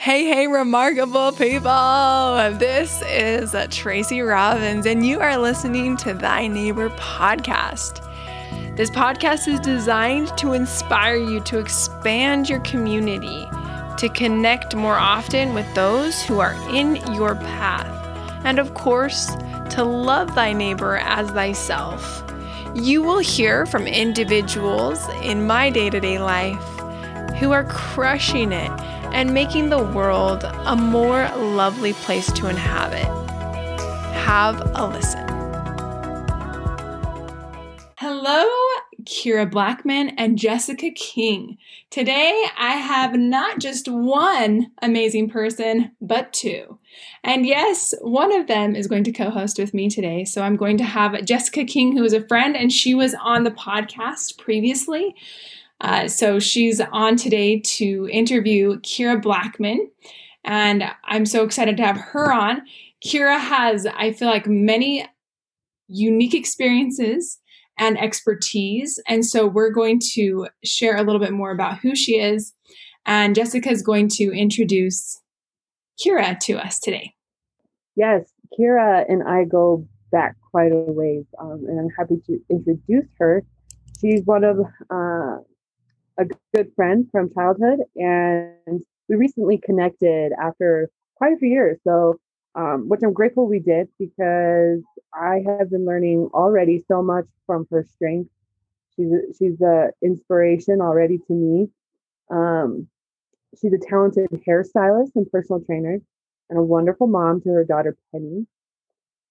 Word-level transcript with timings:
Hey, 0.00 0.26
hey, 0.26 0.46
remarkable 0.46 1.32
people. 1.32 2.56
This 2.56 3.02
is 3.02 3.52
Tracy 3.70 4.20
Robbins, 4.20 4.86
and 4.86 5.04
you 5.04 5.18
are 5.18 5.36
listening 5.36 5.96
to 5.96 6.14
Thy 6.14 6.46
Neighbor 6.46 6.88
podcast. 6.90 8.06
This 8.76 8.90
podcast 8.90 9.48
is 9.48 9.58
designed 9.58 10.28
to 10.38 10.52
inspire 10.52 11.16
you 11.16 11.40
to 11.40 11.58
expand 11.58 12.48
your 12.48 12.60
community, 12.60 13.44
to 13.98 14.08
connect 14.14 14.76
more 14.76 14.94
often 14.94 15.52
with 15.52 15.66
those 15.74 16.22
who 16.22 16.38
are 16.38 16.54
in 16.72 16.94
your 17.14 17.34
path, 17.34 17.90
and 18.44 18.60
of 18.60 18.74
course, 18.74 19.34
to 19.70 19.82
love 19.82 20.32
thy 20.36 20.52
neighbor 20.52 20.98
as 20.98 21.28
thyself. 21.32 22.22
You 22.72 23.02
will 23.02 23.18
hear 23.18 23.66
from 23.66 23.88
individuals 23.88 25.04
in 25.24 25.44
my 25.44 25.70
day 25.70 25.90
to 25.90 25.98
day 25.98 26.20
life 26.20 26.62
who 27.40 27.50
are 27.50 27.64
crushing 27.64 28.52
it 28.52 28.70
and 29.12 29.32
making 29.32 29.70
the 29.70 29.82
world 29.82 30.44
a 30.44 30.76
more 30.76 31.28
lovely 31.36 31.92
place 31.92 32.30
to 32.32 32.48
inhabit. 32.48 33.06
Have 34.14 34.60
a 34.74 34.86
listen. 34.86 35.26
Hello, 37.96 38.46
Kira 39.02 39.50
Blackman 39.50 40.10
and 40.10 40.38
Jessica 40.38 40.90
King. 40.90 41.56
Today 41.90 42.46
I 42.58 42.72
have 42.72 43.14
not 43.14 43.58
just 43.58 43.88
one 43.88 44.70
amazing 44.82 45.30
person, 45.30 45.92
but 46.00 46.32
two. 46.32 46.78
And 47.24 47.46
yes, 47.46 47.94
one 48.02 48.32
of 48.32 48.46
them 48.46 48.76
is 48.76 48.86
going 48.86 49.04
to 49.04 49.12
co 49.12 49.30
host 49.30 49.58
with 49.58 49.72
me 49.72 49.88
today. 49.88 50.24
So 50.24 50.42
I'm 50.42 50.56
going 50.56 50.76
to 50.78 50.84
have 50.84 51.24
Jessica 51.24 51.64
King, 51.64 51.96
who 51.96 52.04
is 52.04 52.12
a 52.12 52.26
friend, 52.26 52.56
and 52.56 52.70
she 52.70 52.94
was 52.94 53.14
on 53.22 53.44
the 53.44 53.50
podcast 53.50 54.38
previously. 54.38 55.14
Uh, 55.80 56.08
so 56.08 56.38
she's 56.38 56.80
on 56.80 57.16
today 57.16 57.60
to 57.60 58.08
interview 58.10 58.80
Kira 58.80 59.20
Blackman, 59.22 59.90
and 60.44 60.84
I'm 61.04 61.24
so 61.24 61.44
excited 61.44 61.76
to 61.76 61.84
have 61.84 61.96
her 61.96 62.32
on. 62.32 62.62
Kira 63.04 63.38
has, 63.38 63.86
I 63.86 64.12
feel 64.12 64.28
like, 64.28 64.46
many 64.46 65.06
unique 65.86 66.34
experiences 66.34 67.38
and 67.78 67.96
expertise, 67.98 69.00
and 69.06 69.24
so 69.24 69.46
we're 69.46 69.70
going 69.70 70.00
to 70.14 70.48
share 70.64 70.96
a 70.96 71.02
little 71.02 71.20
bit 71.20 71.32
more 71.32 71.52
about 71.52 71.78
who 71.78 71.94
she 71.94 72.18
is, 72.18 72.54
and 73.06 73.34
Jessica 73.36 73.70
is 73.70 73.82
going 73.82 74.08
to 74.08 74.32
introduce 74.32 75.20
Kira 76.04 76.38
to 76.40 76.54
us 76.54 76.80
today. 76.80 77.14
Yes, 77.94 78.32
Kira 78.58 79.04
and 79.08 79.22
I 79.22 79.44
go 79.44 79.86
back 80.10 80.34
quite 80.50 80.72
a 80.72 80.76
ways, 80.76 81.24
um, 81.40 81.64
and 81.68 81.78
I'm 81.78 81.90
happy 81.96 82.20
to 82.26 82.40
introduce 82.50 83.06
her. 83.18 83.44
She's 84.00 84.22
one 84.24 84.44
of 84.44 84.58
uh, 84.90 85.42
a 86.18 86.26
good 86.54 86.72
friend 86.74 87.08
from 87.10 87.32
childhood, 87.32 87.80
and 87.96 88.82
we 89.08 89.16
recently 89.16 89.58
connected 89.58 90.32
after 90.32 90.90
quite 91.16 91.32
a 91.32 91.36
few 91.36 91.48
years. 91.48 91.78
So, 91.84 92.18
um, 92.54 92.88
which 92.88 93.00
I'm 93.02 93.12
grateful 93.12 93.46
we 93.46 93.60
did 93.60 93.88
because 93.98 94.82
I 95.14 95.42
have 95.46 95.70
been 95.70 95.86
learning 95.86 96.30
already 96.34 96.84
so 96.88 97.02
much 97.02 97.26
from 97.46 97.66
her 97.70 97.86
strength. 97.94 98.30
She's 98.96 99.12
a, 99.12 99.20
she's 99.38 99.60
an 99.60 99.90
inspiration 100.02 100.80
already 100.80 101.18
to 101.18 101.32
me. 101.32 101.68
Um, 102.30 102.88
she's 103.60 103.72
a 103.72 103.78
talented 103.78 104.28
hairstylist 104.46 105.12
and 105.14 105.30
personal 105.30 105.60
trainer, 105.60 106.00
and 106.50 106.58
a 106.58 106.62
wonderful 106.62 107.06
mom 107.06 107.40
to 107.42 107.50
her 107.50 107.64
daughter 107.64 107.96
Penny. 108.12 108.46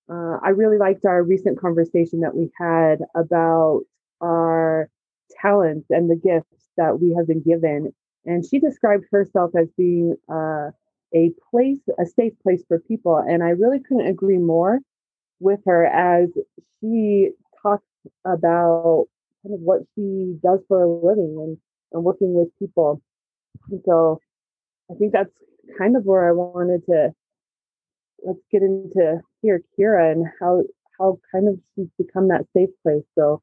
Uh, 0.09 0.37
I 0.41 0.49
really 0.49 0.77
liked 0.77 1.03
our 1.03 1.21
recent 1.21 1.59
conversation 1.59 2.21
that 2.21 2.33
we 2.33 2.49
had 2.57 2.99
about 3.13 3.81
our 4.21 4.89
talents 5.41 5.87
and 5.89 6.09
the 6.09 6.15
gifts 6.15 6.65
that 6.77 6.99
we 6.99 7.13
have 7.13 7.27
been 7.27 7.41
given. 7.41 7.93
And 8.25 8.45
she 8.45 8.59
described 8.59 9.05
herself 9.11 9.51
as 9.55 9.67
being 9.77 10.15
uh, 10.29 10.71
a 11.13 11.31
place, 11.49 11.79
a 11.99 12.05
safe 12.05 12.33
place 12.43 12.63
for 12.67 12.79
people. 12.79 13.17
And 13.17 13.43
I 13.43 13.49
really 13.49 13.79
couldn't 13.79 14.07
agree 14.07 14.37
more 14.37 14.79
with 15.39 15.59
her 15.65 15.85
as 15.85 16.29
she 16.81 17.29
talks 17.61 17.85
about 18.25 19.05
kind 19.43 19.55
of 19.55 19.61
what 19.61 19.81
she 19.95 20.37
does 20.43 20.59
for 20.67 20.83
a 20.83 20.87
living 20.87 21.37
and, 21.39 21.57
and 21.93 22.03
working 22.03 22.33
with 22.33 22.49
people. 22.59 23.01
And 23.69 23.81
so 23.85 24.19
I 24.91 24.95
think 24.95 25.13
that's 25.13 25.31
kind 25.77 25.95
of 25.95 26.05
where 26.05 26.27
I 26.27 26.31
wanted 26.31 26.85
to 26.87 27.13
let's 28.23 28.39
get 28.51 28.61
into 28.61 29.21
here 29.41 29.61
Kira 29.77 30.11
and 30.11 30.25
how 30.39 30.63
how 30.97 31.19
kind 31.31 31.47
of 31.47 31.59
she's 31.75 31.87
become 31.97 32.29
that 32.29 32.45
safe 32.55 32.69
place. 32.83 33.03
So 33.15 33.41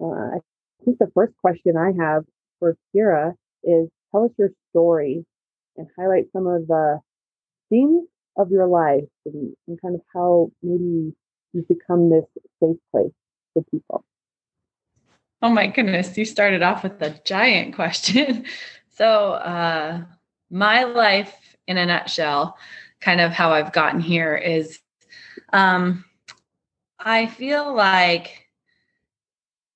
uh, 0.00 0.06
I 0.06 0.38
think 0.84 0.98
the 0.98 1.10
first 1.14 1.32
question 1.38 1.76
I 1.76 1.92
have 2.02 2.24
for 2.58 2.76
Kira 2.94 3.34
is 3.62 3.88
tell 4.10 4.24
us 4.24 4.30
your 4.38 4.50
story 4.70 5.24
and 5.76 5.86
highlight 5.98 6.26
some 6.32 6.46
of 6.46 6.66
the 6.66 7.00
themes 7.70 8.06
of 8.36 8.50
your 8.50 8.66
life 8.66 9.04
and, 9.26 9.54
and 9.66 9.80
kind 9.80 9.94
of 9.94 10.00
how 10.14 10.50
maybe 10.62 11.12
you've 11.52 11.68
become 11.68 12.10
this 12.10 12.24
safe 12.60 12.76
place 12.90 13.12
for 13.52 13.62
people. 13.70 14.04
Oh 15.40 15.50
my 15.50 15.68
goodness, 15.68 16.16
you 16.16 16.24
started 16.24 16.62
off 16.62 16.82
with 16.82 17.00
a 17.00 17.20
giant 17.24 17.74
question. 17.74 18.44
so, 18.90 19.32
uh, 19.32 20.02
my 20.50 20.84
life 20.84 21.34
in 21.66 21.76
a 21.76 21.86
nutshell, 21.86 22.56
kind 23.00 23.20
of 23.20 23.32
how 23.32 23.52
I've 23.52 23.72
gotten 23.72 24.00
here 24.00 24.34
is 24.34 24.80
um, 25.52 26.04
I 26.98 27.26
feel 27.26 27.74
like 27.74 28.47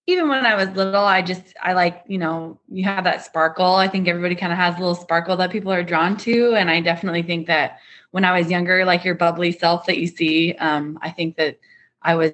even 0.06 0.28
when 0.28 0.44
I 0.44 0.56
was 0.56 0.68
little, 0.70 1.04
I 1.04 1.22
just, 1.22 1.54
I 1.62 1.74
like, 1.74 2.02
you 2.08 2.18
know, 2.18 2.58
you 2.68 2.84
have 2.84 3.04
that 3.04 3.24
sparkle. 3.24 3.74
I 3.74 3.86
think 3.86 4.08
everybody 4.08 4.34
kind 4.34 4.52
of 4.52 4.58
has 4.58 4.74
a 4.74 4.78
little 4.78 4.96
sparkle 4.96 5.36
that 5.36 5.50
people 5.50 5.72
are 5.72 5.84
drawn 5.84 6.16
to. 6.18 6.54
And 6.54 6.68
I 6.68 6.80
definitely 6.80 7.22
think 7.22 7.46
that 7.46 7.78
when 8.10 8.24
I 8.24 8.36
was 8.36 8.50
younger, 8.50 8.84
like 8.84 9.04
your 9.04 9.14
bubbly 9.14 9.52
self 9.52 9.86
that 9.86 9.98
you 9.98 10.08
see, 10.08 10.54
um, 10.54 10.98
I 11.02 11.10
think 11.10 11.36
that 11.36 11.58
I 12.02 12.16
was 12.16 12.32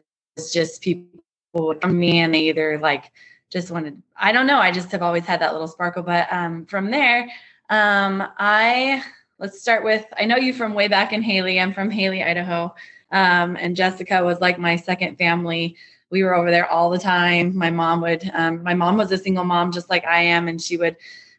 just 0.51 0.81
people 0.81 1.75
come 1.81 1.99
me 1.99 2.21
and 2.21 2.33
they 2.33 2.49
either 2.49 2.79
like 2.79 3.13
just 3.51 3.71
wanted, 3.71 4.03
I 4.17 4.33
don't 4.33 4.47
know. 4.47 4.59
I 4.59 4.71
just 4.71 4.91
have 4.93 5.03
always 5.03 5.25
had 5.25 5.41
that 5.41 5.53
little 5.53 5.69
sparkle. 5.69 6.03
But 6.03 6.27
um, 6.33 6.65
from 6.67 6.91
there, 6.91 7.29
um, 7.69 8.27
I, 8.39 9.03
let's 9.39 9.61
start 9.61 9.85
with, 9.85 10.07
I 10.19 10.25
know 10.25 10.37
you 10.37 10.55
from 10.55 10.73
way 10.73 10.89
back 10.89 11.13
in 11.13 11.21
Hailey. 11.21 11.61
I'm 11.61 11.75
from 11.75 11.91
Hailey, 11.91 12.23
Idaho. 12.23 12.75
Um, 13.13 13.57
and 13.57 13.77
Jessica 13.77 14.25
was 14.25 14.41
like 14.41 14.59
my 14.59 14.77
second 14.77 15.17
family 15.17 15.77
we 16.11 16.23
were 16.23 16.35
over 16.35 16.51
there 16.51 16.69
all 16.71 16.91
the 16.91 16.99
time. 16.99 17.57
My 17.57 17.71
mom 17.71 18.01
would, 18.03 18.31
um, 18.35 18.63
my 18.63 18.75
mom 18.75 18.97
was 18.97 19.13
a 19.13 19.19
single 19.19 19.45
mom 19.45 19.73
just 19.73 19.91
like 19.91 20.05
I 20.05 20.23
am, 20.23 20.49
and 20.49 20.61
she 20.61 20.77
would, 20.77 20.97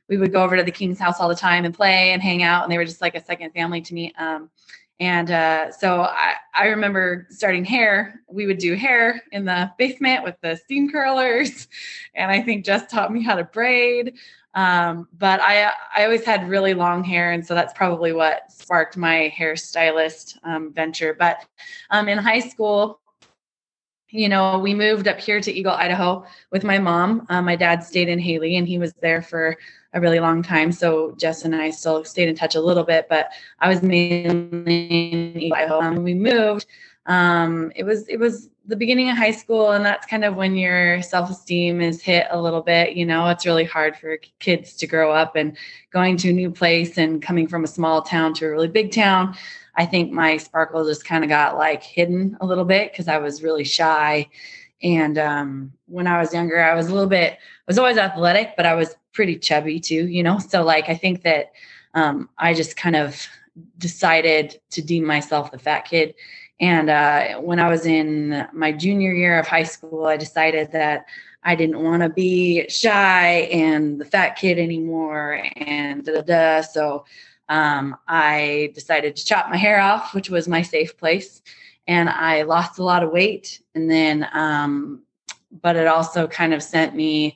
we 0.08 0.18
would 0.18 0.32
go 0.32 0.44
over 0.44 0.58
to 0.58 0.64
the 0.64 0.72
King's 0.72 1.00
house 1.00 1.20
all 1.20 1.30
the 1.30 1.36
time 1.36 1.66
and 1.66 1.74
play 1.74 2.12
and 2.12 2.22
hang 2.22 2.44
out, 2.44 2.64
and 2.64 2.72
they 2.72 2.78
were 2.78 2.86
just 2.86 3.02
like 3.02 3.16
a 3.16 3.24
second 3.24 3.52
family 3.52 3.82
to 3.82 3.94
me. 3.94 4.14
Um, 4.18 4.50
and 5.00 5.32
uh, 5.32 5.72
so 5.72 6.02
I, 6.02 6.34
I 6.54 6.68
remember 6.68 7.26
starting 7.30 7.64
hair. 7.64 8.22
We 8.28 8.46
would 8.48 8.58
do 8.58 8.76
hair 8.76 9.22
in 9.32 9.46
the 9.46 9.72
basement 9.78 10.24
with 10.24 10.36
the 10.42 10.58
steam 10.58 10.92
curlers, 10.92 11.68
and 12.16 12.30
I 12.30 12.42
think 12.42 12.66
Jess 12.66 12.92
taught 12.92 13.14
me 13.14 13.24
how 13.24 13.36
to 13.36 13.46
braid. 13.46 14.16
Um, 14.56 15.08
but 15.18 15.40
I 15.42 15.72
I 15.96 16.04
always 16.04 16.26
had 16.26 16.50
really 16.50 16.74
long 16.74 17.04
hair, 17.04 17.32
and 17.32 17.46
so 17.46 17.56
that's 17.56 17.74
probably 17.74 18.12
what 18.12 18.52
sparked 18.52 18.98
my 18.98 19.34
hairstylist 19.38 20.38
um, 20.44 20.74
venture. 20.74 21.14
But 21.14 21.46
um, 21.92 22.10
in 22.10 22.18
high 22.18 22.42
school, 22.42 23.00
you 24.12 24.28
know, 24.28 24.58
we 24.60 24.74
moved 24.74 25.08
up 25.08 25.20
here 25.20 25.40
to 25.40 25.52
Eagle, 25.52 25.74
Idaho 25.74 26.26
with 26.52 26.64
my 26.64 26.80
mom. 26.80 27.26
Um, 27.30 27.46
my 27.46 27.56
dad 27.56 27.84
stayed 27.84 28.10
in 28.10 28.20
Hailey 28.20 28.56
and 28.58 28.68
he 28.68 28.80
was 28.80 28.94
there 29.02 29.22
for 29.22 29.58
a 29.94 30.02
really 30.02 30.20
long 30.20 30.42
time. 30.42 30.72
So 30.72 31.14
Jess 31.18 31.46
and 31.46 31.56
I 31.56 31.70
still 31.70 32.04
stayed 32.04 32.30
in 32.30 32.36
touch 32.36 32.56
a 32.56 32.62
little 32.62 32.84
bit, 32.84 33.08
but 33.10 33.30
I 33.60 33.70
was 33.70 33.82
mainly 33.82 35.12
in 35.12 35.40
Eagle, 35.40 35.58
Idaho. 35.58 35.82
Um, 35.82 36.04
we 36.04 36.14
moved, 36.14 36.66
um, 37.06 37.72
it 37.76 37.84
was, 37.84 38.08
it 38.08 38.18
was 38.18 38.50
the 38.66 38.76
beginning 38.76 39.10
of 39.10 39.18
high 39.18 39.32
school. 39.32 39.72
And 39.72 39.86
that's 39.86 40.06
kind 40.06 40.24
of 40.24 40.36
when 40.36 40.56
your 40.56 41.02
self-esteem 41.02 41.82
is 41.82 42.02
hit 42.02 42.28
a 42.30 42.40
little 42.40 42.62
bit, 42.62 42.96
you 42.96 43.06
know, 43.06 43.28
it's 43.30 43.46
really 43.46 43.64
hard 43.64 43.96
for 43.96 44.18
kids 44.40 44.76
to 44.76 44.88
grow 44.88 45.12
up 45.12 45.36
and 45.36 45.58
going 45.92 46.18
to 46.18 46.30
a 46.30 46.34
new 46.34 46.52
place 46.52 46.98
and 46.98 47.22
coming 47.22 47.48
from 47.48 47.64
a 47.64 47.68
small 47.68 48.02
town 48.02 48.34
to 48.36 48.46
a 48.46 48.50
really 48.50 48.68
big 48.68 48.92
town. 48.92 49.36
I 49.80 49.86
think 49.86 50.12
my 50.12 50.36
sparkle 50.36 50.86
just 50.86 51.06
kind 51.06 51.24
of 51.24 51.30
got 51.30 51.58
like 51.58 51.82
hidden 51.82 52.38
a 52.42 52.46
little 52.46 52.66
bit 52.66 52.92
because 52.92 53.08
I 53.08 53.18
was 53.18 53.42
really 53.42 53.64
shy. 53.64 54.28
And 54.84 55.18
um, 55.18 55.72
when 55.86 56.06
I 56.06 56.20
was 56.20 56.34
younger, 56.34 56.62
I 56.62 56.76
was 56.76 56.90
a 56.90 56.94
little 56.94 57.08
bit, 57.08 57.34
I 57.34 57.38
was 57.66 57.80
always 57.80 57.98
athletic, 57.98 58.56
but 58.58 58.66
I 58.66 58.76
was 58.76 58.98
pretty 59.14 59.38
chubby 59.38 59.80
too, 59.80 60.06
you 60.08 60.22
know? 60.22 60.38
So, 60.38 60.66
like, 60.66 60.90
I 60.90 60.96
think 60.96 61.24
that 61.24 61.54
um, 61.94 62.28
I 62.38 62.54
just 62.54 62.76
kind 62.76 62.98
of 62.98 63.26
decided 63.78 64.60
to 64.72 64.82
deem 64.82 65.06
myself 65.06 65.50
the 65.50 65.58
fat 65.58 65.86
kid. 65.86 66.14
And 66.60 66.90
uh, 66.90 67.40
when 67.40 67.62
I 67.62 67.70
was 67.70 67.86
in 67.86 68.50
my 68.52 68.74
junior 68.74 69.14
year 69.14 69.40
of 69.40 69.48
high 69.48 69.64
school, 69.64 70.08
I 70.08 70.18
decided 70.18 70.74
that 70.74 71.06
I 71.44 71.56
didn't 71.56 71.82
want 71.82 72.04
to 72.04 72.10
be 72.10 72.68
shy 72.68 73.48
and 73.50 73.98
the 73.98 74.04
fat 74.04 74.36
kid 74.36 74.60
anymore. 74.60 75.42
And 75.56 76.04
da 76.04 76.16
da 76.16 76.22
da. 76.22 76.62
So 76.64 77.06
um, 77.50 77.98
I 78.08 78.72
decided 78.76 79.16
to 79.16 79.26
chop 79.26 79.50
my 79.50 79.58
hair 79.58 79.82
off, 79.82 80.14
which 80.14 80.30
was 80.30 80.48
my 80.48 80.62
safe 80.62 80.98
place. 80.98 81.42
And 81.88 82.08
I 82.08 82.44
lost 82.44 82.78
a 82.78 82.84
lot 82.84 83.04
of 83.04 83.12
weight. 83.12 83.62
And 83.74 83.90
then, 83.90 84.28
um, 84.34 85.02
but 85.62 85.76
it 85.76 85.88
also 85.88 86.28
kind 86.28 86.54
of 86.54 86.62
sent 86.62 86.96
me 86.96 87.36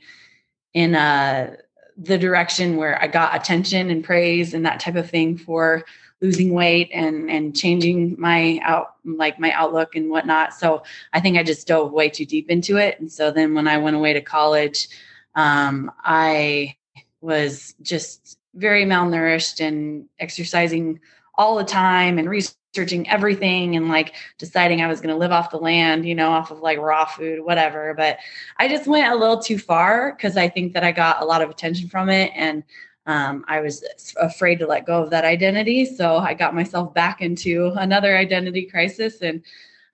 in 0.74 0.96
a 0.96 1.58
the 1.96 2.18
direction 2.18 2.78
where 2.78 3.00
I 3.02 3.08
got 3.08 3.36
attention 3.36 3.92
and 3.92 4.04
praise 4.04 4.56
and 4.56 4.66
that 4.66 4.80
type 4.80 4.96
of 4.96 5.10
thing 5.10 5.38
for 5.38 5.84
losing 6.22 6.54
weight 6.54 6.90
and 6.92 7.30
and 7.30 7.56
changing 7.56 8.16
my 8.20 8.60
out 8.64 8.96
like 9.06 9.40
my 9.40 9.52
outlook 9.52 9.96
and 9.96 10.10
whatnot. 10.10 10.54
So 10.54 10.84
I 11.12 11.20
think 11.20 11.38
I 11.38 11.44
just 11.44 11.68
dove 11.68 11.92
way 11.92 12.10
too 12.10 12.26
deep 12.26 12.50
into 12.50 12.78
it. 12.78 13.00
And 13.00 13.12
so 13.12 13.32
then 13.32 13.54
when 13.54 13.68
I 13.68 13.78
went 13.78 13.96
away 13.96 14.14
to 14.14 14.22
college, 14.22 14.88
um, 15.36 15.92
I 16.04 16.76
was 17.22 17.76
just 17.82 18.38
very 18.56 18.86
malnourished 18.86 19.66
and 19.66 20.08
exercising 20.20 21.00
all 21.36 21.56
the 21.56 21.64
time 21.64 22.20
and 22.20 22.30
researching 22.30 23.10
everything 23.10 23.76
and 23.76 23.90
like 23.90 24.16
deciding 24.38 24.82
I 24.82 24.88
was 24.88 25.02
going 25.02 25.14
to 25.14 25.20
live 25.20 25.32
off 25.32 25.52
the 25.52 25.58
land, 25.58 26.06
you 26.06 26.16
know, 26.16 26.30
off 26.32 26.52
of 26.52 26.60
like 26.60 26.78
raw 26.78 27.06
food, 27.06 27.44
whatever. 27.44 27.94
But 27.96 28.18
I 28.58 28.68
just 28.68 28.88
went 28.88 29.12
a 29.12 29.16
little 29.16 29.40
too 29.40 29.58
far 29.58 30.14
because 30.14 30.38
I 30.38 30.48
think 30.48 30.74
that 30.74 30.84
I 30.84 30.92
got 30.92 31.22
a 31.22 31.26
lot 31.26 31.42
of 31.42 31.50
attention 31.50 31.90
from 31.90 32.10
it. 32.10 32.32
And 32.36 32.64
um, 33.06 33.44
I 33.48 33.60
was 33.60 33.84
afraid 34.20 34.60
to 34.60 34.68
let 34.68 34.86
go 34.86 35.04
of 35.04 35.10
that 35.10 35.26
identity. 35.26 35.86
So 35.86 36.18
I 36.18 36.34
got 36.34 36.56
myself 36.56 36.94
back 36.94 37.22
into 37.22 37.74
another 37.76 38.16
identity 38.18 38.66
crisis. 38.66 39.22
And 39.22 39.44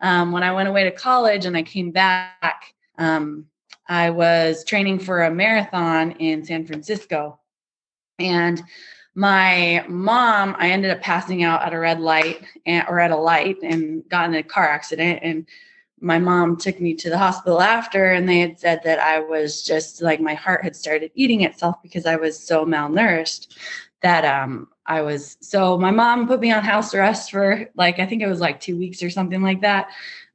um, 0.02 0.32
when 0.32 0.44
I 0.44 0.52
went 0.52 0.70
away 0.70 0.84
to 0.84 0.92
college 0.92 1.46
and 1.46 1.58
I 1.58 1.64
came 1.64 1.92
back, 1.92 2.74
um, 2.98 3.46
I 3.88 4.12
was 4.12 4.64
training 4.64 5.00
for 5.00 5.24
a 5.24 5.32
marathon 5.32 6.12
in 6.12 6.46
San 6.46 6.66
Francisco. 6.66 7.39
And 8.20 8.62
my 9.16 9.86
mom, 9.88 10.56
I 10.58 10.70
ended 10.70 10.92
up 10.92 11.02
passing 11.02 11.44
out 11.44 11.64
at 11.64 11.74
a 11.74 11.80
red 11.80 12.00
light 12.00 12.44
and, 12.66 12.86
or 12.88 13.00
at 13.00 13.12
a 13.12 13.18
light 13.18 13.58
and 13.64 14.08
got 14.10 14.30
in 14.30 14.36
a 14.36 14.44
car 14.44 14.68
accident. 14.68 15.20
And 15.24 15.48
my 16.00 16.20
mom 16.20 16.58
took 16.58 16.80
me 16.80 16.94
to 16.96 17.10
the 17.10 17.18
hospital 17.18 17.62
after, 17.62 18.06
and 18.06 18.28
they 18.28 18.40
had 18.40 18.60
said 18.60 18.82
that 18.84 19.00
I 19.00 19.20
was 19.20 19.64
just 19.64 20.02
like 20.02 20.22
my 20.22 20.34
heart 20.34 20.64
had 20.64 20.76
started 20.76 21.12
eating 21.16 21.42
itself 21.42 21.82
because 21.84 22.06
I 22.06 22.16
was 22.16 22.40
so 22.40 22.66
malnourished 22.66 23.58
that 24.02 24.24
um 24.24 24.70
I 24.86 25.02
was 25.02 25.38
so 25.42 25.78
my 25.78 25.92
mom 25.92 26.28
put 26.28 26.40
me 26.40 26.52
on 26.52 26.64
house 26.64 26.94
arrest 26.94 27.32
for 27.32 27.70
like 27.76 28.00
I 28.00 28.06
think 28.06 28.22
it 28.22 28.28
was 28.28 28.40
like 28.40 28.62
2 28.62 28.78
weeks 28.78 29.04
or 29.04 29.10
something 29.10 29.42
like 29.42 29.62
that. 29.62 29.90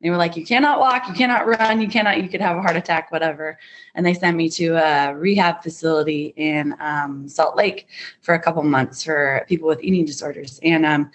They 0.05 0.11
were 0.11 0.19
like, 0.19 0.37
you 0.37 0.45
cannot 0.45 0.81
walk, 0.81 1.09
you 1.09 1.15
cannot 1.15 1.47
run, 1.47 1.81
you 1.81 1.89
cannot, 1.89 2.23
you 2.23 2.29
could 2.29 2.43
have 2.43 2.59
a 2.59 2.61
heart 2.61 2.77
attack, 2.77 3.11
whatever. 3.11 3.59
And 3.95 4.05
they 4.05 4.13
sent 4.13 4.37
me 4.37 4.51
to 4.51 4.75
a 4.75 5.15
rehab 5.15 5.63
facility 5.63 6.35
in 6.37 6.77
um, 6.79 7.27
Salt 7.27 7.57
Lake 7.57 7.89
for 8.21 8.35
a 8.35 8.39
couple 8.39 8.63
months 8.65 9.03
for 9.03 9.47
people 9.49 9.67
with 9.67 9.83
eating 9.83 10.05
disorders. 10.05 10.61
And 10.63 10.85
um, 10.85 11.11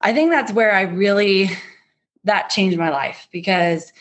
I 0.00 0.12
think 0.12 0.32
that's 0.32 0.50
where 0.50 0.74
I 0.74 0.80
really, 0.82 1.48
that 2.24 2.50
changed 2.50 2.76
my 2.76 2.90
life 2.90 3.28
because 3.30 3.92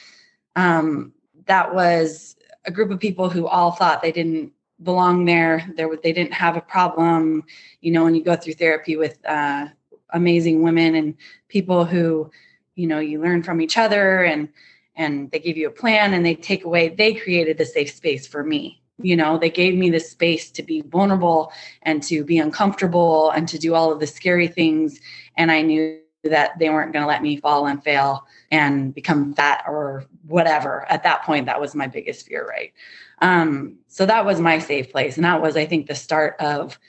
um, 0.56 1.14
that 1.46 1.76
was 1.76 2.38
a 2.66 2.72
group 2.72 2.90
of 2.90 3.00
people 3.00 3.30
who 3.30 3.46
all 3.46 3.70
thought 3.70 4.02
they 4.02 4.12
didn't 4.12 4.52
belong 4.82 5.26
there. 5.26 5.72
There, 5.78 5.96
they 6.02 6.12
didn't 6.12 6.34
have 6.34 6.58
a 6.58 6.62
problem. 6.62 7.44
You 7.82 7.92
know, 7.92 8.04
when 8.04 8.16
you 8.16 8.24
go 8.24 8.36
through 8.36 8.54
therapy 8.54 8.98
with 8.98 9.24
uh, 9.28 9.68
amazing 10.10 10.64
women 10.64 10.96
and 10.96 11.16
people 11.50 11.86
who 11.86 12.32
you 12.78 12.88
know 12.88 13.00
you 13.00 13.20
learn 13.20 13.44
from 13.44 13.60
each 13.60 13.78
other 13.78 14.24
and 14.24 14.48
and 14.96 15.30
they 15.32 15.40
give 15.40 15.58
you 15.58 15.68
a 15.68 15.72
plan 15.72 16.14
and 16.14 16.26
they 16.26 16.36
take 16.36 16.64
away 16.64 16.90
they 16.90 17.14
created 17.14 17.58
the 17.58 17.66
safe 17.66 17.94
space 17.94 18.26
for 18.26 18.44
me. 18.44 18.82
You 19.00 19.16
know 19.16 19.38
they 19.38 19.50
gave 19.50 19.76
me 19.76 19.90
the 19.90 20.00
space 20.00 20.50
to 20.52 20.64
be 20.64 20.82
vulnerable 20.82 21.52
and 21.82 22.02
to 22.04 22.24
be 22.24 22.38
uncomfortable 22.38 23.32
and 23.32 23.48
to 23.50 23.60
do 23.60 23.74
all 23.74 23.92
of 23.92 24.00
the 24.00 24.08
scary 24.08 24.48
things. 24.48 25.00
And 25.36 25.52
i 25.52 25.62
knew 25.62 26.00
that 26.24 26.58
they 26.60 26.70
weren't 26.70 26.92
going 26.94 27.04
to 27.04 27.08
let 27.08 27.22
me 27.22 27.38
fall 27.38 27.68
and 27.68 27.82
fail 27.84 28.26
and 28.52 28.94
become 28.94 29.34
fat 29.34 29.64
or 29.68 30.04
whatever. 30.26 30.86
At 30.90 31.04
that 31.04 31.24
point 31.24 31.46
that 31.48 31.62
was 31.62 31.76
my 31.76 31.88
biggest 31.88 32.28
fear 32.28 32.46
right? 32.46 32.74
Um, 33.22 33.78
so 33.88 34.06
that 34.06 34.26
was 34.26 34.40
my 34.40 34.60
safe 34.60 34.92
place. 34.92 35.16
And 35.18 35.26
that 35.26 35.42
was 35.42 35.58
i 35.58 35.66
think 35.66 35.88
the 35.88 35.96
start 35.96 36.36
of 36.40 36.80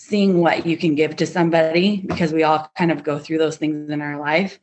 seeing 0.00 0.40
what 0.40 0.64
you 0.64 0.78
can 0.78 0.94
give 0.94 1.14
to 1.14 1.26
somebody 1.26 2.02
because 2.06 2.32
we 2.32 2.42
all 2.42 2.70
kind 2.74 2.90
of 2.90 3.02
go 3.02 3.18
through 3.18 3.36
those 3.36 3.58
things 3.58 3.90
in 3.90 4.00
our 4.00 4.18
life 4.18 4.58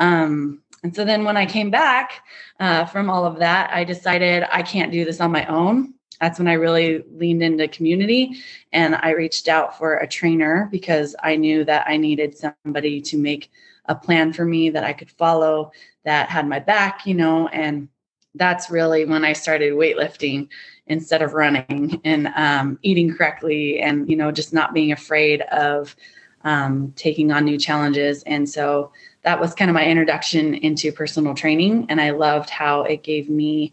um, 0.00 0.62
and 0.82 0.94
so 0.94 1.04
then 1.04 1.24
when 1.24 1.36
I 1.36 1.46
came 1.46 1.70
back 1.70 2.24
uh, 2.58 2.86
from 2.86 3.10
all 3.10 3.24
of 3.24 3.38
that, 3.38 3.70
I 3.72 3.84
decided 3.84 4.44
I 4.50 4.62
can't 4.62 4.90
do 4.90 5.04
this 5.04 5.20
on 5.20 5.30
my 5.30 5.44
own. 5.46 5.94
That's 6.20 6.38
when 6.38 6.48
I 6.48 6.54
really 6.54 7.04
leaned 7.12 7.42
into 7.42 7.68
community 7.68 8.36
and 8.72 8.94
I 8.96 9.10
reached 9.10 9.48
out 9.48 9.76
for 9.78 9.96
a 9.96 10.06
trainer 10.06 10.68
because 10.70 11.14
I 11.22 11.36
knew 11.36 11.64
that 11.64 11.86
I 11.86 11.96
needed 11.96 12.36
somebody 12.36 13.00
to 13.02 13.16
make 13.16 13.50
a 13.86 13.94
plan 13.94 14.32
for 14.32 14.44
me 14.44 14.70
that 14.70 14.84
I 14.84 14.92
could 14.92 15.10
follow 15.10 15.72
that 16.04 16.28
had 16.28 16.46
my 16.46 16.58
back, 16.58 17.06
you 17.06 17.14
know, 17.14 17.48
and 17.48 17.88
that's 18.34 18.70
really 18.70 19.04
when 19.04 19.24
I 19.24 19.32
started 19.32 19.72
weightlifting 19.72 20.48
instead 20.86 21.22
of 21.22 21.34
running 21.34 22.00
and 22.04 22.28
um, 22.36 22.78
eating 22.82 23.14
correctly 23.14 23.80
and, 23.80 24.08
you 24.08 24.16
know, 24.16 24.30
just 24.30 24.52
not 24.52 24.74
being 24.74 24.92
afraid 24.92 25.42
of 25.42 25.96
um, 26.44 26.92
taking 26.96 27.32
on 27.32 27.44
new 27.44 27.58
challenges. 27.58 28.22
And 28.24 28.48
so 28.48 28.92
that 29.22 29.40
was 29.40 29.54
kind 29.54 29.70
of 29.70 29.74
my 29.74 29.84
introduction 29.84 30.54
into 30.54 30.92
personal 30.92 31.34
training. 31.34 31.86
And 31.88 32.00
I 32.00 32.10
loved 32.10 32.50
how 32.50 32.82
it 32.82 33.02
gave 33.02 33.28
me, 33.28 33.72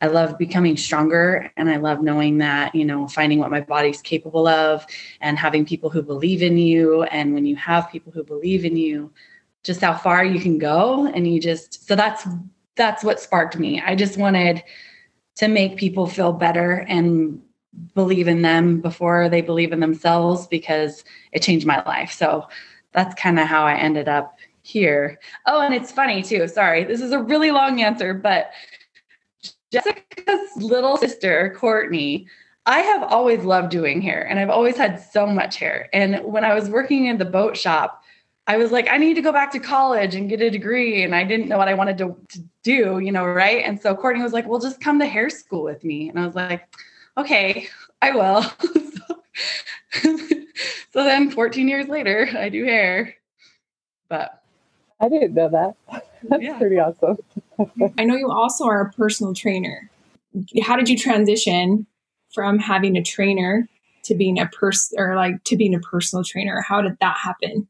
I 0.00 0.06
love 0.06 0.38
becoming 0.38 0.76
stronger. 0.76 1.52
And 1.56 1.70
I 1.70 1.76
love 1.76 2.02
knowing 2.02 2.38
that, 2.38 2.74
you 2.74 2.84
know, 2.84 3.08
finding 3.08 3.38
what 3.38 3.50
my 3.50 3.60
body's 3.60 4.00
capable 4.02 4.46
of 4.46 4.84
and 5.20 5.38
having 5.38 5.64
people 5.64 5.90
who 5.90 6.02
believe 6.02 6.42
in 6.42 6.56
you. 6.56 7.02
And 7.04 7.34
when 7.34 7.46
you 7.46 7.56
have 7.56 7.90
people 7.90 8.12
who 8.12 8.22
believe 8.22 8.64
in 8.64 8.76
you, 8.76 9.12
just 9.64 9.80
how 9.80 9.94
far 9.94 10.24
you 10.24 10.40
can 10.40 10.58
go. 10.58 11.06
And 11.06 11.26
you 11.26 11.40
just, 11.40 11.86
so 11.86 11.96
that's, 11.96 12.26
that's 12.76 13.02
what 13.02 13.20
sparked 13.20 13.58
me. 13.58 13.80
I 13.80 13.94
just 13.94 14.16
wanted 14.16 14.62
to 15.36 15.48
make 15.48 15.76
people 15.76 16.06
feel 16.06 16.32
better 16.32 16.84
and 16.88 17.42
believe 17.94 18.28
in 18.28 18.42
them 18.42 18.80
before 18.80 19.28
they 19.28 19.40
believe 19.40 19.72
in 19.72 19.80
themselves 19.80 20.46
because 20.46 21.04
it 21.32 21.42
changed 21.42 21.66
my 21.66 21.82
life. 21.84 22.12
So 22.12 22.48
that's 22.92 23.14
kind 23.14 23.38
of 23.38 23.46
how 23.46 23.64
I 23.64 23.74
ended 23.74 24.08
up 24.08 24.37
here. 24.68 25.18
Oh, 25.46 25.60
and 25.60 25.74
it's 25.74 25.90
funny 25.90 26.22
too. 26.22 26.46
Sorry, 26.46 26.84
this 26.84 27.00
is 27.00 27.12
a 27.12 27.22
really 27.22 27.50
long 27.50 27.80
answer, 27.80 28.14
but 28.14 28.52
Jessica's 29.72 30.56
little 30.56 30.96
sister, 30.96 31.54
Courtney, 31.58 32.26
I 32.66 32.80
have 32.80 33.02
always 33.02 33.44
loved 33.44 33.70
doing 33.70 34.02
hair 34.02 34.26
and 34.26 34.38
I've 34.38 34.50
always 34.50 34.76
had 34.76 35.00
so 35.00 35.26
much 35.26 35.56
hair. 35.56 35.88
And 35.92 36.22
when 36.22 36.44
I 36.44 36.54
was 36.54 36.68
working 36.68 37.06
in 37.06 37.16
the 37.16 37.24
boat 37.24 37.56
shop, 37.56 38.02
I 38.46 38.56
was 38.56 38.70
like, 38.70 38.88
I 38.88 38.98
need 38.98 39.14
to 39.14 39.22
go 39.22 39.32
back 39.32 39.50
to 39.52 39.58
college 39.58 40.14
and 40.14 40.28
get 40.28 40.40
a 40.40 40.50
degree. 40.50 41.02
And 41.02 41.14
I 41.14 41.24
didn't 41.24 41.48
know 41.48 41.58
what 41.58 41.68
I 41.68 41.74
wanted 41.74 41.98
to, 41.98 42.16
to 42.30 42.44
do, 42.62 42.98
you 42.98 43.12
know, 43.12 43.24
right? 43.26 43.64
And 43.64 43.80
so 43.80 43.94
Courtney 43.94 44.22
was 44.22 44.32
like, 44.32 44.46
Well, 44.46 44.60
just 44.60 44.80
come 44.80 44.98
to 45.00 45.06
hair 45.06 45.30
school 45.30 45.62
with 45.62 45.84
me. 45.84 46.08
And 46.08 46.18
I 46.18 46.26
was 46.26 46.34
like, 46.34 46.62
Okay, 47.16 47.68
I 48.00 48.12
will. 48.12 48.42
so, 48.42 49.22
so 50.92 51.04
then 51.04 51.30
14 51.30 51.68
years 51.68 51.88
later, 51.88 52.28
I 52.36 52.48
do 52.48 52.64
hair. 52.64 53.14
But 54.08 54.42
I 55.00 55.08
didn't 55.08 55.34
know 55.34 55.48
that. 55.48 56.04
That's 56.28 56.42
yeah. 56.42 56.58
pretty 56.58 56.78
awesome. 56.78 57.18
I 57.98 58.04
know 58.04 58.16
you 58.16 58.30
also 58.30 58.64
are 58.66 58.80
a 58.82 58.92
personal 58.92 59.34
trainer. 59.34 59.90
How 60.62 60.76
did 60.76 60.88
you 60.88 60.98
transition 60.98 61.86
from 62.32 62.58
having 62.58 62.96
a 62.96 63.02
trainer 63.02 63.68
to 64.04 64.14
being 64.14 64.38
a 64.38 64.46
person 64.46 64.98
or 64.98 65.14
like 65.16 65.42
to 65.44 65.56
being 65.56 65.74
a 65.74 65.80
personal 65.80 66.24
trainer? 66.24 66.60
How 66.60 66.80
did 66.82 66.98
that 67.00 67.16
happen? 67.16 67.68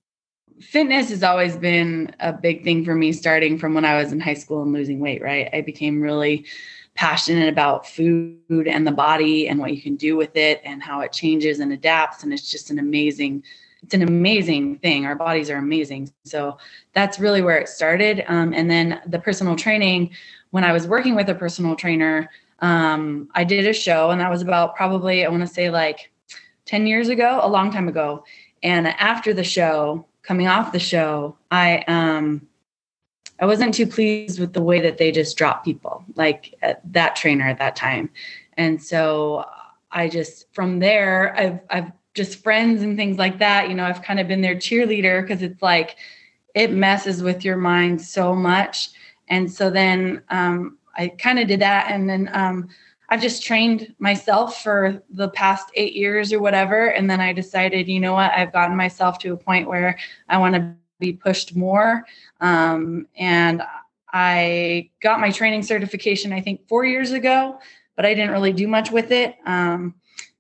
Fitness 0.61 1.11
has 1.11 1.23
always 1.23 1.57
been 1.57 2.15
a 2.19 2.33
big 2.33 2.65
thing 2.65 2.85
for 2.85 2.95
me 2.95 3.13
starting 3.13 3.59
from 3.59 3.75
when 3.75 3.85
I 3.85 3.97
was 3.97 4.13
in 4.13 4.19
high 4.19 4.35
school 4.35 4.63
and 4.63 4.73
losing 4.73 4.99
weight, 4.99 5.23
right? 5.23 5.49
I 5.53 5.61
became 5.61 6.01
really 6.01 6.47
passionate 6.95 7.49
about 7.49 7.87
food 7.87 8.67
and 8.67 8.85
the 8.85 8.93
body 8.93 9.47
and 9.49 9.61
what 9.61 9.73
you 9.73 9.81
can 9.81 9.95
do 9.95 10.17
with 10.17 10.35
it 10.35 10.61
and 10.65 10.83
how 10.83 11.01
it 11.01 11.13
changes 11.13 11.61
and 11.61 11.73
adapts 11.73 12.25
and 12.25 12.33
it's 12.33 12.51
just 12.51 12.73
an 12.73 12.79
amazing 12.81 13.45
it's 13.83 13.95
an 13.95 14.03
amazing 14.03 14.79
thing. 14.79 15.07
Our 15.07 15.15
bodies 15.15 15.51
are 15.51 15.57
amazing. 15.57 16.13
So 16.25 16.59
that's 16.93 17.19
really 17.19 17.43
where 17.43 17.59
it 17.59 17.69
started. 17.69 18.25
Um, 18.29 18.53
and 18.53 18.71
then 18.71 19.01
the 19.07 19.19
personal 19.19 19.57
training, 19.57 20.11
when 20.51 20.65
I 20.65 20.73
was 20.73 20.87
working 20.87 21.15
with 21.15 21.29
a 21.29 21.35
personal 21.35 21.77
trainer, 21.77 22.31
um, 22.61 23.29
I 23.35 23.45
did 23.45 23.67
a 23.67 23.73
show, 23.73 24.11
and 24.11 24.21
that 24.21 24.31
was 24.31 24.43
about 24.43 24.75
probably, 24.75 25.25
I 25.25 25.29
want 25.29 25.47
to 25.47 25.55
say 25.55 25.71
like 25.71 26.11
10 26.65 26.87
years 26.87 27.09
ago, 27.09 27.41
a 27.43 27.49
long 27.49 27.71
time 27.71 27.89
ago. 27.89 28.25
And 28.63 28.89
after 28.89 29.33
the 29.33 29.45
show, 29.45 30.07
coming 30.23 30.49
off 30.49 30.73
the 30.73 30.81
show, 30.81 31.37
I, 31.51 31.85
um, 31.87 32.49
I 33.41 33.47
wasn't 33.47 33.75
too 33.75 33.87
pleased 33.87 34.41
with 34.41 34.53
the 34.53 34.63
way 34.63 34.81
that 34.81 34.99
they 34.99 35.13
just 35.13 35.37
dropped 35.37 35.65
people, 35.65 36.05
like 36.17 36.55
uh, 36.63 36.75
that 36.91 37.15
trainer 37.15 37.47
at 37.47 37.59
that 37.59 37.77
time. 37.77 38.11
And 38.57 38.83
so 38.83 39.45
I 39.91 40.09
just 40.09 40.53
from 40.53 40.79
there 40.81 41.35
I've 41.37 41.61
I've 41.71 41.93
just 42.19 42.43
friends 42.43 42.83
and 42.83 42.97
things 42.97 43.17
like 43.17 43.39
that, 43.39 43.69
you 43.69 43.75
know, 43.77 43.85
I've 43.85 44.03
kind 44.03 44.19
of 44.19 44.27
been 44.27 44.43
their 44.43 44.57
cheerleader 44.57 45.23
because 45.23 45.41
it's 45.41 45.63
like 45.63 45.97
it 46.55 46.73
messes 46.73 47.23
with 47.23 47.45
your 47.45 47.57
mind 47.57 48.03
so 48.03 48.35
much. 48.35 48.91
And 49.29 49.51
so 49.51 49.71
then 49.71 50.23
um, 50.29 50.79
I 50.97 51.09
kind 51.09 51.39
of 51.39 51.47
did 51.47 51.61
that. 51.61 51.93
And 51.93 52.11
then 52.11 52.29
um, 52.33 52.69
I've 53.09 53.23
just 53.23 53.45
trained 53.45 53.95
myself 54.01 54.63
for 54.65 55.01
the 55.09 55.29
past 55.29 55.71
eight 55.75 55.95
years 55.95 56.33
or 56.33 56.41
whatever. 56.41 56.89
And 56.89 57.09
then 57.09 57.21
I 57.21 57.33
decided, 57.33 57.87
you 57.87 58.01
know 58.01 58.15
what, 58.15 58.33
I've 58.33 58.53
gotten 58.53 58.77
myself 58.77 59.21
to 59.21 59.33
a 59.33 59.37
point 59.37 59.69
where 59.69 59.97
I 60.29 60.39
want 60.39 60.57
to 60.57 60.75
be 60.99 61.13
pushed 61.13 61.55
more. 61.55 62.05
Um, 62.41 63.07
and 63.17 63.63
I 64.13 64.91
got 65.01 65.21
my 65.21 65.31
training 65.31 65.63
certification, 65.63 66.33
I 66.33 66.41
think, 66.41 66.67
four 66.67 66.85
years 66.85 67.13
ago, 67.13 67.61
but 67.95 68.05
I 68.05 68.15
didn't 68.15 68.33
really 68.33 68.53
do 68.53 68.67
much 68.67 68.91
with 68.91 69.13
it. 69.13 69.37
Um, 69.47 69.95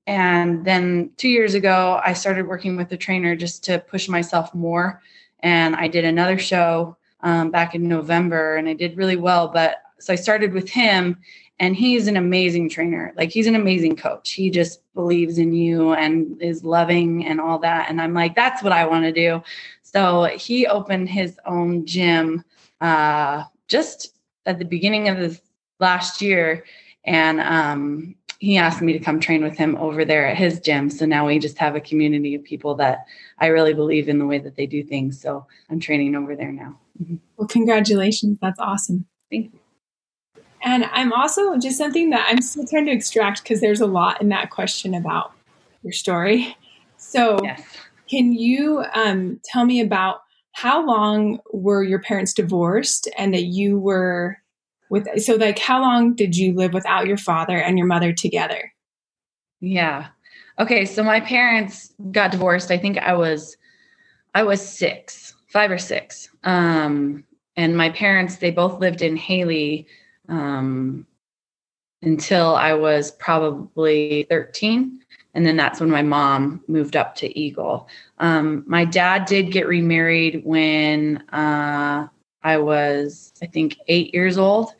and 0.08 0.64
then 0.64 1.10
two 1.18 1.28
years 1.28 1.52
ago, 1.52 2.00
I 2.02 2.14
started 2.14 2.48
working 2.48 2.76
with 2.76 2.90
a 2.92 2.96
trainer 2.96 3.36
just 3.36 3.62
to 3.64 3.78
push 3.78 4.08
myself 4.08 4.54
more. 4.54 5.02
And 5.40 5.76
I 5.76 5.86
did 5.86 6.06
another 6.06 6.38
show 6.38 6.96
um, 7.20 7.50
back 7.50 7.74
in 7.74 7.86
November 7.86 8.56
and 8.56 8.70
I 8.70 8.72
did 8.72 8.96
really 8.96 9.16
well. 9.16 9.48
But 9.48 9.82
so 9.98 10.14
I 10.14 10.16
started 10.16 10.54
with 10.54 10.70
him 10.70 11.18
and 11.60 11.76
he's 11.76 12.06
an 12.06 12.16
amazing 12.16 12.70
trainer. 12.70 13.12
Like 13.18 13.28
he's 13.28 13.46
an 13.46 13.54
amazing 13.54 13.96
coach. 13.96 14.30
He 14.30 14.48
just 14.48 14.80
believes 14.94 15.36
in 15.36 15.52
you 15.52 15.92
and 15.92 16.40
is 16.40 16.64
loving 16.64 17.26
and 17.26 17.38
all 17.38 17.58
that. 17.58 17.90
And 17.90 18.00
I'm 18.00 18.14
like, 18.14 18.34
that's 18.34 18.62
what 18.62 18.72
I 18.72 18.86
want 18.86 19.04
to 19.04 19.12
do. 19.12 19.42
So 19.82 20.24
he 20.38 20.66
opened 20.66 21.10
his 21.10 21.38
own 21.44 21.84
gym 21.84 22.42
uh, 22.80 23.44
just 23.68 24.14
at 24.46 24.58
the 24.58 24.64
beginning 24.64 25.10
of 25.10 25.18
the 25.18 25.38
last 25.80 26.22
year. 26.22 26.64
And 27.04 27.42
um, 27.42 28.14
he 28.38 28.57
asked 28.57 28.80
me 28.80 28.92
to 28.92 29.00
come 29.00 29.18
train 29.18 29.42
with 29.42 29.57
him 29.57 29.76
over 29.76 30.04
there 30.04 30.26
at 30.26 30.37
his 30.37 30.61
gym. 30.61 30.90
So 30.90 31.04
now 31.04 31.26
we 31.26 31.38
just 31.40 31.59
have 31.59 31.75
a 31.75 31.80
community 31.80 32.35
of 32.37 32.45
people 32.45 32.76
that 32.76 33.04
I 33.38 33.47
really 33.47 33.75
believe 33.75 34.09
in 34.09 34.18
the 34.18 34.26
way 34.26 34.38
that 34.38 34.54
they 34.54 34.66
do 34.66 34.83
things. 34.83 35.21
So 35.21 35.47
I'm 35.68 35.80
training 35.80 36.14
over 36.14 36.37
there 36.37 36.52
now. 36.52 36.78
Mm-hmm. 37.02 37.16
Well, 37.37 37.49
congratulations. 37.49 38.38
That's 38.40 38.61
awesome. 38.61 39.07
Thank 39.30 39.52
you. 39.52 39.59
And 40.62 40.85
I'm 40.92 41.12
also 41.12 41.57
just 41.59 41.78
something 41.78 42.11
that 42.11 42.26
I'm 42.28 42.40
still 42.40 42.66
trying 42.66 42.87
to 42.87 42.92
extract 42.92 43.42
because 43.42 43.61
there's 43.61 43.80
a 43.80 43.87
lot 43.87 44.21
in 44.21 44.28
that 44.28 44.50
question 44.50 44.95
about 44.95 45.33
your 45.83 45.92
story. 45.92 46.57
So, 46.97 47.40
yes. 47.42 47.62
can 48.11 48.33
you 48.33 48.85
um, 48.95 49.40
tell 49.45 49.64
me 49.64 49.80
about 49.80 50.23
how 50.52 50.85
long 50.85 51.38
were 51.52 51.85
your 51.85 52.00
parents 52.00 52.33
divorced 52.33 53.09
and 53.16 53.33
that 53.35 53.45
you 53.45 53.78
were 53.78 54.38
with 54.90 55.07
so 55.23 55.35
like 55.35 55.59
how 55.59 55.80
long 55.80 56.14
did 56.14 56.37
you 56.37 56.54
live 56.54 56.73
without 56.73 57.07
your 57.07 57.16
father 57.16 57.57
and 57.57 57.78
your 57.78 57.87
mother 57.87 58.12
together? 58.12 58.73
Yeah. 59.61 60.09
Okay 60.59 60.85
so 60.85 61.02
my 61.02 61.21
parents 61.21 61.92
got 62.11 62.30
divorced. 62.33 62.71
I 62.71 62.78
think 62.78 62.99
i 62.99 63.14
was 63.14 63.57
i 64.35 64.42
was 64.42 64.66
six 64.66 65.35
five 65.49 65.71
or 65.71 65.78
six. 65.78 66.28
Um 66.45 67.25
and 67.57 67.76
my 67.76 67.90
parents 67.90 68.37
they 68.37 68.50
both 68.50 68.80
lived 68.80 69.02
in 69.02 69.16
Hailey 69.16 69.87
um 70.28 71.07
until 72.02 72.54
i 72.54 72.73
was 72.73 73.11
probably 73.12 74.26
13 74.30 75.00
and 75.35 75.47
then 75.47 75.57
that's 75.57 75.78
when 75.78 75.90
my 75.90 76.02
mom 76.02 76.62
moved 76.66 76.97
up 76.97 77.14
to 77.14 77.38
eagle. 77.38 77.88
Um, 78.18 78.64
my 78.66 78.85
dad 78.85 79.26
did 79.26 79.52
get 79.52 79.68
remarried 79.68 80.42
when 80.45 81.18
uh, 81.28 82.09
I 82.42 82.59
was, 82.59 83.33
I 83.42 83.47
think, 83.47 83.76
eight 83.88 84.14
years 84.14 84.38
old 84.38 84.75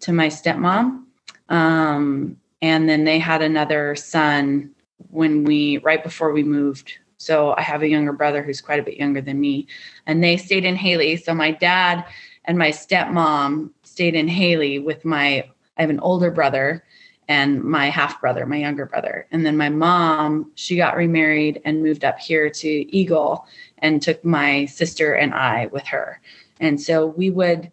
to 0.00 0.12
my 0.12 0.28
stepmom. 0.28 1.04
Um, 1.48 2.36
and 2.60 2.88
then 2.88 3.04
they 3.04 3.18
had 3.18 3.42
another 3.42 3.96
son 3.96 4.70
when 5.10 5.44
we, 5.44 5.78
right 5.78 6.02
before 6.02 6.32
we 6.32 6.42
moved. 6.42 6.92
So 7.16 7.54
I 7.56 7.62
have 7.62 7.82
a 7.82 7.88
younger 7.88 8.12
brother 8.12 8.42
who's 8.42 8.60
quite 8.60 8.80
a 8.80 8.82
bit 8.82 8.96
younger 8.96 9.20
than 9.20 9.40
me. 9.40 9.66
And 10.06 10.22
they 10.22 10.36
stayed 10.36 10.64
in 10.64 10.76
Hailey. 10.76 11.16
So 11.16 11.34
my 11.34 11.50
dad 11.50 12.04
and 12.44 12.58
my 12.58 12.70
stepmom 12.70 13.70
stayed 13.82 14.14
in 14.14 14.28
Hailey 14.28 14.78
with 14.78 15.04
my, 15.04 15.48
I 15.76 15.80
have 15.80 15.90
an 15.90 16.00
older 16.00 16.30
brother 16.30 16.84
and 17.28 17.62
my 17.62 17.90
half 17.90 18.20
brother, 18.20 18.46
my 18.46 18.56
younger 18.56 18.86
brother. 18.86 19.26
And 19.30 19.44
then 19.44 19.56
my 19.56 19.68
mom, 19.68 20.50
she 20.54 20.76
got 20.76 20.96
remarried 20.96 21.60
and 21.64 21.82
moved 21.82 22.04
up 22.04 22.18
here 22.18 22.48
to 22.48 22.96
Eagle 22.96 23.46
and 23.78 24.00
took 24.00 24.24
my 24.24 24.64
sister 24.64 25.14
and 25.14 25.34
I 25.34 25.66
with 25.66 25.86
her. 25.88 26.20
And 26.60 26.80
so 26.80 27.06
we 27.06 27.30
would 27.30 27.70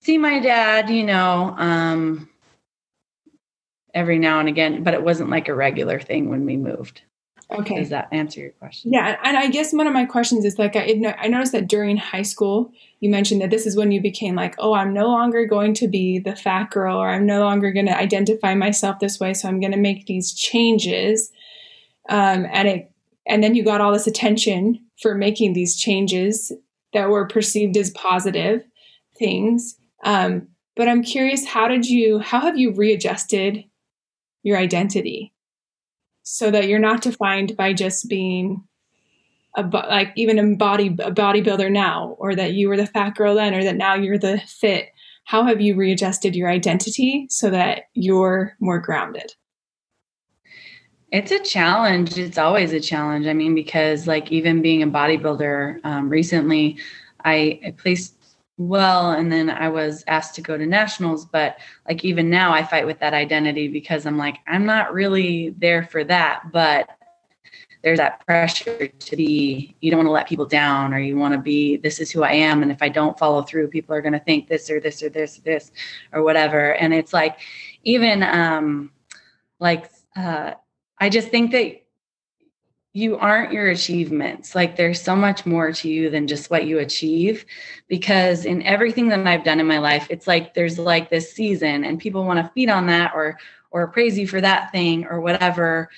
see 0.00 0.18
my 0.18 0.38
dad, 0.38 0.90
you 0.90 1.04
know, 1.04 1.54
um, 1.56 2.28
every 3.94 4.18
now 4.18 4.38
and 4.38 4.48
again, 4.48 4.82
but 4.82 4.94
it 4.94 5.02
wasn't 5.02 5.30
like 5.30 5.48
a 5.48 5.54
regular 5.54 5.98
thing 5.98 6.28
when 6.28 6.44
we 6.44 6.56
moved. 6.56 7.02
Okay. 7.50 7.78
Does 7.78 7.88
that 7.88 8.08
answer 8.12 8.40
your 8.40 8.50
question? 8.50 8.92
Yeah. 8.92 9.16
And 9.24 9.34
I 9.36 9.48
guess 9.48 9.72
one 9.72 9.86
of 9.86 9.94
my 9.94 10.04
questions 10.04 10.44
is 10.44 10.58
like, 10.58 10.76
I, 10.76 11.16
I 11.18 11.28
noticed 11.28 11.52
that 11.52 11.66
during 11.66 11.96
high 11.96 12.22
school, 12.22 12.70
you 13.00 13.08
mentioned 13.08 13.40
that 13.40 13.48
this 13.48 13.66
is 13.66 13.74
when 13.74 13.90
you 13.90 14.02
became 14.02 14.34
like, 14.34 14.54
oh, 14.58 14.74
I'm 14.74 14.92
no 14.92 15.06
longer 15.06 15.46
going 15.46 15.72
to 15.74 15.88
be 15.88 16.18
the 16.18 16.36
fat 16.36 16.70
girl, 16.70 16.98
or 16.98 17.08
I'm 17.08 17.24
no 17.24 17.40
longer 17.40 17.72
going 17.72 17.86
to 17.86 17.96
identify 17.96 18.54
myself 18.54 18.98
this 18.98 19.18
way. 19.18 19.32
So 19.32 19.48
I'm 19.48 19.60
going 19.60 19.72
to 19.72 19.78
make 19.78 20.04
these 20.04 20.34
changes. 20.34 21.32
Um, 22.10 22.46
and 22.52 22.68
it, 22.68 22.92
and 23.26 23.42
then 23.42 23.54
you 23.54 23.64
got 23.64 23.80
all 23.80 23.92
this 23.92 24.06
attention 24.06 24.84
for 25.00 25.14
making 25.14 25.54
these 25.54 25.74
changes 25.74 26.52
that 26.92 27.10
were 27.10 27.26
perceived 27.26 27.76
as 27.76 27.90
positive 27.90 28.62
things. 29.18 29.76
Um, 30.04 30.48
but 30.76 30.88
I'm 30.88 31.02
curious, 31.02 31.44
how 31.46 31.68
did 31.68 31.86
you, 31.86 32.18
how 32.18 32.40
have 32.40 32.56
you 32.56 32.72
readjusted 32.72 33.64
your 34.42 34.56
identity 34.56 35.32
so 36.22 36.50
that 36.50 36.68
you're 36.68 36.78
not 36.78 37.02
defined 37.02 37.56
by 37.56 37.72
just 37.72 38.08
being 38.08 38.64
a 39.56 39.62
like 39.62 40.12
even 40.14 40.38
a 40.38 40.56
body 40.56 40.88
a 41.00 41.10
bodybuilder 41.10 41.70
now, 41.72 42.14
or 42.18 42.34
that 42.36 42.52
you 42.52 42.68
were 42.68 42.76
the 42.76 42.86
fat 42.86 43.16
girl 43.16 43.34
then, 43.34 43.54
or 43.54 43.64
that 43.64 43.76
now 43.76 43.94
you're 43.94 44.18
the 44.18 44.38
fit? 44.46 44.90
How 45.24 45.44
have 45.44 45.60
you 45.60 45.74
readjusted 45.74 46.36
your 46.36 46.48
identity 46.48 47.26
so 47.28 47.50
that 47.50 47.84
you're 47.94 48.54
more 48.60 48.78
grounded? 48.78 49.34
It's 51.10 51.32
a 51.32 51.38
challenge. 51.40 52.18
It's 52.18 52.36
always 52.36 52.72
a 52.72 52.80
challenge. 52.80 53.26
I 53.26 53.32
mean, 53.32 53.54
because 53.54 54.06
like 54.06 54.30
even 54.30 54.60
being 54.60 54.82
a 54.82 54.86
bodybuilder, 54.86 55.80
um, 55.84 56.08
recently 56.08 56.78
I, 57.24 57.60
I 57.64 57.70
placed 57.70 58.14
well 58.58 59.12
and 59.12 59.32
then 59.32 59.48
I 59.48 59.68
was 59.68 60.04
asked 60.06 60.34
to 60.34 60.42
go 60.42 60.58
to 60.58 60.66
nationals. 60.66 61.24
But 61.24 61.58
like 61.88 62.04
even 62.04 62.28
now, 62.28 62.52
I 62.52 62.62
fight 62.62 62.86
with 62.86 62.98
that 63.00 63.14
identity 63.14 63.68
because 63.68 64.04
I'm 64.04 64.18
like, 64.18 64.38
I'm 64.46 64.66
not 64.66 64.92
really 64.92 65.54
there 65.58 65.82
for 65.82 66.04
that. 66.04 66.52
But 66.52 66.90
there's 67.82 67.98
that 67.98 68.26
pressure 68.26 68.88
to 68.88 69.16
be, 69.16 69.76
you 69.80 69.90
don't 69.90 69.98
want 69.98 70.08
to 70.08 70.12
let 70.12 70.28
people 70.28 70.44
down 70.44 70.92
or 70.92 70.98
you 70.98 71.16
want 71.16 71.32
to 71.32 71.40
be, 71.40 71.76
this 71.76 72.00
is 72.00 72.10
who 72.10 72.22
I 72.22 72.32
am. 72.32 72.62
And 72.62 72.72
if 72.72 72.82
I 72.82 72.88
don't 72.88 73.18
follow 73.18 73.40
through, 73.42 73.68
people 73.68 73.94
are 73.94 74.02
going 74.02 74.12
to 74.12 74.18
think 74.18 74.48
this 74.48 74.68
or 74.68 74.80
this 74.80 75.02
or 75.02 75.08
this 75.08 75.38
or 75.38 75.42
this 75.42 75.70
or 76.12 76.22
whatever. 76.22 76.74
And 76.74 76.92
it's 76.92 77.14
like, 77.14 77.38
even 77.84 78.24
um, 78.24 78.90
like, 79.60 79.90
uh, 80.16 80.54
I 81.00 81.08
just 81.08 81.28
think 81.28 81.52
that 81.52 81.82
you 82.98 83.16
aren't 83.16 83.52
your 83.52 83.68
achievements. 83.68 84.54
Like 84.54 84.76
there's 84.76 85.00
so 85.00 85.14
much 85.14 85.46
more 85.46 85.72
to 85.72 85.88
you 85.88 86.10
than 86.10 86.26
just 86.26 86.50
what 86.50 86.66
you 86.66 86.78
achieve. 86.78 87.44
Because 87.86 88.44
in 88.44 88.62
everything 88.62 89.08
that 89.08 89.26
I've 89.26 89.44
done 89.44 89.60
in 89.60 89.66
my 89.66 89.78
life, 89.78 90.06
it's 90.10 90.26
like 90.26 90.54
there's 90.54 90.78
like 90.78 91.10
this 91.10 91.32
season 91.32 91.84
and 91.84 92.00
people 92.00 92.24
want 92.24 92.44
to 92.44 92.52
feed 92.54 92.70
on 92.70 92.86
that 92.86 93.12
or 93.14 93.38
or 93.70 93.86
praise 93.88 94.18
you 94.18 94.26
for 94.26 94.40
that 94.40 94.72
thing 94.72 95.06
or 95.06 95.20
whatever. 95.20 95.90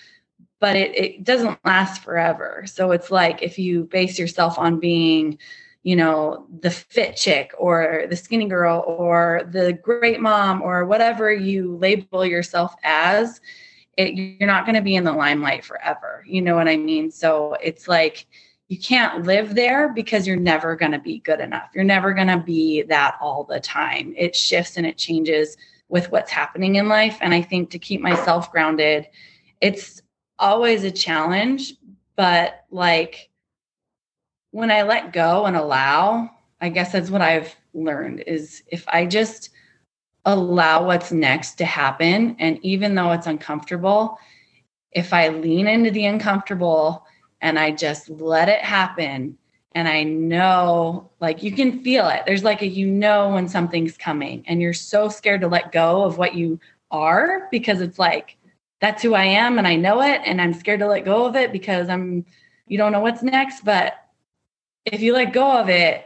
But 0.58 0.76
it, 0.76 0.96
it 0.98 1.24
doesn't 1.24 1.64
last 1.64 2.02
forever. 2.02 2.64
So 2.66 2.90
it's 2.90 3.10
like 3.10 3.42
if 3.42 3.58
you 3.58 3.84
base 3.84 4.18
yourself 4.18 4.58
on 4.58 4.78
being, 4.80 5.38
you 5.84 5.96
know, 5.96 6.46
the 6.60 6.70
fit 6.70 7.16
chick 7.16 7.52
or 7.56 8.04
the 8.10 8.16
skinny 8.16 8.48
girl 8.48 8.84
or 8.86 9.48
the 9.50 9.72
great 9.72 10.20
mom 10.20 10.60
or 10.60 10.84
whatever 10.84 11.32
you 11.32 11.76
label 11.76 12.26
yourself 12.26 12.74
as, 12.82 13.40
it, 14.00 14.14
you're 14.14 14.46
not 14.46 14.64
going 14.64 14.76
to 14.76 14.82
be 14.82 14.96
in 14.96 15.04
the 15.04 15.12
limelight 15.12 15.64
forever. 15.64 16.24
You 16.26 16.42
know 16.42 16.54
what 16.54 16.68
I 16.68 16.76
mean? 16.76 17.10
So 17.10 17.56
it's 17.62 17.86
like 17.86 18.26
you 18.68 18.78
can't 18.78 19.26
live 19.26 19.54
there 19.54 19.92
because 19.92 20.26
you're 20.26 20.36
never 20.36 20.76
going 20.76 20.92
to 20.92 20.98
be 20.98 21.18
good 21.18 21.40
enough. 21.40 21.70
You're 21.74 21.84
never 21.84 22.14
going 22.14 22.28
to 22.28 22.38
be 22.38 22.82
that 22.82 23.16
all 23.20 23.44
the 23.44 23.60
time. 23.60 24.14
It 24.16 24.34
shifts 24.34 24.76
and 24.76 24.86
it 24.86 24.96
changes 24.96 25.56
with 25.88 26.10
what's 26.10 26.30
happening 26.30 26.76
in 26.76 26.88
life. 26.88 27.18
And 27.20 27.34
I 27.34 27.42
think 27.42 27.70
to 27.70 27.78
keep 27.78 28.00
myself 28.00 28.50
grounded, 28.52 29.06
it's 29.60 30.00
always 30.38 30.84
a 30.84 30.90
challenge, 30.90 31.74
but 32.16 32.64
like 32.70 33.28
when 34.52 34.70
I 34.70 34.82
let 34.82 35.12
go 35.12 35.44
and 35.46 35.56
allow, 35.56 36.30
I 36.60 36.68
guess 36.68 36.92
that's 36.92 37.10
what 37.10 37.22
I've 37.22 37.54
learned 37.74 38.24
is 38.26 38.62
if 38.68 38.86
I 38.88 39.04
just 39.04 39.50
allow 40.24 40.86
what's 40.86 41.12
next 41.12 41.54
to 41.54 41.64
happen. 41.64 42.36
And 42.38 42.58
even 42.62 42.94
though 42.94 43.12
it's 43.12 43.26
uncomfortable, 43.26 44.18
if 44.92 45.12
I 45.12 45.28
lean 45.28 45.66
into 45.66 45.90
the 45.90 46.06
uncomfortable 46.06 47.06
and 47.40 47.58
I 47.58 47.70
just 47.70 48.10
let 48.10 48.48
it 48.48 48.60
happen, 48.60 49.38
and 49.72 49.86
I 49.86 50.02
know, 50.02 51.10
like, 51.20 51.42
you 51.42 51.52
can 51.52 51.82
feel 51.82 52.08
it. 52.08 52.24
There's 52.26 52.42
like 52.42 52.60
a 52.60 52.66
you 52.66 52.86
know 52.88 53.30
when 53.30 53.48
something's 53.48 53.96
coming, 53.96 54.44
and 54.48 54.60
you're 54.60 54.72
so 54.72 55.08
scared 55.08 55.42
to 55.42 55.48
let 55.48 55.70
go 55.72 56.02
of 56.02 56.18
what 56.18 56.34
you 56.34 56.58
are 56.90 57.48
because 57.52 57.80
it's 57.80 57.98
like, 57.98 58.36
that's 58.80 59.02
who 59.02 59.14
I 59.14 59.24
am, 59.24 59.58
and 59.58 59.68
I 59.68 59.76
know 59.76 60.02
it, 60.02 60.22
and 60.24 60.40
I'm 60.40 60.54
scared 60.54 60.80
to 60.80 60.88
let 60.88 61.04
go 61.04 61.24
of 61.24 61.36
it 61.36 61.52
because 61.52 61.88
I'm, 61.88 62.26
you 62.66 62.78
don't 62.78 62.92
know 62.92 63.00
what's 63.00 63.22
next. 63.22 63.64
But 63.64 63.94
if 64.86 65.00
you 65.00 65.12
let 65.12 65.32
go 65.32 65.58
of 65.58 65.68
it, 65.68 66.04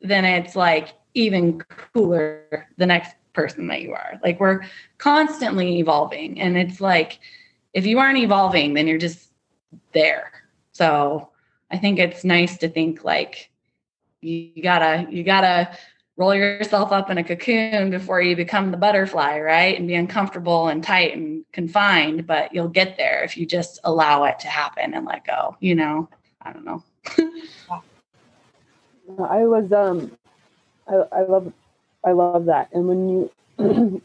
then 0.00 0.24
it's 0.24 0.54
like 0.54 0.94
even 1.14 1.60
cooler 1.92 2.68
the 2.76 2.86
next 2.86 3.14
person 3.32 3.66
that 3.68 3.82
you 3.82 3.92
are. 3.92 4.20
Like 4.22 4.40
we're 4.40 4.62
constantly 4.98 5.78
evolving. 5.78 6.40
And 6.40 6.56
it's 6.56 6.80
like, 6.80 7.20
if 7.72 7.86
you 7.86 7.98
aren't 7.98 8.18
evolving, 8.18 8.74
then 8.74 8.86
you're 8.86 8.98
just 8.98 9.30
there. 9.92 10.32
So 10.72 11.28
I 11.70 11.78
think 11.78 11.98
it's 11.98 12.24
nice 12.24 12.58
to 12.58 12.68
think 12.68 13.04
like 13.04 13.50
you, 14.20 14.62
gotta, 14.62 15.06
you 15.10 15.22
gotta 15.22 15.76
roll 16.16 16.34
yourself 16.34 16.92
up 16.92 17.08
in 17.10 17.18
a 17.18 17.24
cocoon 17.24 17.90
before 17.90 18.20
you 18.20 18.36
become 18.36 18.70
the 18.70 18.76
butterfly, 18.76 19.38
right? 19.38 19.78
And 19.78 19.88
be 19.88 19.94
uncomfortable 19.94 20.68
and 20.68 20.84
tight 20.84 21.16
and 21.16 21.44
confined, 21.52 22.26
but 22.26 22.52
you'll 22.54 22.68
get 22.68 22.96
there 22.96 23.22
if 23.24 23.36
you 23.36 23.46
just 23.46 23.80
allow 23.84 24.24
it 24.24 24.38
to 24.40 24.48
happen 24.48 24.92
and 24.92 25.06
let 25.06 25.24
go, 25.24 25.56
you 25.60 25.74
know? 25.74 26.08
I 26.42 26.52
don't 26.52 26.64
know. 26.64 26.82
I 29.18 29.44
was 29.44 29.72
um 29.72 30.12
I, 30.88 30.94
I 31.12 31.22
love 31.22 31.52
I 32.04 32.12
love 32.12 32.46
that. 32.46 32.70
And 32.72 32.88
when 32.88 33.08
you 33.08 33.30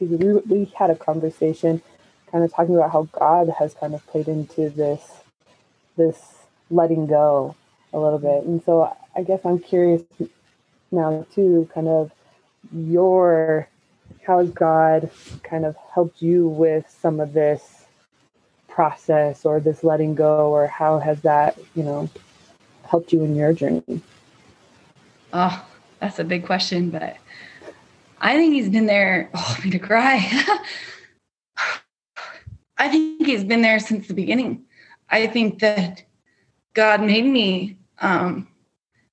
we, 0.00 0.06
we 0.06 0.72
had 0.76 0.90
a 0.90 0.96
conversation 0.96 1.82
kind 2.30 2.44
of 2.44 2.52
talking 2.52 2.74
about 2.74 2.92
how 2.92 3.08
God 3.12 3.48
has 3.58 3.74
kind 3.74 3.94
of 3.94 4.06
played 4.06 4.28
into 4.28 4.68
this 4.68 5.02
this 5.96 6.18
letting 6.70 7.06
go 7.06 7.54
a 7.92 7.98
little 7.98 8.18
bit. 8.18 8.44
And 8.44 8.62
so 8.64 8.94
I 9.14 9.22
guess 9.22 9.40
I'm 9.44 9.58
curious 9.58 10.02
now 10.90 11.26
too, 11.34 11.68
kind 11.72 11.88
of 11.88 12.12
your 12.72 13.68
how 14.26 14.40
has 14.40 14.50
God 14.50 15.10
kind 15.42 15.64
of 15.64 15.76
helped 15.94 16.20
you 16.20 16.48
with 16.48 16.88
some 17.00 17.20
of 17.20 17.32
this 17.32 17.86
process 18.68 19.44
or 19.44 19.60
this 19.60 19.82
letting 19.84 20.14
go 20.14 20.50
or 20.50 20.66
how 20.66 20.98
has 20.98 21.20
that, 21.22 21.56
you 21.74 21.82
know, 21.82 22.10
helped 22.84 23.12
you 23.12 23.24
in 23.24 23.34
your 23.34 23.52
journey? 23.52 24.02
Oh, 25.32 25.64
that's 26.06 26.20
a 26.20 26.24
big 26.24 26.46
question, 26.46 26.88
but 26.90 27.16
I 28.20 28.36
think 28.36 28.54
he's 28.54 28.68
been 28.68 28.86
there. 28.86 29.28
Oh, 29.34 29.56
me 29.64 29.70
to 29.72 29.78
cry. 29.80 30.18
I 32.78 32.88
think 32.88 33.26
he's 33.26 33.42
been 33.42 33.62
there 33.62 33.80
since 33.80 34.06
the 34.06 34.14
beginning. 34.14 34.62
I 35.10 35.26
think 35.26 35.58
that 35.58 36.04
God 36.74 37.02
made 37.02 37.24
me 37.24 37.76
um, 37.98 38.46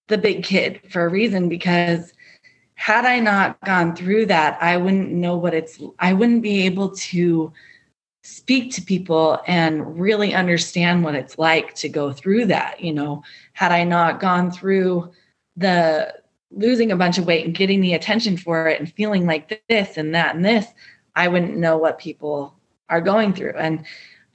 the 0.07 0.19
big 0.19 0.43
kid 0.43 0.81
for 0.91 1.03
a 1.03 1.09
reason 1.09 1.50
because 1.50 2.13
had 2.75 3.05
I 3.05 3.19
not 3.19 3.59
gone 3.65 3.95
through 3.95 4.27
that, 4.27 4.62
I 4.62 4.77
wouldn't 4.77 5.09
know 5.09 5.35
what 5.35 5.55
it's, 5.55 5.81
I 5.97 6.13
wouldn't 6.13 6.43
be 6.43 6.67
able 6.67 6.91
to 6.91 7.51
speak 8.23 8.71
to 8.73 8.83
people 8.83 9.41
and 9.47 10.00
really 10.00 10.35
understand 10.35 11.03
what 11.03 11.15
it's 11.15 11.39
like 11.39 11.73
to 11.75 11.89
go 11.89 12.13
through 12.13 12.45
that. 12.47 12.81
You 12.81 12.93
know, 12.93 13.23
had 13.53 13.71
I 13.71 13.83
not 13.83 14.19
gone 14.19 14.51
through 14.51 15.12
the 15.55 16.22
losing 16.55 16.91
a 16.91 16.95
bunch 16.95 17.17
of 17.17 17.25
weight 17.25 17.45
and 17.45 17.55
getting 17.55 17.81
the 17.81 17.93
attention 17.93 18.38
for 18.38 18.67
it 18.67 18.79
and 18.79 18.91
feeling 18.93 19.25
like 19.25 19.63
this 19.67 19.98
and 19.98 20.13
that 20.15 20.36
and 20.36 20.45
this, 20.45 20.67
I 21.15 21.27
wouldn't 21.27 21.57
know 21.57 21.77
what 21.77 21.98
people 21.98 22.55
are 22.89 23.01
going 23.01 23.33
through. 23.33 23.55
And 23.57 23.86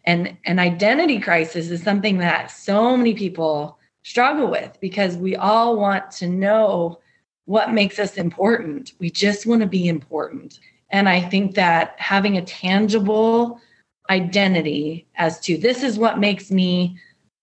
and 0.05 0.37
an 0.47 0.59
identity 0.59 1.21
crisis 1.21 1.69
is 1.69 1.83
something 1.83 2.19
that 2.19 2.51
so 2.51 2.97
many 2.97 3.15
people 3.15 3.79
struggle 4.03 4.51
with 4.51 4.79
because 4.81 5.17
we 5.17 5.37
all 5.37 5.77
want 5.77 6.11
to 6.13 6.27
know 6.27 6.99
what 7.45 7.73
makes 7.73 7.99
us 7.99 8.17
important. 8.17 8.93
We 8.99 9.11
just 9.11 9.45
want 9.45 9.61
to 9.61 9.67
be 9.67 9.87
important. 9.87 10.61
And 10.91 11.09
I 11.09 11.21
think 11.21 11.55
that 11.57 11.95
having 11.99 12.39
a 12.39 12.45
tangible 12.45 13.61
identity 14.09 15.07
as 15.17 15.39
to 15.41 15.59
this 15.59 15.83
is 15.83 15.99
what 15.99 16.19
makes 16.19 16.51
me 16.51 16.99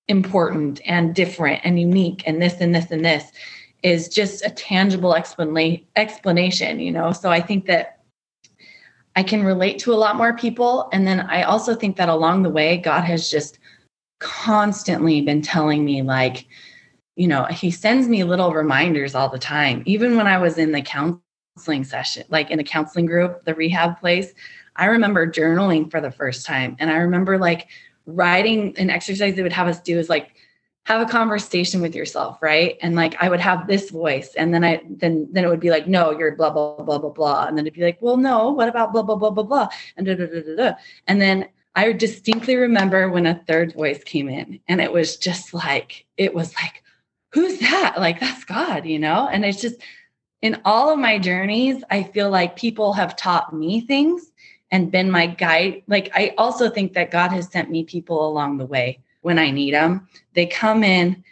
important 0.07 0.81
and 0.85 1.13
different 1.13 1.61
and 1.63 1.79
unique 1.79 2.23
and 2.25 2.41
this 2.41 2.59
and 2.61 2.73
this 2.73 2.89
and 2.89 3.05
this 3.05 3.31
is 3.85 4.09
just 4.09 4.43
a 4.43 4.49
tangible 4.49 5.13
explanation 5.15 6.79
you 6.79 6.91
know? 6.91 7.11
So 7.11 7.29
i 7.29 7.39
think 7.39 7.67
that 7.67 7.99
i 9.15 9.21
can 9.21 9.43
relate 9.43 9.77
to 9.79 9.93
a 9.93 10.01
lot 10.03 10.15
more 10.15 10.35
people. 10.35 10.89
And 10.91 11.05
then 11.05 11.19
i 11.21 11.43
also 11.43 11.75
think 11.75 11.95
that 11.97 12.09
along 12.09 12.41
the 12.41 12.49
way 12.49 12.77
god 12.77 13.03
has 13.03 13.29
just 13.29 13.59
constantly 14.19 15.21
been 15.21 15.41
telling 15.41 15.85
me 15.85 16.01
like 16.01 16.47
you 17.15 17.27
know 17.27 17.45
he 17.45 17.69
sends 17.69 18.07
me 18.07 18.23
little 18.23 18.51
reminders 18.53 19.13
all 19.13 19.29
the 19.29 19.39
time. 19.39 19.83
Even 19.85 20.17
when 20.17 20.25
i 20.27 20.39
was 20.39 20.57
in 20.57 20.71
the 20.71 20.81
counseling 20.81 21.83
session 21.83 22.23
like 22.29 22.49
in 22.49 22.59
a 22.59 22.63
counseling 22.63 23.05
group 23.05 23.45
the 23.45 23.53
rehab 23.53 23.99
place 23.99 24.33
i 24.77 24.85
remember 24.85 25.27
journaling 25.27 25.89
for 25.91 26.01
the 26.01 26.11
first 26.11 26.45
time. 26.45 26.75
And 26.79 26.89
i 26.89 26.95
remember 26.95 27.37
like 27.37 27.67
writing 28.07 28.75
an 28.77 28.89
exercise 28.89 29.35
they 29.35 29.43
would 29.43 29.53
have 29.53 29.67
us 29.67 29.79
do 29.79 29.99
is 29.99 30.09
like 30.09 30.34
have 30.85 31.01
a 31.01 31.11
conversation 31.11 31.81
with 31.81 31.95
yourself 31.95 32.37
right? 32.41 32.77
And 32.81 32.95
like 32.95 33.15
i 33.21 33.27
would 33.27 33.39
have 33.39 33.67
this 33.67 33.89
voice 33.89 34.33
and 34.35 34.53
then 34.53 34.63
i 34.63 34.81
then 34.89 35.27
then 35.31 35.43
it 35.43 35.47
would 35.47 35.59
be 35.59 35.71
like 35.71 35.87
no 35.87 36.11
you're 36.11 36.35
blah 36.35 36.51
blah 36.51 36.81
blah 36.81 36.99
blah 36.99 37.09
blah. 37.09 37.45
And 37.45 37.57
then 37.57 37.65
it'd 37.65 37.77
be 37.77 37.83
like 37.83 37.97
well 38.01 38.17
no 38.17 38.51
what 38.51 38.69
about 38.69 38.93
blah 38.93 39.03
blah 39.03 39.15
blah 39.15 39.31
blah 39.31 39.43
blah? 39.43 39.67
And 39.97 40.05
da, 40.05 40.15
da, 40.15 40.25
da, 40.27 40.41
da, 40.41 40.55
da. 40.55 40.73
and 41.07 41.19
then 41.19 41.49
i 41.75 41.91
distinctly 41.91 42.55
remember 42.55 43.09
when 43.09 43.25
a 43.25 43.43
third 43.47 43.73
voice 43.73 44.03
came 44.03 44.29
in 44.29 44.59
and 44.67 44.79
it 44.79 44.91
was 44.91 45.17
just 45.17 45.53
like 45.53 46.05
it 46.17 46.33
was 46.33 46.53
like 46.55 46.83
who's 47.31 47.59
that? 47.59 47.95
Like 47.97 48.19
that's 48.19 48.45
god 48.45 48.85
you 48.85 48.99
know? 48.99 49.27
And 49.27 49.43
it's 49.43 49.61
just 49.61 49.81
in 50.41 50.61
all 50.65 50.91
of 50.91 50.99
my 50.99 51.17
journeys 51.17 51.83
i 51.89 52.03
feel 52.03 52.29
like 52.29 52.55
people 52.55 52.93
have 52.93 53.15
taught 53.15 53.53
me 53.53 53.81
things 53.81 54.31
and 54.71 54.91
been 54.91 55.09
my 55.09 55.25
guide. 55.25 55.81
Like 55.87 56.11
i 56.13 56.35
also 56.37 56.69
think 56.69 56.93
that 56.93 57.09
god 57.09 57.31
has 57.31 57.51
sent 57.51 57.71
me 57.71 57.83
people 57.83 58.27
along 58.27 58.59
the 58.59 58.67
way 58.67 58.99
when 59.25 59.39
I 59.39 59.49
need 59.49 59.73
them. 59.73 60.07
They 60.35 60.45
come 60.45 60.83
in 60.83 61.23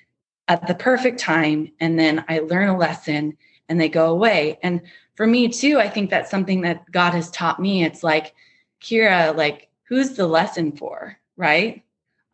at 0.47 0.65
the 0.65 0.73
perfect 0.73 1.19
time 1.19 1.71
and 1.79 1.97
then 1.97 2.25
I 2.27 2.39
learn 2.39 2.69
a 2.69 2.75
lesson 2.75 3.37
and 3.69 3.79
they 3.79 3.87
go 3.87 4.09
away. 4.09 4.57
And 4.63 4.81
for 5.13 5.27
me 5.27 5.47
too, 5.47 5.77
I 5.79 5.89
think 5.89 6.09
that's 6.09 6.31
something 6.31 6.61
that 6.61 6.89
God 6.91 7.13
has 7.13 7.29
taught 7.29 7.61
me. 7.61 7.83
It's 7.83 8.01
like, 8.01 8.33
Kira, 8.81 9.37
like, 9.37 9.69
who's 9.83 10.13
the 10.13 10.25
lesson 10.25 10.71
for? 10.71 11.19
Right? 11.37 11.83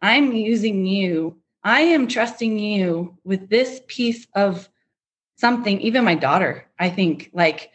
I'm 0.02 0.32
using 0.32 0.86
you. 0.86 1.36
I 1.62 1.82
am 1.82 2.08
trusting 2.08 2.58
you 2.58 3.18
with 3.26 3.50
this 3.50 3.82
piece 3.88 4.28
of 4.36 4.70
something, 5.36 5.82
even 5.82 6.06
my 6.06 6.16
daughter, 6.16 6.66
I 6.80 6.90
think, 6.90 7.32
like, 7.34 7.72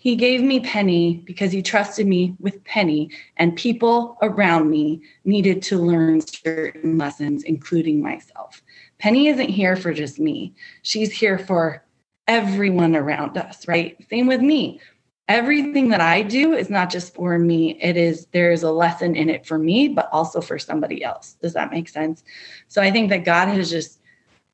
he 0.00 0.16
gave 0.16 0.40
me 0.40 0.60
Penny 0.60 1.22
because 1.26 1.52
he 1.52 1.60
trusted 1.60 2.06
me 2.06 2.34
with 2.40 2.64
Penny, 2.64 3.10
and 3.36 3.54
people 3.54 4.16
around 4.22 4.70
me 4.70 5.02
needed 5.26 5.60
to 5.64 5.76
learn 5.76 6.22
certain 6.22 6.96
lessons, 6.96 7.42
including 7.42 8.00
myself. 8.00 8.62
Penny 8.98 9.28
isn't 9.28 9.50
here 9.50 9.76
for 9.76 9.92
just 9.92 10.18
me, 10.18 10.54
she's 10.80 11.12
here 11.12 11.38
for 11.38 11.84
everyone 12.26 12.96
around 12.96 13.36
us, 13.36 13.68
right? 13.68 13.98
Same 14.08 14.26
with 14.26 14.40
me. 14.40 14.80
Everything 15.28 15.90
that 15.90 16.00
I 16.00 16.22
do 16.22 16.54
is 16.54 16.70
not 16.70 16.88
just 16.88 17.14
for 17.14 17.38
me, 17.38 17.78
it 17.82 17.98
is 17.98 18.26
there 18.32 18.52
is 18.52 18.62
a 18.62 18.72
lesson 18.72 19.14
in 19.14 19.28
it 19.28 19.44
for 19.44 19.58
me, 19.58 19.86
but 19.86 20.08
also 20.12 20.40
for 20.40 20.58
somebody 20.58 21.04
else. 21.04 21.36
Does 21.42 21.52
that 21.52 21.70
make 21.70 21.90
sense? 21.90 22.24
So 22.68 22.80
I 22.80 22.90
think 22.90 23.10
that 23.10 23.26
God 23.26 23.48
has 23.48 23.68
just 23.68 24.00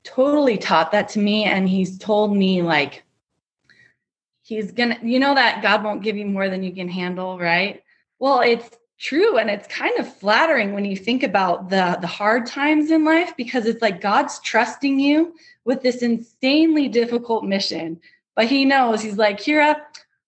totally 0.02 0.58
taught 0.58 0.90
that 0.90 1.08
to 1.10 1.20
me, 1.20 1.44
and 1.44 1.68
He's 1.68 1.98
told 1.98 2.36
me, 2.36 2.62
like, 2.62 3.04
he's 4.46 4.70
gonna 4.70 4.96
you 5.02 5.18
know 5.18 5.34
that 5.34 5.60
god 5.60 5.82
won't 5.82 6.02
give 6.02 6.16
you 6.16 6.24
more 6.24 6.48
than 6.48 6.62
you 6.62 6.72
can 6.72 6.88
handle 6.88 7.38
right? 7.38 7.82
Well 8.18 8.40
it's 8.40 8.70
true 8.98 9.36
and 9.36 9.50
it's 9.50 9.66
kind 9.66 9.98
of 9.98 10.16
flattering 10.16 10.72
when 10.72 10.84
you 10.84 10.96
think 10.96 11.22
about 11.22 11.68
the 11.68 11.98
the 12.00 12.06
hard 12.06 12.46
times 12.46 12.90
in 12.90 13.04
life 13.04 13.36
because 13.36 13.66
it's 13.66 13.82
like 13.82 14.00
god's 14.00 14.38
trusting 14.40 14.98
you 14.98 15.34
with 15.66 15.82
this 15.82 16.00
insanely 16.00 16.88
difficult 16.88 17.44
mission 17.44 18.00
but 18.34 18.46
he 18.46 18.64
knows 18.64 19.02
he's 19.02 19.18
like 19.18 19.38
kira 19.38 19.76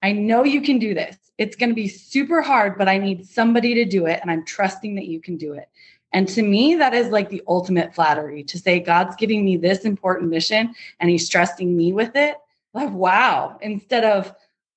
i 0.02 0.12
know 0.12 0.44
you 0.44 0.61
can 0.61 0.78
do 0.78 0.92
this. 0.94 1.16
It's 1.38 1.54
going 1.54 1.70
to 1.70 1.74
be 1.74 1.88
super 1.88 2.42
hard 2.42 2.76
but 2.76 2.88
i 2.88 2.98
need 2.98 3.26
somebody 3.26 3.72
to 3.74 3.85
do 3.85 4.07
it 4.07 4.18
and 4.20 4.31
i'm 4.31 4.44
trusting 4.44 4.96
that 4.96 5.07
you 5.07 5.20
can 5.20 5.37
do 5.37 5.52
it. 5.54 5.68
And 6.11 6.26
to 6.28 6.42
me, 6.42 6.74
that 6.76 6.94
is 6.94 7.11
like 7.11 7.28
the 7.28 7.42
ultimate 7.46 7.94
flattery 7.94 8.42
to 8.44 8.59
say, 8.59 8.81
God's 8.81 9.14
giving 9.16 9.44
me 9.44 9.59
this 9.59 9.85
important 9.85 10.31
mission 10.31 10.74
and 11.00 11.11
he's 11.11 11.28
trusting 11.28 11.76
me 11.76 11.92
with 11.92 12.16
it 12.16 12.38
like, 12.74 12.90
wow, 12.92 13.59
instead 13.61 14.04
of 14.04 14.33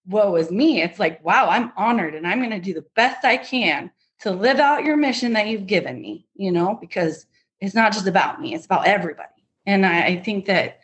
woe 0.08 0.36
is 0.36 0.52
me, 0.52 0.82
it's 0.82 1.00
like, 1.00 1.24
wow, 1.24 1.48
I'm 1.50 1.72
honored 1.78 2.16
and 2.16 2.26
I'm 2.26 2.40
going 2.40 2.52
to 2.52 2.60
do 2.60 2.74
the 2.74 2.86
best 2.96 3.24
I 3.26 3.38
can 3.38 3.92
to 4.22 4.32
live 4.32 4.60
out 4.60 4.86
your 4.86 4.98
mission 4.98 5.34
that 5.34 5.48
you've 5.48 5.68
given 5.68 6.02
me, 6.02 6.26
you 6.36 6.52
know, 6.52 6.78
because 6.80 7.26
it's 7.60 7.76
not 7.76 7.94
just 7.94 8.08
about 8.08 8.42
me, 8.42 8.54
it's 8.54 8.66
about 8.66 8.88
everybody. 8.88 9.30
And 9.66 9.86
I, 9.86 10.04
I 10.04 10.16
think 10.24 10.46
that 10.46 10.80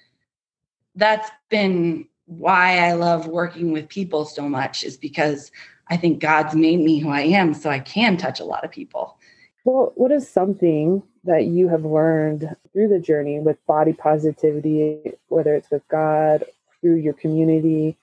that's 0.95 1.29
been 1.49 2.07
why 2.25 2.79
I 2.79 2.93
love 2.93 3.27
working 3.27 3.71
with 3.71 3.89
people 3.89 4.25
so 4.25 4.49
much, 4.49 4.83
is 4.83 4.97
because 4.97 5.51
I 5.89 5.97
think 5.97 6.19
God's 6.19 6.55
made 6.55 6.79
me 6.79 6.99
who 6.99 7.09
I 7.09 7.21
am 7.21 7.53
so 7.53 7.69
I 7.69 7.79
can 7.79 8.17
touch 8.17 8.39
a 8.39 8.45
lot 8.45 8.65
of 8.65 8.71
people. 8.71 9.17
Well, 9.63 9.93
what 9.95 10.11
is 10.11 10.29
something 10.29 11.03
that 11.23 11.45
you 11.45 11.67
have 11.69 11.85
learned 11.85 12.55
through 12.73 12.89
the 12.89 12.99
journey 12.99 13.39
with 13.39 13.65
body 13.65 13.93
positivity, 13.93 15.13
whether 15.27 15.55
it's 15.55 15.71
with 15.71 15.87
God 15.87 16.43
through 16.81 16.95
your 16.95 17.13
community 17.13 17.97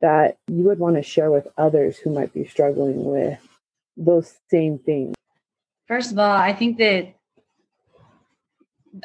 that 0.00 0.38
you 0.46 0.62
would 0.64 0.78
want 0.78 0.96
to 0.96 1.02
share 1.02 1.30
with 1.30 1.48
others 1.56 1.98
who 1.98 2.10
might 2.10 2.32
be 2.32 2.46
struggling 2.46 3.04
with 3.04 3.38
those 3.96 4.34
same 4.50 4.78
things? 4.78 5.14
First 5.86 6.12
of 6.12 6.18
all, 6.18 6.36
I 6.36 6.52
think 6.52 6.78
that 6.78 7.14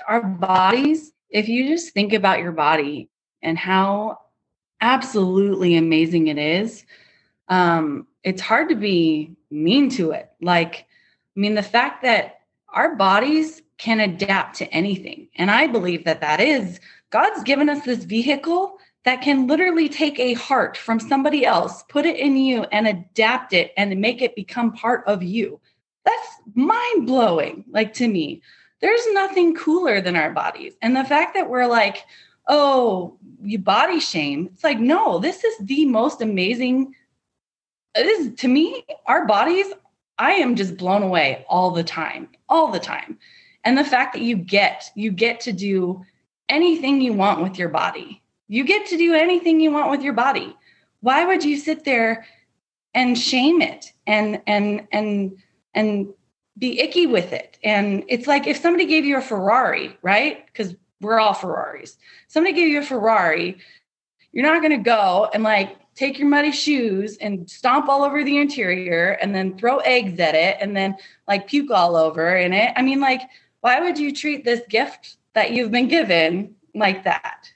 our 0.08 0.22
bodies, 0.22 1.12
if 1.30 1.48
you 1.48 1.68
just 1.68 1.94
think 1.94 2.14
about 2.14 2.40
your 2.40 2.52
body 2.52 3.10
and 3.42 3.58
how 3.58 4.20
absolutely 4.82 5.76
amazing 5.76 6.28
it 6.28 6.38
is, 6.38 6.86
um, 7.48 8.08
it's 8.24 8.42
hard 8.42 8.70
to 8.70 8.76
be 8.76 9.32
mean 9.50 9.90
to 9.92 10.12
it. 10.12 10.30
Like, 10.42 10.86
I 11.36 11.40
mean, 11.40 11.56
the 11.56 11.64
fact 11.64 12.04
that 12.04 12.42
our 12.70 12.96
bodies 12.96 13.62
can 13.78 14.00
adapt 14.00 14.58
to 14.58 14.74
anything. 14.74 15.28
And 15.36 15.52
I 15.52 15.68
believe 15.68 16.06
that 16.06 16.22
that 16.22 16.40
is 16.40 16.80
God's 17.10 17.44
given 17.44 17.70
us 17.70 17.84
this 17.86 18.04
vehicle 18.04 18.78
that 19.06 19.22
can 19.22 19.48
literally 19.48 19.90
take 19.90 20.20
a 20.20 20.34
heart 20.34 20.78
from 20.78 21.00
somebody 21.00 21.46
else, 21.46 21.84
put 21.84 22.06
it 22.06 22.18
in 22.18 22.38
you, 22.38 22.64
and 22.72 22.88
adapt 22.88 23.54
it 23.54 23.74
and 23.76 24.00
make 24.00 24.22
it 24.22 24.36
become 24.36 24.72
part 24.72 25.04
of 25.08 25.22
you. 25.22 25.60
That's 26.06 26.28
mind 26.54 27.06
blowing, 27.06 27.66
like 27.70 27.94
to 27.96 28.08
me. 28.08 28.42
There's 28.82 29.06
nothing 29.12 29.56
cooler 29.56 30.02
than 30.02 30.16
our 30.16 30.32
bodies. 30.32 30.74
And 30.82 30.96
the 30.96 31.04
fact 31.04 31.34
that 31.36 31.50
we're 31.50 31.68
like, 31.68 32.06
oh, 32.48 33.18
you 33.42 33.60
body 33.60 34.00
shame, 34.00 34.50
it's 34.54 34.64
like, 34.64 34.80
no, 34.80 35.20
this 35.20 35.44
is 35.44 35.58
the 35.60 35.86
most 35.86 36.22
amazing. 36.22 36.96
This 37.96 38.34
to 38.36 38.48
me, 38.48 38.86
our 39.06 39.26
bodies, 39.26 39.68
I 40.18 40.34
am 40.34 40.56
just 40.56 40.78
blown 40.78 41.04
away 41.04 41.46
all 41.50 41.72
the 41.72 41.84
time, 41.84 42.30
all 42.50 42.72
the 42.72 42.80
time. 42.80 43.18
And 43.66 43.78
the 43.78 43.86
fact 43.86 44.14
that 44.14 44.22
you 44.22 44.36
get, 44.36 44.92
you 44.96 45.12
get 45.12 45.40
to 45.42 45.54
do 45.54 46.04
anything 46.50 47.00
you 47.00 47.14
want 47.14 47.42
with 47.42 47.58
your 47.58 47.70
body 47.70 48.23
you 48.48 48.64
get 48.64 48.88
to 48.88 48.98
do 48.98 49.14
anything 49.14 49.60
you 49.60 49.72
want 49.72 49.90
with 49.90 50.02
your 50.02 50.14
body. 50.14 50.56
Why 51.02 51.26
would 51.26 51.44
you 51.44 51.58
sit 51.58 51.86
there 51.86 52.26
and 52.94 53.18
shame 53.18 53.62
it 53.62 53.92
and 54.06 54.42
and 54.48 54.88
and 54.92 55.38
and 55.74 56.14
be 56.58 56.80
icky 56.80 57.08
with 57.08 57.34
it? 57.34 57.58
And 57.64 58.04
it's 58.08 58.28
like 58.28 58.48
if 58.48 58.58
somebody 58.58 58.86
gave 58.86 59.06
you 59.06 59.18
a 59.18 59.22
Ferrari, 59.22 59.98
right? 60.02 60.46
Because 60.46 60.76
we're 61.02 61.20
all 61.20 61.34
Ferraris. 61.34 61.98
Somebody 62.28 62.56
gave 62.56 62.70
you 62.70 62.80
a 62.80 62.84
Ferrari, 62.84 63.60
you're 64.32 64.46
not 64.46 64.62
going 64.62 64.78
to 64.78 64.84
go 64.84 65.30
and 65.34 65.44
like 65.44 65.78
take 65.96 66.18
your 66.18 66.28
muddy 66.28 66.52
shoes 66.52 67.18
and 67.18 67.50
stomp 67.50 67.88
all 67.88 68.04
over 68.04 68.24
the 68.24 68.38
interior 68.38 69.12
and 69.22 69.36
then 69.36 69.58
throw 69.58 69.78
eggs 69.80 70.20
at 70.20 70.34
it 70.34 70.58
and 70.60 70.76
then 70.76 70.96
like 71.28 71.48
puke 71.48 71.70
all 71.70 71.96
over 71.96 72.36
in 72.36 72.52
it. 72.54 72.74
I 72.76 72.82
mean, 72.82 73.00
like, 73.00 73.22
why 73.62 73.80
would 73.80 73.98
you 73.98 74.14
treat 74.14 74.44
this 74.44 74.62
gift 74.70 75.18
that 75.34 75.52
you've 75.52 75.72
been 75.72 75.88
given 75.88 76.56
like 76.74 77.04
that? 77.04 77.50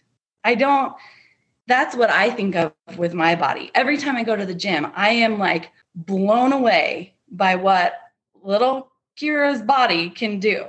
I 0.47 0.55
don't, 0.55 0.93
that's 1.67 1.93
what 1.93 2.10
I 2.10 2.29
think 2.29 2.55
of 2.55 2.71
with 2.97 3.13
my 3.13 3.36
body. 3.36 3.69
Every 3.75 3.97
time 3.97 4.15
I 4.15 4.23
go 4.23 4.33
to 4.33 4.45
the 4.45 4.55
gym, 4.55 4.88
I 4.95 5.10
am 5.10 5.38
like 5.38 5.71
blown 5.93 6.53
away 6.53 7.15
by 7.29 7.55
what 7.55 7.95
little 8.41 8.89
Kira's 9.19 9.62
body 9.62 10.10
can 10.10 10.39
do. 10.39 10.67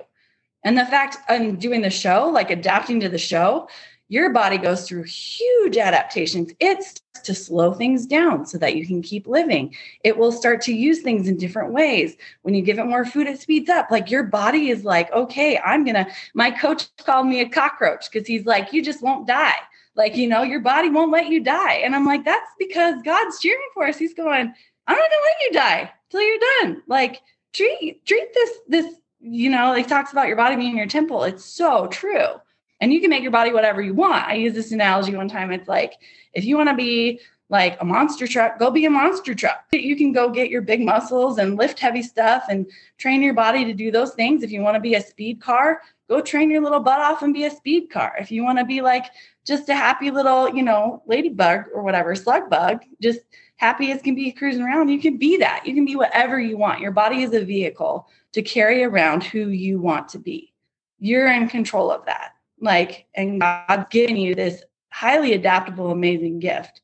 And 0.64 0.76
the 0.76 0.84
fact 0.84 1.18
I'm 1.28 1.54
doing 1.54 1.82
the 1.82 1.90
show, 1.90 2.28
like 2.28 2.50
adapting 2.50 2.98
to 3.00 3.08
the 3.08 3.18
show, 3.18 3.68
your 4.08 4.30
body 4.30 4.56
goes 4.56 4.88
through 4.88 5.02
huge 5.04 5.76
adaptations. 5.76 6.52
It 6.60 6.82
starts 6.82 7.26
to 7.26 7.34
slow 7.34 7.74
things 7.74 8.06
down 8.06 8.46
so 8.46 8.56
that 8.58 8.74
you 8.74 8.86
can 8.86 9.02
keep 9.02 9.26
living. 9.26 9.74
It 10.02 10.16
will 10.16 10.32
start 10.32 10.62
to 10.62 10.72
use 10.72 11.02
things 11.02 11.28
in 11.28 11.36
different 11.36 11.72
ways. 11.72 12.16
When 12.42 12.54
you 12.54 12.62
give 12.62 12.78
it 12.78 12.86
more 12.86 13.04
food, 13.04 13.26
it 13.26 13.40
speeds 13.40 13.68
up. 13.68 13.90
Like 13.90 14.10
your 14.10 14.22
body 14.24 14.70
is 14.70 14.84
like, 14.84 15.12
okay, 15.12 15.58
I'm 15.58 15.84
gonna. 15.84 16.08
My 16.34 16.50
coach 16.50 16.88
called 17.04 17.26
me 17.26 17.40
a 17.40 17.48
cockroach 17.48 18.10
because 18.10 18.26
he's 18.26 18.46
like, 18.46 18.72
you 18.72 18.82
just 18.82 19.02
won't 19.02 19.26
die. 19.26 19.56
Like, 19.94 20.16
you 20.16 20.28
know, 20.28 20.42
your 20.42 20.60
body 20.60 20.88
won't 20.88 21.10
let 21.10 21.28
you 21.28 21.42
die. 21.42 21.74
And 21.74 21.94
I'm 21.94 22.06
like, 22.06 22.24
that's 22.24 22.50
because 22.58 23.02
God's 23.02 23.40
cheering 23.40 23.68
for 23.74 23.86
us. 23.86 23.98
He's 23.98 24.14
going, 24.14 24.54
I'm 24.86 24.96
not 24.96 25.10
gonna 25.10 25.22
let 25.24 25.42
you 25.42 25.52
die 25.52 25.92
till 26.10 26.22
you're 26.22 26.40
done. 26.60 26.82
Like, 26.86 27.20
treat 27.52 28.06
treat 28.06 28.32
this 28.32 28.50
this, 28.68 28.94
you 29.20 29.50
know, 29.50 29.70
like 29.70 29.86
talks 29.86 30.12
about 30.12 30.28
your 30.28 30.36
body 30.36 30.56
being 30.56 30.78
your 30.78 30.86
temple. 30.86 31.24
It's 31.24 31.44
so 31.44 31.88
true. 31.88 32.40
And 32.80 32.92
you 32.92 33.00
can 33.00 33.10
make 33.10 33.22
your 33.22 33.32
body 33.32 33.52
whatever 33.52 33.82
you 33.82 33.94
want. 33.94 34.26
I 34.26 34.34
use 34.34 34.54
this 34.54 34.72
analogy 34.72 35.14
one 35.14 35.28
time. 35.28 35.50
It's 35.50 35.68
like 35.68 35.94
if 36.32 36.44
you 36.44 36.56
want 36.56 36.68
to 36.68 36.76
be 36.76 37.20
like 37.50 37.80
a 37.80 37.84
monster 37.84 38.26
truck, 38.26 38.58
go 38.58 38.70
be 38.70 38.84
a 38.84 38.90
monster 38.90 39.34
truck. 39.34 39.64
You 39.72 39.96
can 39.96 40.12
go 40.12 40.30
get 40.30 40.50
your 40.50 40.60
big 40.60 40.80
muscles 40.80 41.38
and 41.38 41.56
lift 41.56 41.78
heavy 41.78 42.02
stuff 42.02 42.44
and 42.48 42.70
train 42.98 43.22
your 43.22 43.34
body 43.34 43.64
to 43.64 43.72
do 43.72 43.90
those 43.90 44.12
things. 44.12 44.42
If 44.42 44.50
you 44.50 44.60
want 44.60 44.74
to 44.74 44.80
be 44.80 44.94
a 44.94 45.00
speed 45.00 45.40
car, 45.40 45.80
go 46.08 46.20
train 46.20 46.50
your 46.50 46.62
little 46.62 46.80
butt 46.80 47.00
off 47.00 47.22
and 47.22 47.32
be 47.32 47.44
a 47.44 47.50
speed 47.50 47.88
car. 47.90 48.14
If 48.20 48.30
you 48.30 48.44
want 48.44 48.58
to 48.58 48.64
be 48.64 48.80
like 48.82 49.06
just 49.46 49.68
a 49.70 49.74
happy 49.74 50.10
little, 50.10 50.54
you 50.54 50.62
know, 50.62 51.02
ladybug 51.06 51.64
or 51.74 51.82
whatever, 51.82 52.14
slug 52.14 52.50
bug, 52.50 52.84
just 53.00 53.20
happy 53.56 53.92
as 53.92 54.02
can 54.02 54.14
be 54.14 54.30
cruising 54.30 54.62
around, 54.62 54.88
you 54.88 55.00
can 55.00 55.16
be 55.16 55.38
that. 55.38 55.66
You 55.66 55.74
can 55.74 55.86
be 55.86 55.96
whatever 55.96 56.38
you 56.38 56.58
want. 56.58 56.80
Your 56.80 56.92
body 56.92 57.22
is 57.22 57.32
a 57.32 57.44
vehicle 57.44 58.08
to 58.32 58.42
carry 58.42 58.84
around 58.84 59.24
who 59.24 59.48
you 59.48 59.80
want 59.80 60.08
to 60.10 60.18
be. 60.18 60.52
You're 60.98 61.32
in 61.32 61.48
control 61.48 61.90
of 61.90 62.04
that. 62.06 62.32
Like, 62.60 63.06
and 63.14 63.40
God's 63.40 63.86
given 63.90 64.16
you 64.16 64.34
this 64.34 64.62
highly 64.90 65.32
adaptable, 65.32 65.90
amazing 65.90 66.40
gift 66.40 66.80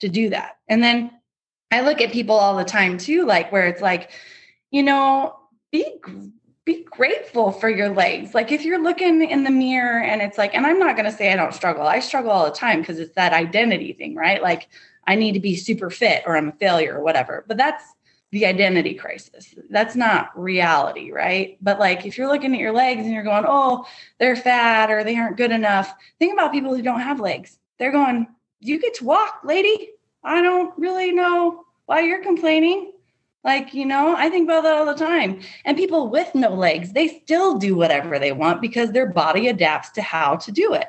to 0.00 0.08
do 0.08 0.30
that. 0.30 0.58
And 0.68 0.82
then 0.82 1.10
I 1.70 1.80
look 1.80 2.00
at 2.00 2.12
people 2.12 2.36
all 2.36 2.56
the 2.56 2.64
time 2.64 2.98
too, 2.98 3.24
like 3.24 3.50
where 3.50 3.66
it's 3.66 3.82
like, 3.82 4.10
you 4.70 4.82
know, 4.82 5.36
be 5.72 5.86
be 6.64 6.84
grateful 6.84 7.52
for 7.52 7.68
your 7.68 7.90
legs. 7.90 8.34
Like 8.34 8.50
if 8.50 8.64
you're 8.64 8.82
looking 8.82 9.22
in 9.28 9.44
the 9.44 9.50
mirror 9.50 10.00
and 10.00 10.22
it's 10.22 10.38
like, 10.38 10.54
and 10.54 10.66
I'm 10.66 10.78
not 10.78 10.96
going 10.96 11.10
to 11.10 11.14
say 11.14 11.30
I 11.30 11.36
don't 11.36 11.52
struggle. 11.52 11.86
I 11.86 11.98
struggle 12.00 12.30
all 12.30 12.46
the 12.46 12.56
time 12.56 12.80
because 12.80 12.98
it's 12.98 13.14
that 13.16 13.34
identity 13.34 13.92
thing, 13.92 14.14
right? 14.14 14.42
Like 14.42 14.68
I 15.06 15.14
need 15.14 15.32
to 15.32 15.40
be 15.40 15.56
super 15.56 15.90
fit 15.90 16.22
or 16.26 16.36
I'm 16.36 16.48
a 16.48 16.52
failure 16.52 16.96
or 16.96 17.02
whatever. 17.02 17.44
But 17.46 17.58
that's 17.58 17.84
the 18.34 18.46
identity 18.46 18.94
crisis. 18.94 19.54
That's 19.70 19.94
not 19.94 20.36
reality, 20.36 21.12
right? 21.12 21.56
But 21.62 21.78
like 21.78 22.04
if 22.04 22.18
you're 22.18 22.26
looking 22.26 22.52
at 22.52 22.58
your 22.58 22.72
legs 22.72 23.02
and 23.02 23.12
you're 23.12 23.22
going, 23.22 23.44
oh, 23.46 23.86
they're 24.18 24.34
fat 24.34 24.90
or 24.90 25.04
they 25.04 25.16
aren't 25.16 25.36
good 25.36 25.52
enough, 25.52 25.94
think 26.18 26.32
about 26.32 26.50
people 26.50 26.74
who 26.74 26.82
don't 26.82 26.98
have 26.98 27.20
legs. 27.20 27.60
They're 27.78 27.92
going, 27.92 28.26
you 28.58 28.80
get 28.80 28.94
to 28.94 29.04
walk, 29.04 29.42
lady. 29.44 29.90
I 30.24 30.42
don't 30.42 30.76
really 30.76 31.12
know 31.12 31.64
why 31.86 32.00
you're 32.00 32.24
complaining. 32.24 32.90
Like, 33.44 33.72
you 33.72 33.86
know, 33.86 34.16
I 34.16 34.28
think 34.30 34.48
about 34.48 34.64
that 34.64 34.78
all 34.78 34.86
the 34.86 34.94
time. 34.94 35.40
And 35.64 35.76
people 35.76 36.08
with 36.08 36.34
no 36.34 36.48
legs, 36.54 36.92
they 36.92 37.06
still 37.06 37.56
do 37.56 37.76
whatever 37.76 38.18
they 38.18 38.32
want 38.32 38.60
because 38.60 38.90
their 38.90 39.12
body 39.12 39.46
adapts 39.46 39.90
to 39.90 40.02
how 40.02 40.34
to 40.36 40.50
do 40.50 40.74
it. 40.74 40.88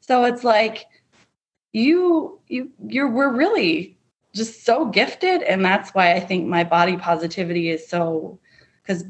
So 0.00 0.24
it's 0.24 0.42
like 0.42 0.86
you 1.72 2.40
you 2.48 2.72
you're 2.84 3.10
we're 3.10 3.32
really 3.32 3.93
just 4.34 4.64
so 4.64 4.86
gifted 4.86 5.42
and 5.42 5.64
that's 5.64 5.90
why 5.90 6.12
I 6.12 6.20
think 6.20 6.46
my 6.46 6.64
body 6.64 6.96
positivity 6.96 7.70
is 7.70 7.86
so 7.86 8.38
cuz 8.86 9.04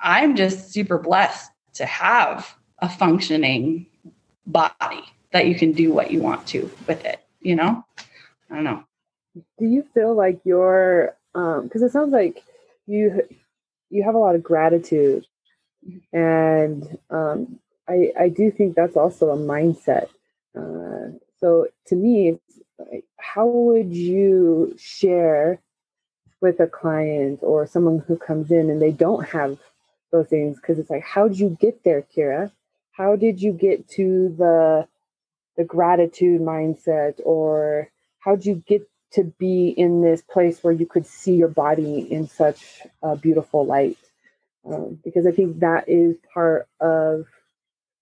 I'm 0.00 0.36
just 0.36 0.70
super 0.72 0.98
blessed 0.98 1.50
to 1.74 1.86
have 1.86 2.56
a 2.78 2.88
functioning 2.88 3.86
body 4.46 5.04
that 5.32 5.46
you 5.46 5.54
can 5.54 5.72
do 5.72 5.92
what 5.92 6.10
you 6.10 6.20
want 6.20 6.46
to 6.48 6.70
with 6.86 7.04
it, 7.04 7.20
you 7.40 7.54
know? 7.54 7.84
I 8.50 8.54
don't 8.54 8.64
know. 8.64 8.84
Do 9.58 9.66
you 9.66 9.84
feel 9.94 10.14
like 10.14 10.40
you're 10.44 11.16
um 11.34 11.64
because 11.64 11.82
it 11.82 11.92
sounds 11.92 12.12
like 12.12 12.42
you 12.86 13.22
you 13.90 14.02
have 14.02 14.14
a 14.14 14.18
lot 14.18 14.34
of 14.34 14.42
gratitude, 14.42 15.26
and 16.12 16.98
um, 17.10 17.58
I 17.88 18.12
I 18.18 18.28
do 18.28 18.50
think 18.50 18.74
that's 18.74 18.96
also 18.96 19.30
a 19.30 19.36
mindset. 19.36 20.08
Uh, 20.56 21.16
so 21.40 21.68
to 21.86 21.96
me, 21.96 22.38
how 23.18 23.46
would 23.46 23.92
you 23.92 24.74
share 24.78 25.60
with 26.40 26.60
a 26.60 26.66
client 26.66 27.40
or 27.42 27.66
someone 27.66 27.98
who 28.06 28.16
comes 28.16 28.50
in 28.50 28.70
and 28.70 28.80
they 28.80 28.92
don't 28.92 29.28
have 29.28 29.58
those 30.12 30.28
things? 30.28 30.56
Because 30.56 30.78
it's 30.78 30.90
like, 30.90 31.04
how 31.04 31.28
did 31.28 31.38
you 31.38 31.56
get 31.60 31.84
there, 31.84 32.06
Kira? 32.16 32.52
How 32.92 33.16
did 33.16 33.40
you 33.40 33.52
get 33.52 33.88
to 33.90 34.34
the 34.36 34.88
the 35.56 35.64
gratitude 35.64 36.40
mindset, 36.40 37.20
or 37.24 37.88
how 38.20 38.36
did 38.36 38.46
you 38.46 38.62
get 38.66 38.88
to 39.12 39.24
be 39.38 39.68
in 39.68 40.02
this 40.02 40.22
place 40.22 40.62
where 40.62 40.72
you 40.72 40.86
could 40.86 41.06
see 41.06 41.34
your 41.34 41.48
body 41.48 42.00
in 42.00 42.28
such 42.28 42.82
a 43.02 43.16
beautiful 43.16 43.64
light. 43.64 43.96
Um, 44.66 44.98
because 45.02 45.26
I 45.26 45.32
think 45.32 45.60
that 45.60 45.88
is 45.88 46.16
part 46.32 46.68
of 46.80 47.26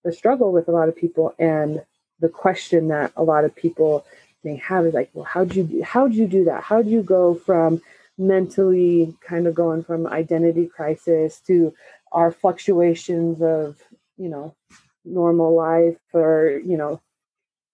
the 0.05 0.13
struggle 0.13 0.53
with 0.53 0.69
a 0.69 0.73
lot 0.73 0.89
of 0.89 0.97
people 0.97 1.35
and 1.39 1.83
the 2.19 2.29
question 2.29 2.89
that 2.89 3.13
a 3.17 3.23
lot 3.23 3.45
of 3.45 3.55
people 3.55 4.05
may 4.47 4.57
have 4.57 4.87
is 4.87 4.95
like, 4.95 5.11
well, 5.13 5.25
how'd 5.25 5.55
you 5.55 5.83
how'd 5.85 6.15
you 6.15 6.27
do 6.27 6.45
that? 6.45 6.63
How'd 6.63 6.87
you 6.87 7.03
go 7.03 7.35
from 7.35 7.83
mentally 8.17 9.15
kind 9.21 9.47
of 9.47 9.55
going 9.55 9.83
from 9.85 10.07
identity 10.07 10.67
crisis 10.67 11.41
to 11.47 11.75
our 12.13 12.31
fluctuations 12.33 13.43
of, 13.43 13.77
you 14.17 14.29
know, 14.29 14.55
normal 15.05 15.55
life 15.55 15.99
or, 16.15 16.63
you 16.65 16.79
know, 16.79 17.03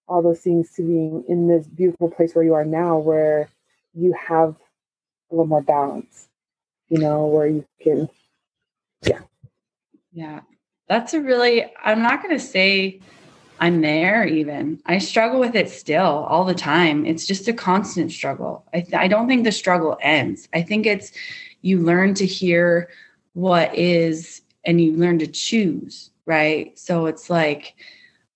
all 0.08 0.22
those 0.22 0.40
things 0.40 0.72
to 0.72 0.82
being 0.82 1.24
in 1.28 1.46
this 1.46 1.66
beautiful 1.66 2.10
place 2.10 2.34
where 2.34 2.44
you 2.44 2.54
are 2.54 2.64
now 2.64 2.98
where 2.98 3.48
you 3.94 4.12
have 4.14 4.56
a 5.30 5.34
little 5.34 5.46
more 5.46 5.62
balance 5.62 6.28
you 6.88 6.98
know 6.98 7.26
where 7.26 7.46
you 7.46 7.64
can 7.80 8.08
yeah 9.06 9.20
yeah 10.12 10.40
that's 10.88 11.14
a 11.14 11.20
really 11.20 11.64
i'm 11.82 12.02
not 12.02 12.22
going 12.22 12.36
to 12.36 12.44
say 12.44 13.00
i'm 13.62 13.80
there 13.80 14.26
even. 14.26 14.82
I 14.86 14.98
struggle 14.98 15.40
with 15.40 15.54
it 15.54 15.70
still 15.70 16.26
all 16.28 16.44
the 16.44 16.54
time. 16.54 17.06
It's 17.06 17.26
just 17.26 17.48
a 17.48 17.52
constant 17.52 18.12
struggle. 18.12 18.64
I, 18.74 18.80
th- 18.80 18.94
I 18.94 19.08
don't 19.08 19.28
think 19.28 19.44
the 19.44 19.52
struggle 19.52 19.96
ends. 20.02 20.48
I 20.52 20.62
think 20.62 20.84
it's 20.84 21.12
you 21.62 21.80
learn 21.80 22.12
to 22.14 22.26
hear 22.26 22.90
what 23.32 23.74
is 23.74 24.42
and 24.66 24.80
you 24.80 24.92
learn 24.92 25.18
to 25.20 25.26
choose 25.26 26.10
right? 26.26 26.78
So 26.78 27.06
it's 27.06 27.30
like 27.30 27.74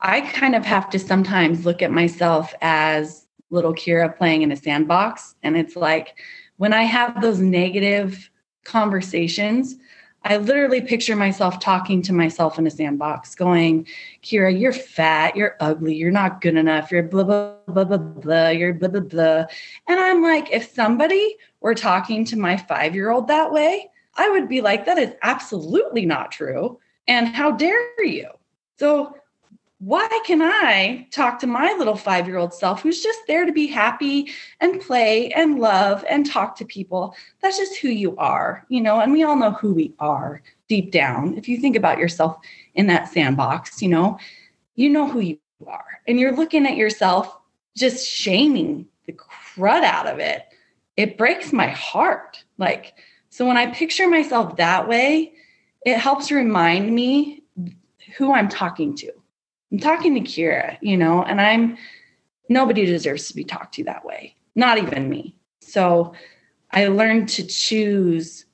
I 0.01 0.21
kind 0.21 0.55
of 0.55 0.65
have 0.65 0.91
to 0.91 0.99
sometimes 0.99 1.65
look 1.65 1.83
at 1.83 1.91
myself 1.91 2.55
as 2.61 3.27
little 3.51 3.75
Kira 3.75 4.17
playing 4.17 4.43
in 4.43 4.53
a 4.53 4.57
sandbox. 4.57 5.35
And 5.43 5.57
it's 5.57 5.77
like 5.77 6.17
when 6.57 6.73
I 6.73 6.83
have 6.83 7.21
those 7.21 7.39
negative 7.39 8.31
conversations, 8.65 9.77
I 10.29 10.39
literally 10.39 10.81
picture 10.81 11.15
myself 11.15 11.61
talking 11.61 12.03
to 12.03 12.13
myself 12.13 12.59
in 12.59 12.67
a 12.67 12.71
sandbox, 12.71 13.37
going, 13.37 13.87
Kira, 14.25 14.59
you're 14.59 14.73
fat, 14.73 15.37
you're 15.37 15.57
ugly, 15.61 15.95
you're 15.95 16.11
not 16.11 16.41
good 16.41 16.57
enough, 16.57 16.91
you're 16.91 17.05
blah, 17.05 17.23
blah, 17.23 17.55
blah, 17.69 17.85
blah, 17.85 17.97
blah, 17.97 18.49
you're 18.49 18.75
blah, 18.75 18.89
blah, 18.89 19.01
blah. 19.01 19.45
And 19.87 20.01
I'm 20.01 20.25
like, 20.25 20.53
if 20.53 20.75
somebody 20.75 21.37
were 21.61 21.77
talking 21.77 22.25
to 22.25 22.37
my 22.37 22.57
five 22.57 22.93
year 22.93 23.13
old 23.13 23.29
that 23.29 23.53
way, 23.53 23.89
I 24.17 24.29
would 24.31 24.49
be 24.49 24.61
like, 24.61 24.85
that 24.87 24.99
is 24.99 25.15
absolutely 25.23 26.07
not 26.07 26.33
true. 26.33 26.81
And 27.07 27.29
how 27.29 27.53
dare 27.53 28.03
you? 28.03 28.29
So 28.81 29.17
why 29.79 30.09
can 30.25 30.41
I 30.41 31.07
talk 31.11 31.39
to 31.41 31.47
my 31.47 31.75
little 31.79 31.97
five 31.97 32.27
year 32.27 32.39
old 32.39 32.55
self 32.55 32.83
who's 32.83 33.03
just 33.03 33.21
there 33.27 33.45
to 33.45 33.53
be 33.53 33.67
happy 33.67 34.33
and 34.61 34.81
play 34.81 35.31
and 35.33 35.59
love 35.59 36.03
and 36.09 36.25
talk 36.25 36.57
to 36.57 36.65
people? 36.65 37.15
That's 37.43 37.59
just 37.59 37.77
who 37.77 37.89
you 37.89 38.17
are, 38.17 38.65
you 38.69 38.81
know, 38.81 39.01
and 39.01 39.13
we 39.13 39.23
all 39.23 39.37
know 39.37 39.51
who 39.51 39.75
we 39.75 39.93
are 39.99 40.43
deep 40.69 40.93
down. 40.93 41.37
If 41.37 41.47
you 41.47 41.59
think 41.59 41.77
about 41.77 41.99
yourself 41.99 42.39
in 42.75 42.87
that 42.87 43.09
sandbox, 43.13 43.83
you 43.83 43.89
know, 43.89 44.19
you 44.77 44.89
know 44.89 45.09
who 45.09 45.21
you 45.21 45.39
are, 45.67 46.01
and 46.09 46.19
you're 46.19 46.35
looking 46.35 46.67
at 46.67 46.77
yourself 46.77 47.37
just 47.77 48.07
shaming 48.07 48.87
the 49.05 49.13
crud 49.13 49.85
out 49.85 50.07
of 50.07 50.19
it. 50.19 50.45
It 50.97 51.19
breaks 51.19 51.53
my 51.53 51.69
heart. 51.69 52.43
Like, 52.57 52.95
so 53.29 53.47
when 53.47 53.59
I 53.59 53.67
picture 53.67 54.09
myself 54.09 54.57
that 54.57 54.89
way, 54.89 55.35
it 55.85 55.99
helps 55.99 56.31
remind 56.31 56.95
me 56.95 57.43
who 58.17 58.33
I'm 58.33 58.49
talking 58.49 58.97
to 58.97 59.13
I'm 59.73 59.79
talking 59.79 60.15
to 60.15 60.21
Kira, 60.21 60.79
you 60.81 60.97
know, 60.97 61.23
and 61.23 61.41
I'm 61.41 61.77
nobody 62.49 62.87
deserves 62.87 63.29
to 63.29 63.35
be 63.35 63.45
talked 63.45 63.75
to 63.75 63.85
that 63.85 64.05
way, 64.05 64.37
not 64.55 64.79
even 64.79 65.09
me. 65.09 65.35
So 65.61 66.13
I 66.71 66.87
learned 66.87 67.29
to 67.31 67.47
choose, 67.47 68.45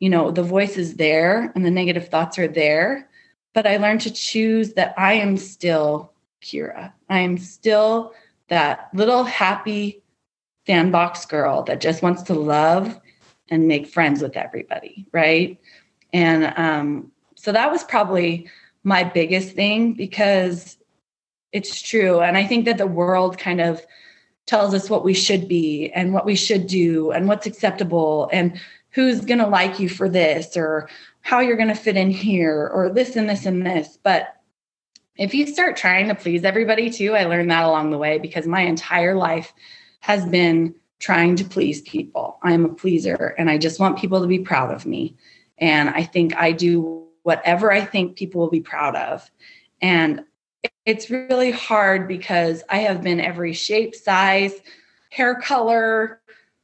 you 0.00 0.10
know, 0.10 0.30
the 0.30 0.42
voice 0.42 0.76
is 0.76 0.96
there 0.96 1.52
and 1.54 1.64
the 1.64 1.70
negative 1.70 2.08
thoughts 2.08 2.38
are 2.38 2.48
there, 2.48 3.08
but 3.54 3.66
I 3.66 3.78
learned 3.78 4.02
to 4.02 4.12
choose 4.12 4.74
that 4.74 4.94
I 4.98 5.14
am 5.14 5.36
still 5.36 6.12
Kira. 6.42 6.92
I 7.08 7.20
am 7.20 7.38
still 7.38 8.12
that 8.48 8.90
little 8.92 9.24
happy 9.24 10.02
sandbox 10.66 11.24
girl 11.24 11.62
that 11.62 11.80
just 11.80 12.02
wants 12.02 12.22
to 12.24 12.34
love 12.34 13.00
and 13.48 13.66
make 13.66 13.86
friends 13.86 14.20
with 14.20 14.36
everybody, 14.36 15.06
right? 15.12 15.58
And 16.12 16.52
um, 16.56 17.12
so 17.36 17.52
that 17.52 17.70
was 17.70 17.84
probably 17.84 18.48
my 18.88 19.04
biggest 19.04 19.54
thing 19.54 19.92
because 19.92 20.78
it's 21.52 21.80
true. 21.80 22.20
And 22.20 22.36
I 22.36 22.44
think 22.46 22.64
that 22.64 22.78
the 22.78 22.86
world 22.86 23.38
kind 23.38 23.60
of 23.60 23.80
tells 24.46 24.74
us 24.74 24.90
what 24.90 25.04
we 25.04 25.14
should 25.14 25.46
be 25.46 25.90
and 25.92 26.12
what 26.12 26.24
we 26.24 26.34
should 26.34 26.66
do 26.66 27.10
and 27.10 27.28
what's 27.28 27.46
acceptable 27.46 28.28
and 28.32 28.58
who's 28.90 29.20
going 29.20 29.38
to 29.38 29.46
like 29.46 29.78
you 29.78 29.88
for 29.88 30.08
this 30.08 30.56
or 30.56 30.88
how 31.20 31.40
you're 31.40 31.56
going 31.56 31.68
to 31.68 31.74
fit 31.74 31.96
in 31.96 32.10
here 32.10 32.70
or 32.72 32.90
this 32.90 33.14
and 33.14 33.28
this 33.28 33.44
and 33.44 33.64
this. 33.64 33.98
But 34.02 34.34
if 35.16 35.34
you 35.34 35.46
start 35.46 35.76
trying 35.76 36.08
to 36.08 36.14
please 36.14 36.44
everybody 36.44 36.90
too, 36.90 37.14
I 37.14 37.24
learned 37.24 37.50
that 37.50 37.64
along 37.64 37.90
the 37.90 37.98
way 37.98 38.18
because 38.18 38.46
my 38.46 38.62
entire 38.62 39.14
life 39.14 39.52
has 40.00 40.24
been 40.24 40.74
trying 40.98 41.36
to 41.36 41.44
please 41.44 41.82
people. 41.82 42.38
I'm 42.42 42.64
a 42.64 42.74
pleaser 42.74 43.34
and 43.38 43.50
I 43.50 43.58
just 43.58 43.78
want 43.78 43.98
people 43.98 44.22
to 44.22 44.26
be 44.26 44.38
proud 44.38 44.72
of 44.72 44.86
me. 44.86 45.16
And 45.58 45.90
I 45.90 46.04
think 46.04 46.34
I 46.36 46.52
do 46.52 47.07
whatever 47.28 47.70
I 47.70 47.84
think 47.84 48.16
people 48.16 48.40
will 48.40 48.48
be 48.48 48.62
proud 48.62 48.96
of. 48.96 49.30
And 49.82 50.24
it's 50.86 51.10
really 51.10 51.50
hard 51.50 52.08
because 52.08 52.62
I 52.70 52.78
have 52.78 53.02
been 53.02 53.20
every 53.20 53.52
shape, 53.52 53.94
size, 53.94 54.54
hair 55.10 55.34
color, 55.34 56.22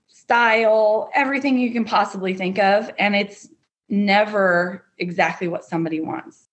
style, 0.09 1.11
everything 1.15 1.59
you 1.59 1.71
can 1.71 1.85
possibly 1.85 2.33
think 2.33 2.59
of. 2.59 2.91
And 2.99 3.15
it's 3.15 3.51
never 3.91 4.87
exactly 4.97 5.49
what 5.49 5.67
somebody 5.67 6.01
wants. 6.01 6.49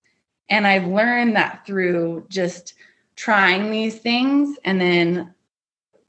And 0.50 0.68
I've 0.68 0.88
learned 0.88 1.38
that 1.38 1.66
through 1.66 2.26
just 2.28 2.74
trying 3.16 3.72
these 3.72 3.98
things 3.98 4.58
and 4.66 4.82
then 4.82 5.34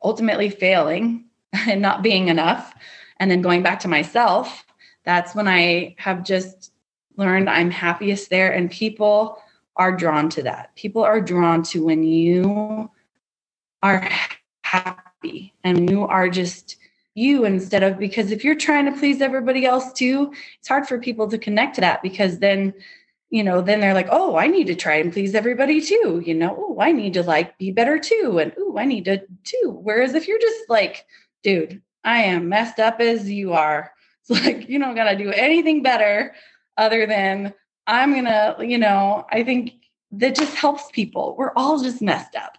ultimately 0.03 0.51
failing 0.51 1.27
and 1.53 1.81
not 1.81 2.03
being 2.03 2.27
enough. 2.27 2.75
And 3.19 3.31
then 3.31 3.43
going 3.43 3.63
back 3.63 3.79
to 3.79 3.89
myself, 3.89 4.67
that's 5.05 5.37
when 5.37 5.47
I 5.47 5.95
have 5.99 6.25
just 6.25 6.72
learned 7.17 7.49
I'm 7.49 7.71
happiest 7.71 8.31
there. 8.31 8.53
And 8.53 8.71
people 8.71 9.39
are 9.77 9.97
drawn 9.97 10.29
to 10.31 10.43
that. 10.43 10.75
People 10.77 11.03
are 11.03 11.21
drawn 11.21 11.63
to 11.65 11.85
when 11.85 12.03
you 12.03 12.91
are 13.83 14.09
happy 14.63 15.55
and 15.65 15.91
you 15.91 16.05
are 16.05 16.29
just 16.29 16.77
you 17.15 17.45
instead 17.45 17.83
of 17.83 17.99
because 17.99 18.31
if 18.31 18.43
you're 18.43 18.55
trying 18.55 18.87
to 18.87 18.99
please 18.99 19.21
everybody 19.21 19.67
else 19.67 19.93
too, 19.93 20.33
it's 20.59 20.69
hard 20.69 20.87
for 20.87 20.99
people 20.99 21.29
to 21.29 21.39
connect 21.39 21.75
to 21.75 21.81
that 21.83 22.03
because 22.03 22.39
then 22.39 22.75
you 23.33 23.43
know, 23.43 23.63
then 23.63 23.81
they're 23.81 23.95
like, 23.95 24.09
oh, 24.11 24.37
I 24.37 24.47
need 24.47 24.67
to 24.67 24.75
try 24.75 24.97
and 24.97 25.11
please 25.11 25.35
everybody 25.35 25.81
too. 25.81 26.23
You 26.25 26.35
know, 26.35 26.55
oh, 26.55 26.79
I 26.79 26.93
need 26.93 27.15
to 27.15 27.23
like 27.23 27.57
be 27.57 27.71
better 27.71 27.99
too. 27.99 28.39
And 28.39 28.53
oh, 28.59 28.77
I 28.77 28.85
need 28.85 29.07
to 29.07 29.23
too. 29.43 29.81
Whereas 29.83 30.15
if 30.15 30.29
you're 30.29 30.39
just 30.39 30.69
like, 30.69 31.07
dude, 31.43 31.81
I 32.05 32.25
am 32.25 32.51
messed 32.51 32.79
up 32.79 33.01
as 33.01 33.31
you 33.31 33.55
are. 33.55 33.93
It's 34.23 34.31
like 34.31 34.69
you 34.69 34.79
don't 34.79 34.95
gotta 34.95 35.19
do 35.19 35.33
anything 35.33 35.83
better 35.83 36.33
other 36.77 37.07
than 37.07 37.55
I'm 37.87 38.13
going 38.13 38.25
to, 38.25 38.57
you 38.61 38.79
know, 38.79 39.27
I 39.31 39.43
think 39.43 39.73
that 40.13 40.37
just 40.37 40.55
helps 40.55 40.91
people. 40.93 41.35
We're 41.37 41.53
all 41.57 41.83
just 41.83 42.03
messed 42.03 42.37
up, 42.37 42.59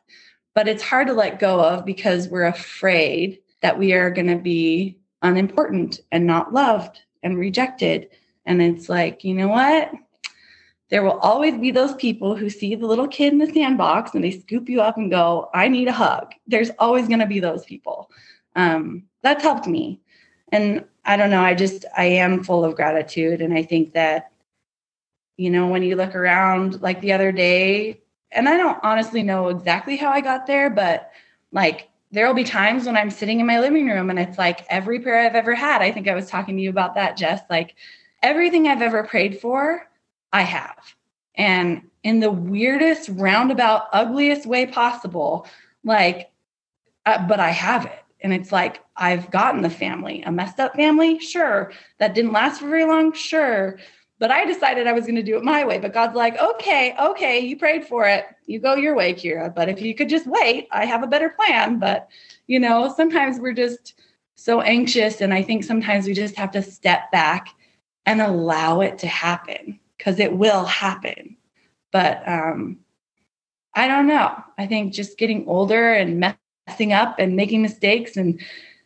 but 0.56 0.67
it's 0.67 0.84
hard 0.84 1.08
to 1.08 1.13
let 1.13 1.39
go 1.39 1.63
of 1.63 1.86
because 1.86 2.28
we're 2.28 2.45
afraid 2.45 3.39
that 3.62 3.78
we 3.78 3.93
are 3.93 4.12
going 4.12 4.28
to 4.28 4.38
be 4.38 4.97
unimportant 5.21 6.02
and 6.12 6.28
not 6.28 6.54
loved 6.54 6.99
and 7.21 7.38
rejected. 7.38 8.10
And 8.45 8.62
it's 8.62 8.89
like, 8.89 9.23
you 9.23 9.34
know 9.34 9.47
what? 9.47 9.91
There 10.89 11.04
will 11.04 11.19
always 11.19 11.58
be 11.58 11.71
those 11.71 11.95
people 11.95 12.36
who 12.36 12.49
see 12.49 12.76
the 12.76 12.86
little 12.86 13.08
kid 13.08 13.34
in 13.34 13.39
the 13.39 13.52
sandbox 13.52 14.13
and 14.13 14.23
they 14.23 14.32
scoop 14.32 14.69
you 14.69 14.82
up 14.82 14.97
and 14.97 15.10
go, 15.10 15.49
I 15.54 15.67
need 15.67 15.88
a 15.88 15.93
hug. 15.93 16.34
There's 16.45 16.71
always 16.78 17.08
going 17.08 17.21
to 17.21 17.26
be 17.26 17.39
those 17.39 17.63
people. 17.65 18.12
Um, 18.56 19.06
that's 19.23 19.41
helped 19.41 19.65
me. 19.65 20.02
And 20.52 20.86
I 21.05 21.17
don't 21.17 21.29
know. 21.29 21.41
I 21.41 21.53
just, 21.53 21.85
I 21.97 22.05
am 22.05 22.43
full 22.43 22.63
of 22.63 22.75
gratitude. 22.75 23.41
And 23.41 23.53
I 23.53 23.63
think 23.63 23.93
that, 23.93 24.31
you 25.37 25.49
know, 25.49 25.67
when 25.67 25.83
you 25.83 25.95
look 25.95 26.15
around 26.15 26.81
like 26.81 27.01
the 27.01 27.13
other 27.13 27.31
day, 27.31 28.01
and 28.31 28.49
I 28.49 28.57
don't 28.57 28.79
honestly 28.83 29.23
know 29.23 29.49
exactly 29.49 29.95
how 29.95 30.09
I 30.09 30.21
got 30.21 30.47
there, 30.47 30.69
but 30.69 31.11
like 31.51 31.89
there 32.11 32.27
will 32.27 32.33
be 32.33 32.43
times 32.43 32.85
when 32.85 32.95
I'm 32.95 33.11
sitting 33.11 33.39
in 33.39 33.45
my 33.45 33.59
living 33.59 33.87
room 33.87 34.09
and 34.09 34.19
it's 34.19 34.37
like 34.37 34.65
every 34.69 34.99
prayer 34.99 35.25
I've 35.25 35.35
ever 35.35 35.55
had. 35.55 35.81
I 35.81 35.91
think 35.91 36.07
I 36.07 36.15
was 36.15 36.29
talking 36.29 36.55
to 36.57 36.63
you 36.63 36.69
about 36.69 36.95
that, 36.95 37.17
Jess. 37.17 37.41
Like 37.49 37.75
everything 38.21 38.67
I've 38.67 38.81
ever 38.81 39.03
prayed 39.03 39.39
for, 39.39 39.87
I 40.31 40.43
have. 40.43 40.95
And 41.35 41.89
in 42.03 42.19
the 42.19 42.31
weirdest, 42.31 43.09
roundabout, 43.13 43.87
ugliest 43.91 44.45
way 44.45 44.67
possible, 44.67 45.47
like, 45.83 46.31
uh, 47.05 47.27
but 47.27 47.39
I 47.39 47.49
have 47.49 47.85
it. 47.85 47.99
And 48.21 48.33
it's 48.33 48.51
like, 48.51 48.82
I've 48.95 49.32
gotten 49.32 49.62
the 49.62 49.69
family, 49.69 50.21
a 50.23 50.32
messed 50.32 50.60
up 50.60 50.75
family, 50.75 51.19
sure. 51.19 51.71
That 51.99 52.13
didn't 52.13 52.32
last 52.32 52.60
for 52.60 52.67
very 52.67 52.86
long, 52.86 53.13
sure. 53.13 53.79
But 54.19 54.32
I 54.32 54.45
decided 54.45 54.88
I 54.88 54.93
was 54.93 55.06
going 55.06 55.15
to 55.15 55.23
do 55.23 55.36
it 55.36 55.43
my 55.43 55.65
way. 55.65 55.79
But 55.79 55.93
God's 55.93 56.15
like, 56.15 56.39
okay, 56.39 56.95
okay, 56.99 57.39
you 57.39 57.58
prayed 57.58 57.86
for 57.86 58.08
it. 58.08 58.25
You 58.45 58.60
go 58.60 58.75
your 58.75 58.95
way, 58.95 59.13
Kira. 59.13 59.53
But 59.53 59.67
if 59.67 59.82
you 59.82 59.95
could 59.95 60.10
just 60.10 60.27
wait, 60.27 60.67
I 60.71 60.86
have 60.86 61.03
a 61.03 61.08
better 61.08 61.29
plan. 61.29 61.79
But, 61.79 62.08
you 62.47 62.60
know, 62.60 62.93
sometimes 62.95 63.39
we're 63.39 63.53
just 63.53 63.95
so 64.36 64.62
anxious. 64.62 65.21
And 65.21 65.34
I 65.34 65.41
think 65.41 65.63
sometimes 65.63 66.06
we 66.06 66.13
just 66.13 66.36
have 66.36 66.51
to 66.51 66.62
step 66.62 67.12
back 67.12 67.47
and 68.06 68.21
allow 68.21 68.82
it 68.82 68.99
to 68.99 69.08
happen 69.08 69.79
because 69.97 70.19
it 70.19 70.38
will 70.38 70.65
happen. 70.65 71.36
But 71.91 72.27
um, 72.27 72.79
I 73.73 73.88
don't 73.88 74.08
know. 74.08 74.36
I 74.58 74.67
think 74.67 74.93
just 74.93 75.17
getting 75.17 75.47
older 75.47 75.93
and 75.93 76.36
messing 76.67 76.93
up 76.93 77.17
and 77.19 77.36
making 77.36 77.62
mistakes 77.62 78.15
and 78.17 78.39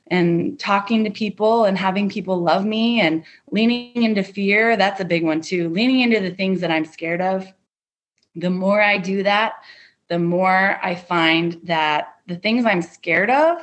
and 0.09 0.59
talking 0.59 1.03
to 1.03 1.09
people 1.09 1.65
and 1.65 1.77
having 1.77 2.09
people 2.09 2.41
love 2.41 2.65
me 2.65 3.01
and 3.01 3.23
leaning 3.51 4.03
into 4.03 4.23
fear 4.23 4.77
that's 4.77 5.01
a 5.01 5.05
big 5.05 5.23
one 5.23 5.41
too. 5.41 5.69
Leaning 5.69 6.01
into 6.01 6.19
the 6.19 6.35
things 6.35 6.61
that 6.61 6.71
i'm 6.71 6.85
scared 6.85 7.21
of. 7.21 7.45
The 8.35 8.49
more 8.49 8.81
i 8.81 8.97
do 8.97 9.23
that 9.23 9.53
the 10.07 10.19
more 10.19 10.79
i 10.83 10.95
find 10.95 11.59
that 11.63 12.15
the 12.27 12.37
things 12.37 12.65
i'm 12.65 12.81
scared 12.81 13.29
of 13.29 13.57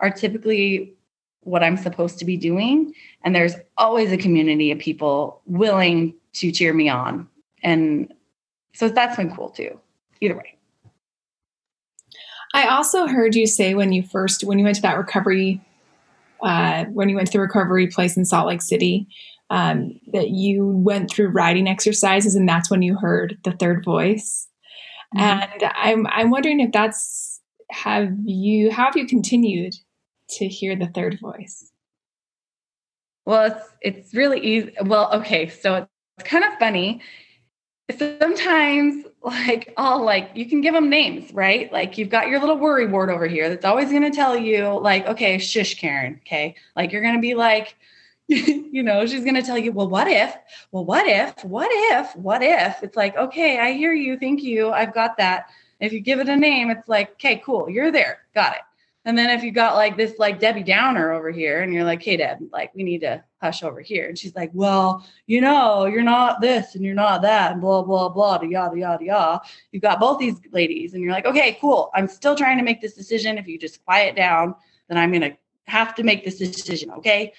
are 0.00 0.10
typically 0.10 0.94
what 1.40 1.62
i'm 1.62 1.76
supposed 1.76 2.18
to 2.18 2.24
be 2.24 2.36
doing. 2.36 2.92
And 3.24 3.34
there's 3.34 3.54
always 3.76 4.12
a 4.12 4.16
community 4.16 4.70
of 4.70 4.78
people 4.78 5.40
willing 5.46 6.14
to 6.34 6.52
cheer 6.52 6.72
me 6.72 6.88
on. 6.88 7.28
And 7.62 8.12
so 8.74 8.88
that's 8.88 9.16
been 9.16 9.34
cool 9.34 9.50
too 9.50 9.78
either 10.20 10.36
way. 10.36 10.56
I 12.54 12.68
also 12.68 13.06
heard 13.06 13.34
you 13.34 13.46
say 13.46 13.74
when 13.74 13.92
you 13.92 14.02
first 14.02 14.44
when 14.44 14.58
you 14.58 14.64
went 14.64 14.76
to 14.76 14.82
that 14.82 14.96
recovery 14.96 15.60
uh, 16.42 16.84
when 16.86 17.08
you 17.08 17.16
went 17.16 17.28
to 17.28 17.32
the 17.32 17.40
recovery 17.40 17.86
place 17.86 18.16
in 18.16 18.24
Salt 18.24 18.46
Lake 18.46 18.62
City 18.62 19.06
um, 19.50 19.98
that 20.12 20.30
you 20.30 20.66
went 20.66 21.10
through 21.10 21.28
writing 21.28 21.68
exercises 21.68 22.34
and 22.34 22.48
that's 22.48 22.70
when 22.70 22.82
you 22.82 22.96
heard 22.96 23.38
the 23.44 23.52
third 23.52 23.84
voice. 23.84 24.46
Mm-hmm. 25.16 25.20
And 25.20 25.72
I'm 25.74 26.06
I'm 26.08 26.30
wondering 26.30 26.60
if 26.60 26.72
that's 26.72 27.40
have 27.70 28.12
you 28.24 28.70
how 28.70 28.84
have 28.84 28.96
you 28.96 29.06
continued 29.06 29.74
to 30.30 30.46
hear 30.46 30.76
the 30.76 30.88
third 30.88 31.18
voice? 31.20 31.70
Well, 33.24 33.46
it's 33.46 33.64
it's 33.80 34.14
really 34.14 34.40
easy. 34.40 34.74
Well, 34.82 35.12
okay, 35.14 35.48
so 35.48 35.86
it's 36.18 36.28
kind 36.28 36.44
of 36.44 36.58
funny. 36.58 37.00
Sometimes, 37.96 39.06
like, 39.22 39.72
I'll 39.76 40.04
like, 40.04 40.30
you 40.34 40.48
can 40.48 40.60
give 40.60 40.74
them 40.74 40.88
names, 40.88 41.32
right? 41.32 41.72
Like, 41.72 41.98
you've 41.98 42.08
got 42.08 42.28
your 42.28 42.40
little 42.40 42.58
worry 42.58 42.86
ward 42.86 43.10
over 43.10 43.26
here 43.26 43.48
that's 43.48 43.64
always 43.64 43.90
going 43.90 44.02
to 44.02 44.10
tell 44.10 44.36
you, 44.36 44.78
like, 44.80 45.06
okay, 45.06 45.38
shush, 45.38 45.74
Karen. 45.74 46.20
Okay. 46.26 46.54
Like, 46.76 46.92
you're 46.92 47.02
going 47.02 47.16
to 47.16 47.20
be 47.20 47.34
like, 47.34 47.76
you 48.28 48.82
know, 48.82 49.06
she's 49.06 49.24
going 49.24 49.34
to 49.34 49.42
tell 49.42 49.58
you, 49.58 49.72
well, 49.72 49.88
what 49.88 50.06
if, 50.06 50.36
well, 50.70 50.84
what 50.84 51.06
if, 51.06 51.44
what 51.44 51.70
if, 51.72 52.14
what 52.14 52.42
if? 52.42 52.82
It's 52.82 52.96
like, 52.96 53.16
okay, 53.16 53.58
I 53.58 53.72
hear 53.72 53.92
you. 53.92 54.18
Thank 54.18 54.42
you. 54.42 54.70
I've 54.70 54.94
got 54.94 55.16
that. 55.16 55.50
If 55.80 55.92
you 55.92 56.00
give 56.00 56.20
it 56.20 56.28
a 56.28 56.36
name, 56.36 56.70
it's 56.70 56.88
like, 56.88 57.12
okay, 57.12 57.42
cool. 57.44 57.70
You're 57.70 57.90
there. 57.90 58.20
Got 58.34 58.54
it. 58.54 58.60
And 59.04 59.16
then 59.16 59.30
if 59.30 59.42
you 59.42 59.52
got 59.52 59.74
like 59.74 59.96
this 59.96 60.18
like 60.18 60.38
Debbie 60.38 60.62
Downer 60.62 61.12
over 61.12 61.30
here 61.30 61.62
and 61.62 61.72
you're 61.72 61.84
like, 61.84 62.02
hey 62.02 62.18
Deb, 62.18 62.40
like 62.52 62.74
we 62.74 62.82
need 62.82 63.00
to 63.00 63.24
hush 63.40 63.62
over 63.62 63.80
here. 63.80 64.08
And 64.08 64.18
she's 64.18 64.34
like, 64.34 64.50
well, 64.52 65.06
you 65.26 65.40
know, 65.40 65.86
you're 65.86 66.02
not 66.02 66.40
this 66.40 66.74
and 66.74 66.84
you're 66.84 66.94
not 66.94 67.22
that 67.22 67.52
and 67.52 67.60
blah, 67.60 67.82
blah, 67.82 68.08
blah, 68.08 68.40
yada, 68.42 68.78
yada, 68.78 69.04
yada. 69.04 69.40
You've 69.72 69.82
got 69.82 70.00
both 70.00 70.18
these 70.18 70.40
ladies 70.52 70.94
and 70.94 71.02
you're 71.02 71.12
like, 71.12 71.26
okay, 71.26 71.56
cool. 71.60 71.90
I'm 71.94 72.08
still 72.08 72.34
trying 72.34 72.58
to 72.58 72.64
make 72.64 72.80
this 72.80 72.94
decision. 72.94 73.38
If 73.38 73.46
you 73.46 73.58
just 73.58 73.84
quiet 73.84 74.16
down, 74.16 74.54
then 74.88 74.98
I'm 74.98 75.10
going 75.10 75.22
to 75.22 75.36
have 75.66 75.94
to 75.96 76.02
make 76.02 76.24
this 76.24 76.38
decision. 76.38 76.90
Okay. 76.90 77.32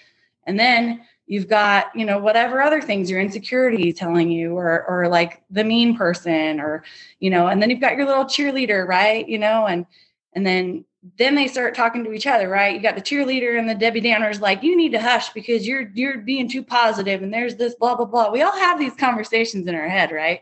And 0.46 0.60
then 0.60 1.02
you've 1.28 1.48
got, 1.48 1.96
you 1.96 2.06
know, 2.06 2.18
whatever 2.18 2.62
other 2.62 2.82
things 2.82 3.12
your 3.12 3.20
insecurity 3.20 3.94
telling 3.94 4.32
you, 4.32 4.58
or, 4.58 4.86
or 4.88 5.08
like 5.08 5.44
the 5.52 5.64
mean 5.64 5.96
person, 5.96 6.60
or, 6.60 6.84
you 7.20 7.30
know, 7.30 7.48
and 7.48 7.62
then 7.62 7.70
you've 7.70 7.82
got 7.82 7.98
your 7.98 8.08
little 8.08 8.26
cheerleader, 8.26 8.88
right? 8.88 9.28
You 9.28 9.38
know, 9.38 9.68
and, 9.68 9.86
and 10.34 10.46
then 10.46 10.86
then 11.18 11.36
they 11.36 11.48
start 11.48 11.76
talking 11.76 12.04
to 12.04 12.12
each 12.12 12.28
other, 12.28 12.50
right? 12.50 12.76
You 12.76 12.82
got 12.82 12.96
the 12.96 13.02
cheerleader 13.02 13.58
and 13.58 13.70
the 13.70 13.76
Debbie 13.76 14.02
Downers 14.02 14.42
like, 14.42 14.64
you 14.64 14.76
need 14.76 14.92
to 14.92 15.02
hush 15.02 15.30
because 15.30 15.66
you're 15.66 15.90
you're 15.94 16.18
being 16.18 16.50
too 16.50 16.64
positive 16.64 17.24
and 17.24 17.34
there's 17.34 17.56
this 17.56 17.76
blah 17.76 17.96
blah 17.96 18.06
blah. 18.06 18.32
We 18.32 18.42
all 18.42 18.58
have 18.58 18.78
these 18.78 18.96
conversations 18.96 19.68
in 19.68 19.76
our 19.76 19.88
head, 19.88 20.12
right? 20.12 20.42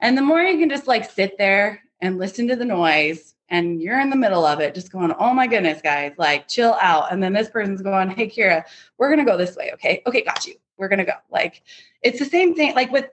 And 0.00 0.16
the 0.16 0.22
more 0.22 0.40
you 0.40 0.58
can 0.58 0.70
just 0.70 0.86
like 0.86 1.10
sit 1.10 1.36
there 1.38 1.82
and 2.00 2.18
listen 2.18 2.46
to 2.48 2.56
the 2.56 2.64
noise 2.64 3.34
and 3.48 3.80
you're 3.80 4.00
in 4.00 4.10
the 4.10 4.16
middle 4.16 4.44
of 4.44 4.60
it, 4.60 4.74
just 4.74 4.92
going, 4.92 5.12
oh 5.18 5.32
my 5.32 5.46
goodness, 5.46 5.80
guys, 5.82 6.12
like 6.18 6.46
chill 6.46 6.76
out. 6.80 7.12
And 7.12 7.22
then 7.22 7.32
this 7.32 7.48
person's 7.48 7.82
going, 7.82 8.10
hey, 8.10 8.28
Kira, 8.28 8.64
we're 8.98 9.10
gonna 9.10 9.24
go 9.24 9.36
this 9.36 9.56
way. 9.56 9.70
Okay, 9.74 10.02
okay, 10.06 10.22
got 10.22 10.46
you. 10.46 10.54
We're 10.76 10.88
gonna 10.88 11.04
go. 11.04 11.14
Like 11.30 11.62
it's 12.02 12.20
the 12.20 12.26
same 12.26 12.54
thing, 12.54 12.76
like 12.76 12.92
with 12.92 13.06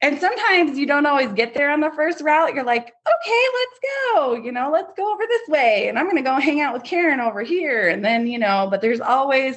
and 0.00 0.20
sometimes 0.20 0.78
you 0.78 0.86
don't 0.86 1.06
always 1.06 1.32
get 1.32 1.54
there 1.54 1.70
on 1.70 1.80
the 1.80 1.90
first 1.90 2.20
route. 2.20 2.54
You're 2.54 2.64
like, 2.64 2.86
okay, 2.86 3.42
let's 3.54 3.80
go. 4.14 4.34
You 4.34 4.52
know, 4.52 4.70
let's 4.70 4.92
go 4.96 5.12
over 5.12 5.24
this 5.28 5.48
way. 5.48 5.88
And 5.88 5.98
I'm 5.98 6.06
going 6.06 6.16
to 6.16 6.22
go 6.22 6.36
hang 6.36 6.60
out 6.60 6.72
with 6.72 6.84
Karen 6.84 7.18
over 7.20 7.42
here. 7.42 7.88
And 7.88 8.04
then, 8.04 8.26
you 8.28 8.38
know, 8.38 8.68
but 8.70 8.80
there's 8.80 9.00
always, 9.00 9.56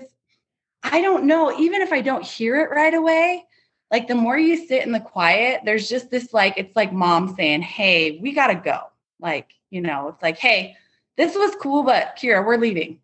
I 0.82 1.02
don't 1.02 1.26
know, 1.26 1.58
even 1.60 1.82
if 1.82 1.94
I 1.94 2.02
don't 2.02 2.26
hear 2.26 2.60
it 2.62 2.72
right 2.72 2.94
away, 2.94 3.46
like 3.92 4.08
the 4.08 4.16
more 4.16 4.38
you 4.38 4.66
sit 4.66 4.84
in 4.84 4.92
the 4.92 5.00
quiet, 5.00 5.62
there's 5.64 5.88
just 5.88 6.10
this 6.10 6.34
like, 6.34 6.56
it's 6.58 6.76
like 6.76 6.92
mom 6.92 7.36
saying, 7.36 7.62
hey, 7.62 8.18
we 8.20 8.32
got 8.32 8.48
to 8.48 8.56
go. 8.56 8.80
Like, 9.20 9.54
you 9.70 9.82
know, 9.82 10.08
it's 10.08 10.24
like, 10.24 10.40
hey, 10.40 10.76
this 11.18 11.36
was 11.36 11.54
cool, 11.62 11.84
but 11.84 12.18
Kira, 12.18 12.44
we're 12.44 12.58
leaving. 12.58 13.00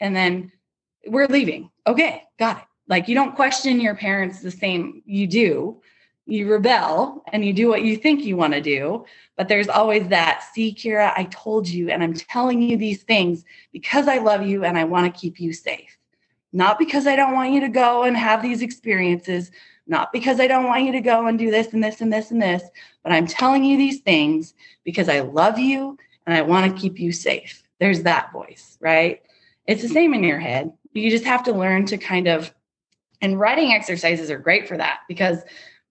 And 0.00 0.16
then 0.16 0.50
we're 1.06 1.26
leaving. 1.26 1.70
Okay, 1.86 2.22
got 2.38 2.58
it. 2.58 2.64
Like 2.88 3.06
you 3.06 3.14
don't 3.14 3.36
question 3.36 3.80
your 3.80 3.94
parents 3.94 4.40
the 4.40 4.50
same 4.50 5.02
you 5.04 5.26
do 5.26 5.82
you 6.30 6.50
rebel 6.50 7.22
and 7.32 7.44
you 7.44 7.52
do 7.52 7.68
what 7.68 7.82
you 7.82 7.96
think 7.96 8.24
you 8.24 8.36
want 8.36 8.54
to 8.54 8.60
do. 8.60 9.04
But 9.36 9.48
there's 9.48 9.68
always 9.68 10.08
that, 10.08 10.44
see, 10.52 10.74
Kira, 10.74 11.12
I 11.16 11.24
told 11.24 11.68
you, 11.68 11.90
and 11.90 12.02
I'm 12.02 12.14
telling 12.14 12.62
you 12.62 12.76
these 12.76 13.02
things 13.02 13.44
because 13.72 14.08
I 14.08 14.18
love 14.18 14.46
you 14.46 14.64
and 14.64 14.76
I 14.78 14.84
want 14.84 15.12
to 15.12 15.20
keep 15.20 15.40
you 15.40 15.52
safe. 15.52 15.96
Not 16.52 16.78
because 16.78 17.06
I 17.06 17.16
don't 17.16 17.34
want 17.34 17.52
you 17.52 17.60
to 17.60 17.68
go 17.68 18.02
and 18.02 18.16
have 18.16 18.42
these 18.42 18.62
experiences, 18.62 19.50
not 19.86 20.12
because 20.12 20.40
I 20.40 20.46
don't 20.46 20.66
want 20.66 20.84
you 20.84 20.92
to 20.92 21.00
go 21.00 21.26
and 21.26 21.38
do 21.38 21.50
this 21.50 21.72
and 21.72 21.82
this 21.82 22.00
and 22.00 22.12
this 22.12 22.30
and 22.30 22.42
this, 22.42 22.62
but 23.02 23.12
I'm 23.12 23.26
telling 23.26 23.64
you 23.64 23.76
these 23.76 24.00
things 24.00 24.54
because 24.84 25.08
I 25.08 25.20
love 25.20 25.58
you 25.58 25.96
and 26.26 26.34
I 26.34 26.42
want 26.42 26.70
to 26.74 26.80
keep 26.80 26.98
you 26.98 27.12
safe. 27.12 27.62
There's 27.78 28.02
that 28.02 28.32
voice, 28.32 28.76
right? 28.80 29.22
It's 29.66 29.82
the 29.82 29.88
same 29.88 30.12
in 30.12 30.24
your 30.24 30.38
head. 30.38 30.72
You 30.92 31.10
just 31.10 31.24
have 31.24 31.44
to 31.44 31.52
learn 31.52 31.86
to 31.86 31.98
kind 31.98 32.26
of, 32.26 32.52
and 33.22 33.38
writing 33.38 33.72
exercises 33.72 34.30
are 34.30 34.38
great 34.38 34.68
for 34.68 34.76
that 34.76 35.00
because 35.08 35.38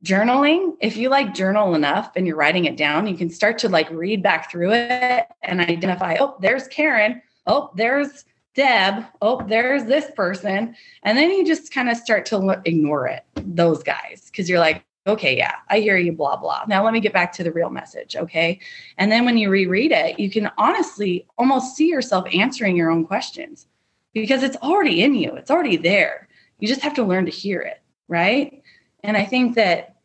journaling 0.04 0.78
if 0.80 0.96
you 0.96 1.10
like 1.10 1.34
journal 1.34 1.76
enough 1.76 2.12
and 2.16 2.26
you're 2.26 2.38
writing 2.38 2.66
it 2.66 2.78
down 2.78 3.06
you 3.06 3.18
can 3.18 3.30
start 3.30 3.58
to 3.58 3.68
like 3.68 3.90
read 3.90 4.24
back 4.24 4.50
through 4.50 4.72
it 4.72 5.26
and 5.44 5.60
identify 5.60 6.16
oh 6.20 6.38
there's 6.40 6.68
karen. 6.70 7.22
Oh 7.46 7.72
there's 7.76 8.26
deb. 8.56 9.06
Oh 9.22 9.44
there's 9.48 9.86
this 9.86 10.10
person. 10.16 10.76
And 11.04 11.18
then 11.18 11.32
you 11.32 11.46
just 11.46 11.74
kind 11.74 11.90
of 11.90 11.98
start 11.98 12.26
to 12.28 12.62
ignore 12.66 13.08
it 13.08 13.26
those 13.36 13.84
guys 13.84 14.24
because 14.26 14.50
you're 14.50 14.60
like 14.60 14.86
okay 15.08 15.36
yeah 15.36 15.56
i 15.70 15.80
hear 15.80 15.98
you 15.98 16.12
blah 16.12 16.38
blah. 16.38 16.64
Now 16.68 16.84
let 16.84 16.94
me 16.94 17.00
get 17.02 17.14
back 17.14 17.34
to 17.34 17.44
the 17.44 17.52
real 17.52 17.70
message 17.70 18.16
okay? 18.16 18.60
And 18.98 19.12
then 19.12 19.26
when 19.26 19.38
you 19.38 19.50
reread 19.50 19.92
it 19.92 20.18
you 20.18 20.30
can 20.30 20.50
honestly 20.58 21.28
almost 21.38 21.76
see 21.76 21.90
yourself 21.90 22.26
answering 22.34 22.78
your 22.78 22.90
own 22.90 23.06
questions 23.06 23.68
because 24.14 24.44
it's 24.44 24.58
already 24.58 25.04
in 25.04 25.14
you. 25.14 25.34
It's 25.36 25.52
already 25.52 25.76
there. 25.78 26.30
You 26.60 26.70
just 26.70 26.82
have 26.82 26.94
to 26.96 27.04
learn 27.04 27.26
to 27.26 27.32
hear 27.32 27.60
it 27.60 27.82
right 28.08 28.59
and 29.04 29.18
I 29.18 29.26
think 29.26 29.56
that 29.56 29.98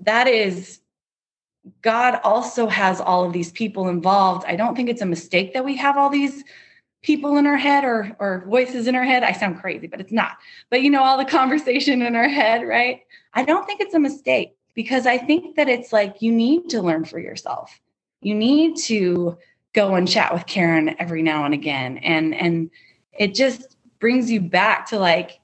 that 0.00 0.28
is 0.28 0.80
God 1.82 2.20
also 2.24 2.68
has 2.68 3.00
all 3.00 3.24
of 3.24 3.32
these 3.32 3.52
people 3.52 3.88
involved. 3.88 4.44
I 4.46 4.56
don't 4.56 4.76
think 4.76 4.88
it's 4.88 5.02
a 5.02 5.06
mistake 5.06 5.54
that 5.54 5.64
we 5.64 5.76
have 5.76 5.96
all 5.96 6.10
these 6.10 6.44
people 7.02 7.36
in 7.38 7.46
our 7.46 7.56
head 7.56 7.84
or 7.84 8.16
or 8.18 8.44
voices 8.48 8.86
in 8.88 8.96
our 8.96 9.04
head. 9.04 9.22
I 9.22 9.32
sound 9.32 9.60
crazy, 9.60 9.86
but 9.86 10.00
it's 10.00 10.12
not. 10.12 10.38
But 10.70 10.82
you 10.82 10.90
know 10.90 11.02
all 11.02 11.18
the 11.18 11.24
conversation 11.40 12.02
in 12.02 12.16
our 12.16 12.28
head, 12.28 12.62
right? 12.66 13.02
I 13.34 13.44
don't 13.44 13.66
think 13.66 13.80
it's 13.80 13.94
a 13.94 13.98
mistake 14.00 14.56
because 14.74 15.06
I 15.06 15.18
think 15.18 15.56
that 15.56 15.68
it's 15.68 15.92
like 15.92 16.22
you 16.22 16.32
need 16.32 16.70
to 16.70 16.82
learn 16.82 17.04
for 17.04 17.18
yourself. 17.18 17.80
You 18.22 18.34
need 18.34 18.76
to 18.84 19.38
go 19.74 19.94
and 19.94 20.08
chat 20.08 20.34
with 20.34 20.46
Karen 20.46 20.96
every 21.00 21.22
now 21.22 21.44
and 21.44 21.54
again 21.54 21.98
and 21.98 22.34
and 22.34 22.70
it 23.12 23.34
just 23.34 23.76
brings 24.00 24.30
you 24.30 24.40
back 24.40 24.88
to 24.88 24.98
like 24.98 25.40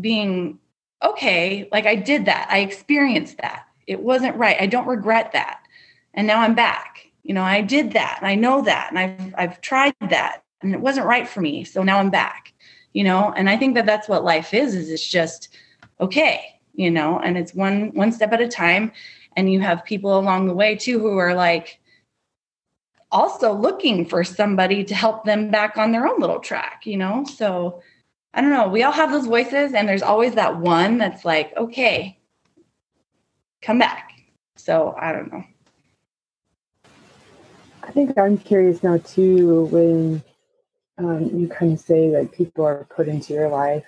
being 0.00 0.58
okay, 1.02 1.68
like 1.72 1.86
I 1.86 1.94
did 1.94 2.26
that. 2.26 2.48
I 2.50 2.58
experienced 2.58 3.38
that. 3.38 3.66
It 3.86 4.00
wasn't 4.00 4.36
right. 4.36 4.56
I 4.60 4.66
don't 4.66 4.86
regret 4.86 5.32
that. 5.32 5.60
And 6.14 6.26
now 6.26 6.40
I'm 6.40 6.54
back. 6.54 7.10
You 7.22 7.34
know, 7.34 7.42
I 7.42 7.60
did 7.62 7.92
that 7.92 8.18
and 8.20 8.28
I 8.28 8.34
know 8.34 8.62
that 8.62 8.90
and 8.90 8.98
I've 8.98 9.34
I've 9.36 9.60
tried 9.60 9.94
that 10.10 10.42
and 10.62 10.74
it 10.74 10.80
wasn't 10.80 11.06
right 11.06 11.28
for 11.28 11.40
me. 11.40 11.64
So 11.64 11.82
now 11.82 11.98
I'm 11.98 12.10
back. 12.10 12.52
You 12.92 13.04
know, 13.04 13.32
and 13.36 13.50
I 13.50 13.56
think 13.56 13.74
that 13.74 13.86
that's 13.86 14.08
what 14.08 14.24
life 14.24 14.54
is 14.54 14.74
is 14.74 14.90
it's 14.90 15.06
just 15.06 15.48
okay, 16.00 16.60
you 16.74 16.90
know, 16.90 17.18
and 17.18 17.36
it's 17.36 17.54
one 17.54 17.92
one 17.94 18.12
step 18.12 18.32
at 18.32 18.40
a 18.40 18.48
time 18.48 18.92
and 19.36 19.52
you 19.52 19.60
have 19.60 19.84
people 19.84 20.18
along 20.18 20.46
the 20.46 20.54
way 20.54 20.76
too 20.76 20.98
who 20.98 21.18
are 21.18 21.34
like 21.34 21.80
also 23.10 23.52
looking 23.52 24.04
for 24.04 24.24
somebody 24.24 24.84
to 24.84 24.94
help 24.94 25.24
them 25.24 25.50
back 25.50 25.76
on 25.76 25.92
their 25.92 26.06
own 26.06 26.20
little 26.20 26.40
track, 26.40 26.82
you 26.84 26.96
know? 26.96 27.24
So 27.24 27.80
I 28.34 28.40
don't 28.40 28.50
know. 28.50 28.68
We 28.68 28.82
all 28.82 28.92
have 28.92 29.12
those 29.12 29.26
voices, 29.26 29.74
and 29.74 29.88
there's 29.88 30.02
always 30.02 30.34
that 30.34 30.58
one 30.58 30.98
that's 30.98 31.24
like, 31.24 31.56
okay, 31.56 32.18
come 33.62 33.78
back. 33.78 34.10
So 34.56 34.96
I 35.00 35.12
don't 35.12 35.32
know. 35.32 35.44
I 37.82 37.90
think 37.92 38.18
I'm 38.18 38.38
curious 38.38 38.82
now 38.82 38.98
too 38.98 39.66
when 39.66 40.22
um, 40.98 41.30
you 41.32 41.46
kind 41.48 41.72
of 41.72 41.80
say 41.80 42.10
that 42.10 42.32
people 42.32 42.64
are 42.64 42.86
put 42.90 43.06
into 43.06 43.32
your 43.32 43.48
life, 43.48 43.84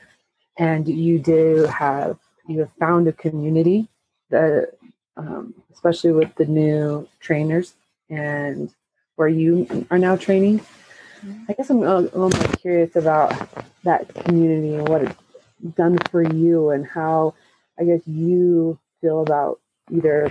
and 0.59 0.87
you 0.87 1.19
do 1.19 1.65
have 1.65 2.17
you 2.47 2.61
have 2.61 2.71
found 2.79 3.09
a 3.09 3.13
community 3.13 3.89
that, 4.31 4.73
um, 5.17 5.55
especially 5.73 6.13
with 6.13 6.33
the 6.37 6.45
new 6.45 7.09
trainers 7.19 7.75
and 8.09 8.73
where 9.17 9.29
you 9.29 9.87
are 9.91 9.99
now 9.99 10.15
training. 10.15 10.61
I 11.49 11.53
guess 11.53 11.71
I'm 11.71 11.83
a 11.83 12.01
little 12.01 12.31
more 12.31 12.57
curious 12.61 12.97
about 12.97 13.33
that 13.85 14.13
community 14.15 14.75
and 14.75 14.89
what 14.89 15.03
it's 15.03 15.15
done 15.77 15.99
for 16.11 16.23
you 16.23 16.71
and 16.71 16.87
how 16.87 17.35
I 17.79 17.85
guess 17.85 18.01
you 18.07 18.79
feel 19.01 19.23
about 19.23 19.61
either 19.91 20.31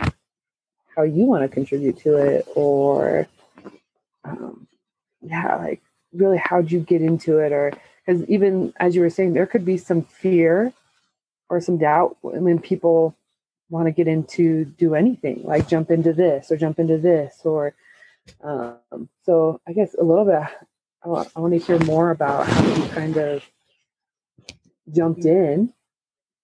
how 0.95 1.03
you 1.03 1.25
want 1.25 1.43
to 1.43 1.53
contribute 1.53 1.97
to 1.99 2.17
it 2.17 2.47
or 2.55 3.27
um, 4.23 4.67
yeah, 5.21 5.55
like 5.58 5.81
really 6.13 6.38
how'd 6.38 6.71
you 6.71 6.79
get 6.79 7.01
into 7.01 7.39
it 7.39 7.51
or 7.51 7.73
because 8.05 8.23
even 8.29 8.73
as 8.77 8.95
you 8.95 9.01
were 9.01 9.10
saying, 9.10 9.34
there 9.34 9.47
could 9.47 9.65
be 9.65 9.77
some 9.77 10.03
fear 10.03 10.71
or 11.49 11.60
some 11.60 11.77
doubt 11.77 12.17
when 12.21 12.59
people 12.59 13.15
want 13.69 13.88
to 13.88 13.91
get 13.91 14.07
into 14.07 14.65
do 14.65 14.93
anything 14.93 15.41
like 15.43 15.67
jump 15.67 15.89
into 15.89 16.13
this 16.13 16.51
or 16.51 16.57
jump 16.57 16.80
into 16.80 16.97
this 16.97 17.41
or 17.43 17.74
um, 18.43 19.09
so 19.24 19.59
I 19.67 19.74
guess 19.74 19.95
a 19.95 20.03
little 20.03 20.26
bit 20.26 20.43
I 21.06 21.39
want, 21.39 21.53
to 21.53 21.60
hear 21.60 21.78
more 21.80 22.10
about 22.10 22.47
how 22.47 22.66
you 22.66 22.88
kind 22.89 23.16
of 23.18 23.43
jumped 24.91 25.26
in 25.26 25.72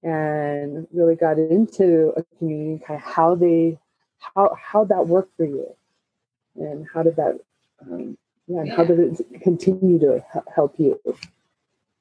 and 0.03 0.88
really 0.93 1.16
got 1.16 1.39
into 1.39 2.14
a 2.16 2.24
community, 2.38 2.84
kind 2.86 2.99
of 2.99 3.03
how 3.03 3.34
they, 3.34 3.80
how 4.20 4.55
how 4.62 4.84
that 4.86 5.07
worked 5.07 5.36
for 5.36 5.45
you, 5.45 5.76
and 6.55 6.88
how 6.93 7.01
did 7.01 7.16
that, 7.16 7.39
um, 7.82 8.16
yeah, 8.47 8.59
and 8.62 8.72
how 8.72 8.84
did 8.84 8.99
it 8.99 9.41
continue 9.41 9.97
to 9.97 10.24
help 10.53 10.76
you? 10.78 10.99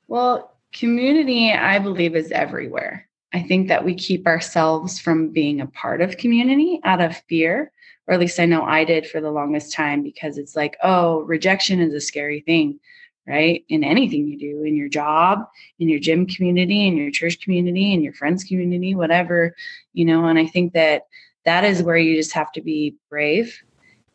Well, 0.09 0.53
community, 0.73 1.53
I 1.53 1.79
believe, 1.79 2.15
is 2.15 2.31
everywhere. 2.31 3.09
I 3.33 3.43
think 3.43 3.69
that 3.69 3.85
we 3.85 3.95
keep 3.95 4.27
ourselves 4.27 4.99
from 4.99 5.29
being 5.29 5.61
a 5.61 5.67
part 5.67 6.01
of 6.01 6.17
community 6.17 6.81
out 6.85 7.01
of 7.01 7.17
fear, 7.29 7.71
or 8.07 8.15
at 8.15 8.21
least 8.21 8.41
I 8.41 8.47
know 8.47 8.63
I 8.65 8.85
did 8.85 9.07
for 9.07 9.21
the 9.21 9.31
longest 9.31 9.73
time 9.73 10.03
because 10.03 10.37
it's 10.37 10.57
like, 10.57 10.77
oh, 10.83 11.21
rejection 11.21 11.81
is 11.81 11.95
a 11.95 12.01
scary 12.01 12.41
thing, 12.41 12.81
right? 13.27 13.65
In 13.69 13.85
anything 13.85 14.27
you 14.27 14.37
do, 14.37 14.65
in 14.65 14.75
your 14.75 14.89
job, 14.89 15.47
in 15.79 15.89
your 15.89 16.01
gym 16.01 16.27
community, 16.27 16.87
in 16.89 16.97
your 16.97 17.13
church 17.13 17.41
community, 17.41 17.95
in 17.95 18.03
your 18.03 18.13
friends 18.15 18.43
community, 18.43 18.97
whatever, 18.97 19.55
you 19.93 20.05
know, 20.05 20.27
and 20.27 20.39
I 20.39 20.47
think 20.47 20.73
that 20.73 21.07
that 21.45 21.65
is 21.65 21.83
where 21.83 21.97
you 21.97 22.17
just 22.17 22.33
have 22.33 22.51
to 22.53 22.61
be 22.61 22.97
brave. 23.09 23.63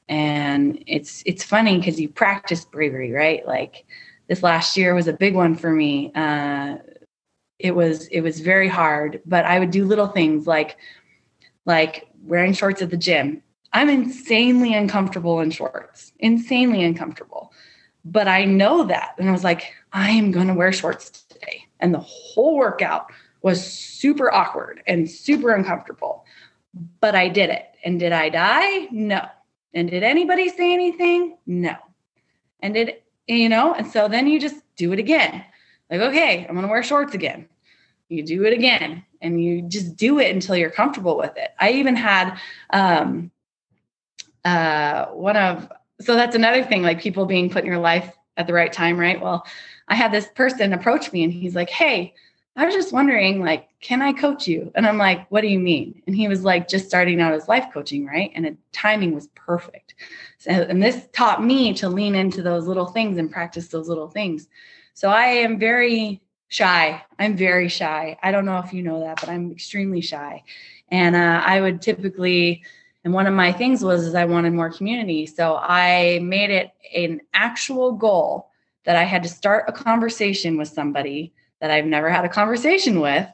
And 0.09 0.83
it's 0.85 1.23
it's 1.25 1.43
funny 1.43 1.77
because 1.77 1.99
you 1.99 2.09
practice 2.09 2.65
bravery, 2.65 3.11
right? 3.11 3.47
Like 3.47 3.85
this 4.27 4.43
last 4.43 4.77
year 4.77 4.93
was 4.93 5.07
a 5.07 5.13
big 5.13 5.35
one 5.35 5.55
for 5.55 5.71
me. 5.71 6.11
Uh, 6.13 6.77
it 7.65 7.75
was 7.75 8.05
it 8.07 8.21
was 8.21 8.39
very 8.41 8.67
hard 8.67 9.19
but 9.25 9.43
i 9.45 9.57
would 9.57 9.71
do 9.71 9.85
little 9.85 10.07
things 10.07 10.45
like 10.45 10.77
like 11.65 12.07
wearing 12.23 12.53
shorts 12.53 12.81
at 12.83 12.91
the 12.91 12.97
gym. 12.97 13.41
I'm 13.73 13.89
insanely 13.89 14.73
uncomfortable 14.75 15.41
in 15.41 15.49
shorts 15.49 16.13
insanely 16.19 16.83
uncomfortable. 16.83 17.51
But 18.05 18.27
i 18.27 18.45
know 18.45 18.85
that 18.85 19.15
and 19.17 19.27
i 19.27 19.31
was 19.31 19.43
like 19.43 19.73
i 19.93 20.11
am 20.11 20.31
going 20.31 20.47
to 20.47 20.53
wear 20.53 20.71
shorts 20.71 21.09
today. 21.09 21.65
And 21.79 21.91
the 21.91 21.99
whole 21.99 22.55
workout 22.55 23.11
was 23.41 23.65
super 23.65 24.31
awkward 24.31 24.83
and 24.85 25.09
super 25.09 25.51
uncomfortable. 25.51 26.23
But 27.01 27.15
i 27.15 27.27
did 27.27 27.49
it. 27.49 27.65
And 27.83 27.99
did 27.99 28.11
i 28.11 28.29
die? 28.29 28.87
No. 28.91 29.25
And 29.73 29.89
did 29.89 30.03
anybody 30.03 30.49
say 30.49 30.71
anything? 30.71 31.37
No. 31.47 31.75
And 32.59 32.75
did 32.75 32.93
you 33.27 33.49
know 33.49 33.73
and 33.73 33.87
so 33.87 34.07
then 34.07 34.27
you 34.27 34.39
just 34.39 34.61
do 34.75 34.93
it 34.93 34.99
again. 34.99 35.43
Like, 35.89 36.01
okay, 36.01 36.45
I'm 36.47 36.55
going 36.55 36.65
to 36.65 36.71
wear 36.71 36.83
shorts 36.83 37.13
again. 37.13 37.47
You 38.09 38.23
do 38.23 38.43
it 38.45 38.53
again 38.53 39.03
and 39.21 39.43
you 39.43 39.63
just 39.63 39.95
do 39.95 40.19
it 40.19 40.33
until 40.33 40.55
you're 40.55 40.69
comfortable 40.69 41.17
with 41.17 41.35
it. 41.37 41.49
I 41.59 41.71
even 41.71 41.95
had 41.95 42.37
um, 42.71 43.31
uh, 44.43 45.07
one 45.07 45.37
of, 45.37 45.71
so 46.01 46.15
that's 46.15 46.35
another 46.35 46.63
thing, 46.63 46.83
like 46.83 47.01
people 47.01 47.25
being 47.25 47.49
put 47.49 47.63
in 47.63 47.69
your 47.69 47.79
life 47.79 48.11
at 48.37 48.47
the 48.47 48.53
right 48.53 48.71
time, 48.71 48.99
right? 48.99 49.19
Well, 49.19 49.45
I 49.87 49.95
had 49.95 50.11
this 50.11 50.27
person 50.35 50.73
approach 50.73 51.11
me 51.11 51.23
and 51.23 51.33
he's 51.33 51.55
like, 51.55 51.69
hey, 51.69 52.13
I 52.57 52.65
was 52.65 52.73
just 52.73 52.93
wondering, 52.93 53.41
like, 53.41 53.67
can 53.81 54.01
I 54.01 54.13
coach 54.13 54.47
you? 54.47 54.71
And 54.75 54.87
I'm 54.87 54.97
like, 54.97 55.29
what 55.29 55.41
do 55.41 55.47
you 55.47 55.59
mean? 55.59 56.01
And 56.07 56.15
he 56.15 56.29
was 56.29 56.43
like, 56.43 56.69
just 56.69 56.87
starting 56.87 57.19
out 57.19 57.33
as 57.33 57.49
life 57.49 57.65
coaching, 57.73 58.05
right? 58.05 58.31
And 58.33 58.45
the 58.45 58.55
timing 58.71 59.13
was 59.13 59.27
perfect. 59.35 59.95
So, 60.37 60.51
and 60.51 60.81
this 60.81 61.07
taught 61.11 61.43
me 61.43 61.73
to 61.73 61.89
lean 61.89 62.15
into 62.15 62.41
those 62.41 62.65
little 62.65 62.85
things 62.85 63.17
and 63.17 63.29
practice 63.29 63.67
those 63.67 63.89
little 63.89 64.07
things. 64.07 64.47
So 64.93 65.09
I 65.09 65.25
am 65.25 65.59
very 65.59 66.21
shy. 66.47 67.03
I'm 67.19 67.35
very 67.35 67.69
shy. 67.69 68.17
I 68.21 68.31
don't 68.31 68.45
know 68.45 68.59
if 68.59 68.73
you 68.73 68.83
know 68.83 68.99
that, 69.01 69.19
but 69.19 69.29
I'm 69.29 69.51
extremely 69.51 70.01
shy. 70.01 70.43
And 70.89 71.15
uh, 71.15 71.41
I 71.43 71.61
would 71.61 71.81
typically, 71.81 72.63
and 73.03 73.13
one 73.13 73.27
of 73.27 73.33
my 73.33 73.51
things 73.51 73.83
was 73.83 74.05
is 74.05 74.15
I 74.15 74.25
wanted 74.25 74.53
more 74.53 74.71
community. 74.71 75.25
So 75.25 75.57
I 75.57 76.19
made 76.21 76.51
it 76.51 76.71
an 76.95 77.21
actual 77.33 77.91
goal 77.93 78.49
that 78.85 78.95
I 78.95 79.03
had 79.03 79.23
to 79.23 79.29
start 79.29 79.65
a 79.67 79.73
conversation 79.73 80.57
with 80.57 80.67
somebody 80.67 81.33
that 81.59 81.71
I've 81.71 81.85
never 81.85 82.09
had 82.09 82.25
a 82.25 82.29
conversation 82.29 82.99
with 82.99 83.27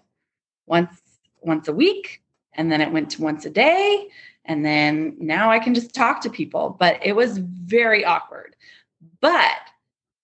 once 0.66 1.01
once 1.41 1.68
a 1.68 1.74
week 1.74 2.22
and 2.53 2.72
then 2.72 2.82
it 2.82 2.91
went 2.91 3.09
to 3.12 3.22
once 3.22 3.45
a 3.45 3.49
day 3.49 4.07
and 4.45 4.64
then 4.64 5.16
now 5.20 5.49
I 5.49 5.59
can 5.59 5.74
just 5.74 5.93
talk 5.93 6.22
to 6.22 6.30
people 6.30 6.76
but 6.80 7.03
it 7.03 7.14
was 7.14 7.39
very 7.39 8.05
awkward 8.05 8.55
but 9.20 9.57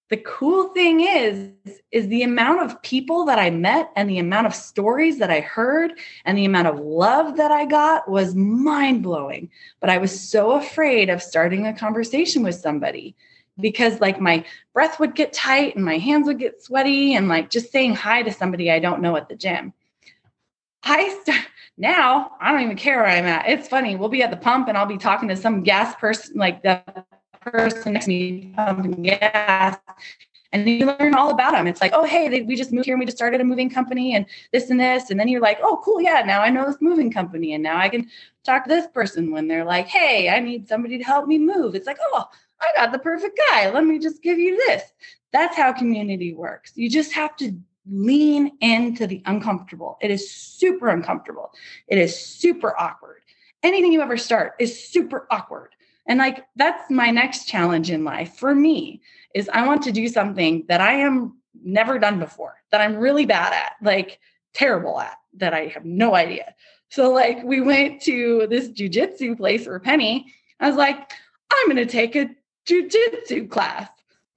the 0.10 0.18
cool 0.18 0.70
thing 0.70 1.02
is 1.02 1.50
is 1.92 2.08
the 2.08 2.24
amount 2.24 2.62
of 2.62 2.82
people 2.82 3.26
that 3.26 3.40
i 3.40 3.50
met 3.50 3.92
and 3.96 4.10
the 4.10 4.20
amount 4.20 4.48
of 4.48 4.56
stories 4.56 5.20
that 5.20 5.30
i 5.30 5.40
heard 5.40 5.92
and 6.26 6.38
the 6.38 6.46
amount 6.46 6.68
of 6.68 6.80
love 6.80 7.38
that 7.38 7.52
i 7.52 7.66
got 7.66 8.10
was 8.10 8.36
mind-blowing. 8.36 9.50
But 9.80 9.90
i 9.90 9.98
was 9.98 10.30
so 10.30 10.52
afraid 10.52 11.10
of 11.10 11.22
starting 11.22 11.66
a 11.66 11.78
conversation 11.78 12.44
with 12.44 12.56
somebody 12.56 13.16
because 13.60 14.00
like 14.00 14.22
my 14.22 14.46
breath 14.74 15.00
would 15.00 15.16
get 15.16 15.34
tight 15.34 15.76
and 15.76 15.84
my 15.84 15.98
hands 15.98 16.28
would 16.28 16.40
get 16.40 16.62
sweaty 16.62 17.16
and 17.16 17.28
like 17.28 17.50
just 17.50 17.72
saying 17.72 17.96
hi 17.96 18.22
to 18.24 18.32
somebody 18.32 18.72
i 18.72 18.80
don't 18.80 19.02
know 19.02 19.16
at 19.16 19.30
the 19.30 19.36
gym. 19.36 19.74
I 20.84 21.22
now 21.78 22.32
i 22.40 22.52
don't 22.52 22.62
even 22.62 22.78
care 22.78 22.98
where 22.98 23.08
i'm 23.08 23.26
at. 23.26 23.50
It's 23.50 23.68
funny. 23.68 23.96
We'll 23.96 24.10
be 24.10 24.24
at 24.24 24.32
the 24.32 24.38
pump 24.38 24.70
and 24.70 24.78
i'll 24.78 24.86
be 24.86 24.98
talking 24.98 25.28
to 25.30 25.36
some 25.36 25.64
gas 25.64 25.96
person 25.96 26.38
like 26.38 26.64
the 26.64 26.82
person 27.52 27.94
next 27.94 28.06
to 28.06 28.10
me 28.10 28.54
pumping 28.56 29.04
gas 29.04 29.78
and 30.54 30.68
you 30.68 30.86
learn 30.86 31.14
all 31.14 31.30
about 31.32 31.52
them. 31.52 31.68
It's 31.68 31.82
like, 31.82 31.92
oh, 31.94 32.06
hey, 32.06 32.30
they, 32.30 32.42
we 32.42 32.56
just 32.56 32.72
moved 32.72 32.86
here 32.86 32.96
and 32.96 33.00
we 33.00 33.06
just 33.06 33.18
started 33.18 33.42
a 33.42 33.44
moving 33.44 33.70
company 33.70 34.16
and 34.16 34.26
this 34.54 34.70
and 34.70 34.80
this. 34.80 35.10
And 35.10 35.20
then 35.20 35.28
you're 35.28 35.42
like, 35.42 35.60
oh, 35.62 35.82
cool. 35.84 36.02
Yeah. 36.02 36.24
Now 36.26 36.42
I 36.42 36.50
know 36.50 36.66
this 36.66 36.82
moving 36.82 37.12
company. 37.12 37.54
And 37.54 37.64
now 37.64 37.78
I 37.78 37.90
can 37.90 38.10
talk 38.44 38.64
to 38.64 38.70
this 38.70 38.88
person 38.88 39.32
when 39.32 39.48
they're 39.48 39.66
like, 39.66 39.88
hey, 39.88 40.30
I 40.30 40.40
need 40.40 40.68
somebody 40.68 40.98
to 40.98 41.04
help 41.04 41.28
me 41.28 41.38
move. 41.38 41.76
It's 41.76 41.88
like, 41.88 42.00
oh, 42.14 42.26
I 42.62 42.72
got 42.76 42.92
the 42.92 43.00
perfect 43.00 43.40
guy. 43.50 43.70
Let 43.70 43.86
me 43.86 44.00
just 44.00 44.24
give 44.24 44.40
you 44.40 44.56
this. 44.68 44.84
That's 45.34 45.56
how 45.56 45.74
community 45.74 46.34
works. 46.34 46.72
You 46.76 46.90
just 46.90 47.12
have 47.14 47.36
to 47.38 47.52
lean 47.90 48.52
into 48.62 49.08
the 49.08 49.22
uncomfortable. 49.26 49.98
It 50.02 50.12
is 50.12 50.32
super 50.32 50.90
uncomfortable. 50.90 51.52
It 51.88 51.98
is 51.98 52.18
super 52.18 52.80
awkward. 52.80 53.22
Anything 53.64 53.92
you 53.92 54.02
ever 54.02 54.18
start 54.18 54.54
is 54.60 54.88
super 54.88 55.28
awkward. 55.30 55.74
And 56.08 56.20
like 56.20 56.46
that's 56.56 56.90
my 56.90 57.12
next 57.12 57.46
challenge 57.46 57.92
in 57.92 58.04
life 58.04 58.36
for 58.36 58.56
me 58.56 59.02
is 59.34 59.50
I 59.50 59.68
want 59.68 59.84
to 59.84 59.92
do 59.92 60.08
something 60.08 60.66
that 60.68 60.82
I 60.82 60.94
am 60.94 61.38
never 61.64 62.00
done 62.00 62.20
before, 62.20 62.56
that 62.72 62.82
I'm 62.82 62.96
really 62.96 63.26
bad 63.26 63.54
at, 63.54 63.74
like 63.82 64.20
terrible 64.54 65.00
at, 65.00 65.18
that 65.36 65.54
I 65.54 65.68
have 65.68 65.86
no 65.86 66.16
idea. 66.16 66.56
So 66.90 67.12
like 67.12 67.44
we 67.44 67.62
went 67.62 68.02
to 68.04 68.48
this 68.50 68.70
jujitsu 68.70 69.38
place 69.38 69.66
for 69.66 69.80
Penny. 69.80 70.34
I 70.60 70.68
was 70.68 70.78
like, 70.78 71.12
I'm 71.52 71.68
gonna 71.68 71.86
take 71.86 72.16
a 72.16 72.30
jujitsu 72.66 73.50
class. 73.50 73.90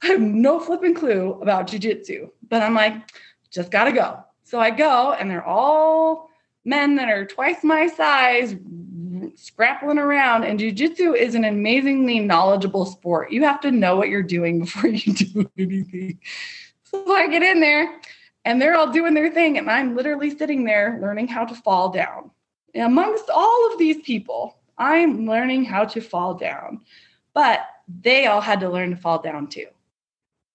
I 0.02 0.08
have 0.08 0.20
no 0.20 0.58
flipping 0.58 0.94
clue 0.94 1.38
about 1.40 1.68
jujitsu, 1.68 2.30
but 2.48 2.62
I'm 2.62 2.74
like, 2.74 2.94
just 3.50 3.70
gotta 3.70 3.92
go. 3.92 4.24
So 4.42 4.58
I 4.58 4.70
go, 4.70 5.12
and 5.12 5.30
they're 5.30 5.46
all 5.46 6.30
men 6.64 6.96
that 6.96 7.08
are 7.08 7.24
twice 7.24 7.62
my 7.62 7.86
size, 7.86 8.56
scrappling 9.40 9.98
around. 9.98 10.44
And 10.44 10.60
jujitsu 10.60 11.16
is 11.16 11.34
an 11.34 11.44
amazingly 11.44 12.20
knowledgeable 12.20 12.84
sport. 12.84 13.32
You 13.32 13.42
have 13.44 13.60
to 13.62 13.70
know 13.70 13.96
what 13.96 14.08
you're 14.08 14.22
doing 14.22 14.60
before 14.60 14.90
you 14.90 15.12
do 15.12 15.50
anything. 15.56 16.20
So 16.84 17.12
I 17.12 17.28
get 17.28 17.42
in 17.42 17.60
there 17.60 18.00
and 18.44 18.60
they're 18.60 18.76
all 18.76 18.92
doing 18.92 19.14
their 19.14 19.30
thing. 19.30 19.56
And 19.58 19.70
I'm 19.70 19.96
literally 19.96 20.36
sitting 20.36 20.64
there 20.64 20.98
learning 21.00 21.28
how 21.28 21.44
to 21.44 21.54
fall 21.54 21.88
down. 21.88 22.30
And 22.74 22.84
amongst 22.84 23.30
all 23.30 23.72
of 23.72 23.78
these 23.78 24.02
people, 24.02 24.58
I'm 24.76 25.26
learning 25.26 25.64
how 25.64 25.84
to 25.86 26.00
fall 26.00 26.34
down. 26.34 26.82
But 27.32 27.60
they 28.02 28.26
all 28.26 28.40
had 28.40 28.60
to 28.60 28.68
learn 28.68 28.90
to 28.90 28.96
fall 28.96 29.20
down 29.20 29.46
too. 29.48 29.66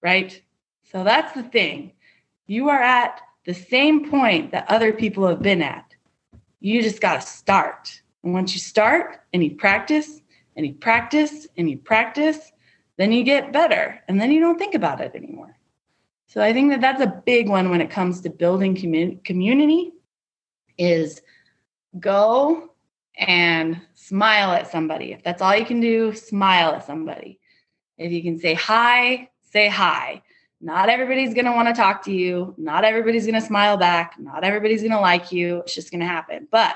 Right? 0.02 0.42
So 0.92 1.04
that's 1.04 1.34
the 1.34 1.44
thing. 1.44 1.94
You 2.46 2.70
are 2.70 2.82
at 2.82 3.20
the 3.46 3.54
same 3.54 4.10
point 4.10 4.52
that 4.52 4.70
other 4.70 4.94
people 4.94 5.28
have 5.28 5.42
been 5.42 5.62
at. 5.62 5.96
You 6.60 6.82
just 6.82 7.02
got 7.02 7.22
to 7.22 7.28
start. 7.28 8.02
And 8.26 8.34
once 8.34 8.54
you 8.54 8.60
start 8.60 9.22
and 9.34 9.44
you 9.44 9.56
practice 9.56 10.20
and 10.56 10.66
you 10.66 10.74
practice 10.74 11.48
and 11.58 11.70
you 11.70 11.78
practice, 11.78 12.52
then 12.98 13.12
you 13.12 13.24
get 13.24 13.54
better 13.54 14.02
and 14.08 14.20
then 14.20 14.32
you 14.32 14.40
don't 14.42 14.58
think 14.58 14.74
about 14.74 15.00
it 15.00 15.14
anymore. 15.16 15.56
So 16.26 16.42
I 16.42 16.52
think 16.52 16.72
that 16.72 16.82
that's 16.82 17.02
a 17.02 17.22
big 17.26 17.48
one 17.48 17.70
when 17.70 17.82
it 17.82 17.92
comes 17.92 18.22
to 18.22 18.30
building 18.32 18.76
commun- 18.76 19.20
community 19.24 19.94
is 20.78 21.22
go 22.00 22.72
and 23.16 23.80
smile 23.94 24.52
at 24.52 24.72
somebody. 24.72 25.14
If 25.14 25.24
that's 25.24 25.42
all 25.42 25.56
you 25.56 25.66
can 25.66 25.80
do, 25.80 26.14
smile 26.14 26.74
at 26.74 26.86
somebody. 26.86 27.40
If 28.00 28.12
you 28.12 28.24
can 28.24 28.40
say 28.40 28.56
hi, 28.56 29.30
say 29.52 29.70
hi. 29.70 30.24
Not 30.60 30.90
everybody's 30.90 31.36
going 31.36 31.46
to 31.46 31.52
want 31.52 31.68
to 31.68 31.80
talk 31.80 32.04
to 32.06 32.12
you. 32.12 32.56
Not 32.58 32.86
everybody's 32.86 33.26
going 33.28 33.40
to 33.40 33.48
smile 33.48 33.78
back. 33.78 34.16
Not 34.18 34.44
everybody's 34.44 34.82
going 34.82 34.94
to 34.94 35.00
like 35.00 35.32
you. 35.32 35.60
It's 35.60 35.76
just 35.76 35.92
going 35.92 36.02
to 36.02 36.08
happen. 36.08 36.48
But 36.50 36.76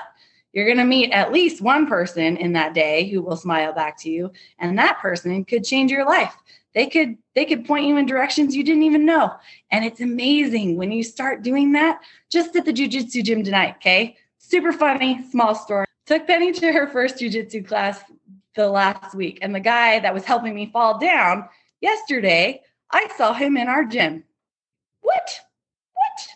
you're 0.52 0.66
going 0.66 0.78
to 0.78 0.84
meet 0.84 1.12
at 1.12 1.32
least 1.32 1.62
one 1.62 1.86
person 1.86 2.36
in 2.36 2.52
that 2.54 2.74
day 2.74 3.08
who 3.08 3.22
will 3.22 3.36
smile 3.36 3.72
back 3.72 3.98
to 3.98 4.10
you 4.10 4.32
and 4.58 4.78
that 4.78 4.98
person 4.98 5.44
could 5.44 5.64
change 5.64 5.90
your 5.90 6.06
life. 6.06 6.34
They 6.74 6.86
could 6.86 7.16
they 7.34 7.44
could 7.44 7.66
point 7.66 7.86
you 7.86 7.96
in 7.96 8.06
directions 8.06 8.54
you 8.54 8.62
didn't 8.62 8.84
even 8.84 9.04
know. 9.04 9.32
And 9.70 9.84
it's 9.84 10.00
amazing 10.00 10.76
when 10.76 10.92
you 10.92 11.02
start 11.02 11.42
doing 11.42 11.72
that 11.72 12.00
just 12.30 12.54
at 12.56 12.64
the 12.64 12.72
jiu-jitsu 12.72 13.22
gym 13.22 13.44
tonight 13.44 13.76
okay? 13.76 14.16
Super 14.38 14.72
funny 14.72 15.24
small 15.30 15.54
story. 15.54 15.86
Took 16.06 16.26
penny 16.26 16.52
to 16.52 16.72
her 16.72 16.88
first 16.88 17.18
jiu-jitsu 17.18 17.64
class 17.64 18.02
the 18.54 18.68
last 18.68 19.14
week 19.14 19.38
and 19.42 19.54
the 19.54 19.60
guy 19.60 20.00
that 20.00 20.14
was 20.14 20.24
helping 20.24 20.54
me 20.54 20.70
fall 20.72 20.98
down 20.98 21.48
yesterday 21.80 22.60
i 22.92 23.06
saw 23.16 23.32
him 23.32 23.56
in 23.56 23.68
our 23.68 23.84
gym. 23.84 24.24
What? 25.00 25.40
What? 25.92 26.28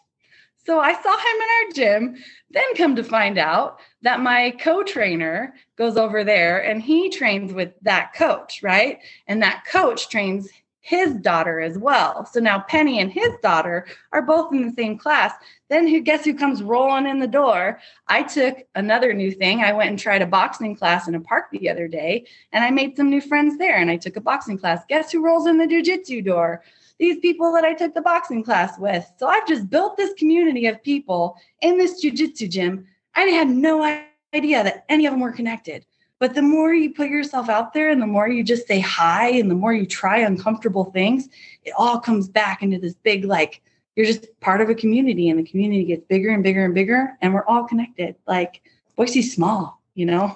So 0.64 0.80
I 0.80 0.92
saw 0.94 1.16
him 1.16 1.36
in 1.36 1.48
our 1.50 1.72
gym, 1.74 2.24
then 2.50 2.74
come 2.76 2.96
to 2.96 3.04
find 3.04 3.38
out 3.38 3.80
that 4.04 4.20
my 4.20 4.50
co-trainer 4.60 5.54
goes 5.76 5.96
over 5.96 6.24
there 6.24 6.62
and 6.62 6.82
he 6.82 7.08
trains 7.08 7.54
with 7.54 7.72
that 7.82 8.12
coach, 8.14 8.62
right? 8.62 8.98
And 9.26 9.42
that 9.42 9.64
coach 9.66 10.10
trains 10.10 10.48
his 10.82 11.14
daughter 11.14 11.60
as 11.60 11.78
well. 11.78 12.26
So 12.26 12.40
now 12.40 12.60
Penny 12.68 13.00
and 13.00 13.10
his 13.10 13.30
daughter 13.42 13.86
are 14.12 14.20
both 14.20 14.52
in 14.52 14.66
the 14.66 14.72
same 14.74 14.98
class. 14.98 15.32
Then 15.70 15.88
who 15.88 16.00
guess 16.02 16.26
who 16.26 16.34
comes 16.34 16.62
rolling 16.62 17.06
in 17.06 17.18
the 17.18 17.26
door? 17.26 17.80
I 18.06 18.22
took 18.22 18.58
another 18.74 19.14
new 19.14 19.32
thing. 19.32 19.62
I 19.62 19.72
went 19.72 19.88
and 19.88 19.98
tried 19.98 20.20
a 20.20 20.26
boxing 20.26 20.76
class 20.76 21.08
in 21.08 21.14
a 21.14 21.20
park 21.20 21.46
the 21.50 21.70
other 21.70 21.88
day 21.88 22.26
and 22.52 22.62
I 22.62 22.70
made 22.70 22.98
some 22.98 23.08
new 23.08 23.22
friends 23.22 23.56
there 23.56 23.78
and 23.78 23.90
I 23.90 23.96
took 23.96 24.16
a 24.16 24.20
boxing 24.20 24.58
class. 24.58 24.84
Guess 24.86 25.12
who 25.12 25.24
rolls 25.24 25.46
in 25.46 25.56
the 25.56 25.66
jujitsu 25.66 26.22
door? 26.22 26.62
These 26.98 27.20
people 27.20 27.50
that 27.54 27.64
I 27.64 27.72
took 27.72 27.94
the 27.94 28.02
boxing 28.02 28.44
class 28.44 28.78
with. 28.78 29.10
So 29.16 29.26
I've 29.26 29.48
just 29.48 29.70
built 29.70 29.96
this 29.96 30.12
community 30.18 30.66
of 30.66 30.82
people 30.82 31.38
in 31.62 31.78
this 31.78 32.04
jujitsu 32.04 32.50
gym. 32.50 32.86
I 33.14 33.22
had 33.22 33.48
no 33.48 33.82
idea 34.34 34.64
that 34.64 34.84
any 34.88 35.06
of 35.06 35.12
them 35.12 35.20
were 35.20 35.32
connected. 35.32 35.86
But 36.20 36.34
the 36.34 36.42
more 36.42 36.72
you 36.72 36.94
put 36.94 37.10
yourself 37.10 37.48
out 37.48 37.72
there 37.74 37.90
and 37.90 38.00
the 38.00 38.06
more 38.06 38.28
you 38.28 38.42
just 38.42 38.66
say 38.66 38.80
hi 38.80 39.28
and 39.30 39.50
the 39.50 39.54
more 39.54 39.74
you 39.74 39.84
try 39.84 40.18
uncomfortable 40.18 40.86
things, 40.86 41.28
it 41.64 41.72
all 41.76 42.00
comes 42.00 42.28
back 42.28 42.62
into 42.62 42.78
this 42.78 42.94
big, 42.94 43.24
like, 43.24 43.62
you're 43.96 44.06
just 44.06 44.26
part 44.40 44.60
of 44.60 44.68
a 44.68 44.74
community 44.74 45.28
and 45.28 45.38
the 45.38 45.44
community 45.44 45.84
gets 45.84 46.04
bigger 46.06 46.30
and 46.30 46.42
bigger 46.42 46.64
and 46.64 46.74
bigger 46.74 47.16
and 47.20 47.34
we're 47.34 47.44
all 47.46 47.64
connected. 47.64 48.16
Like, 48.26 48.62
Boise's 48.96 49.32
small, 49.32 49.80
you 49.94 50.06
know? 50.06 50.34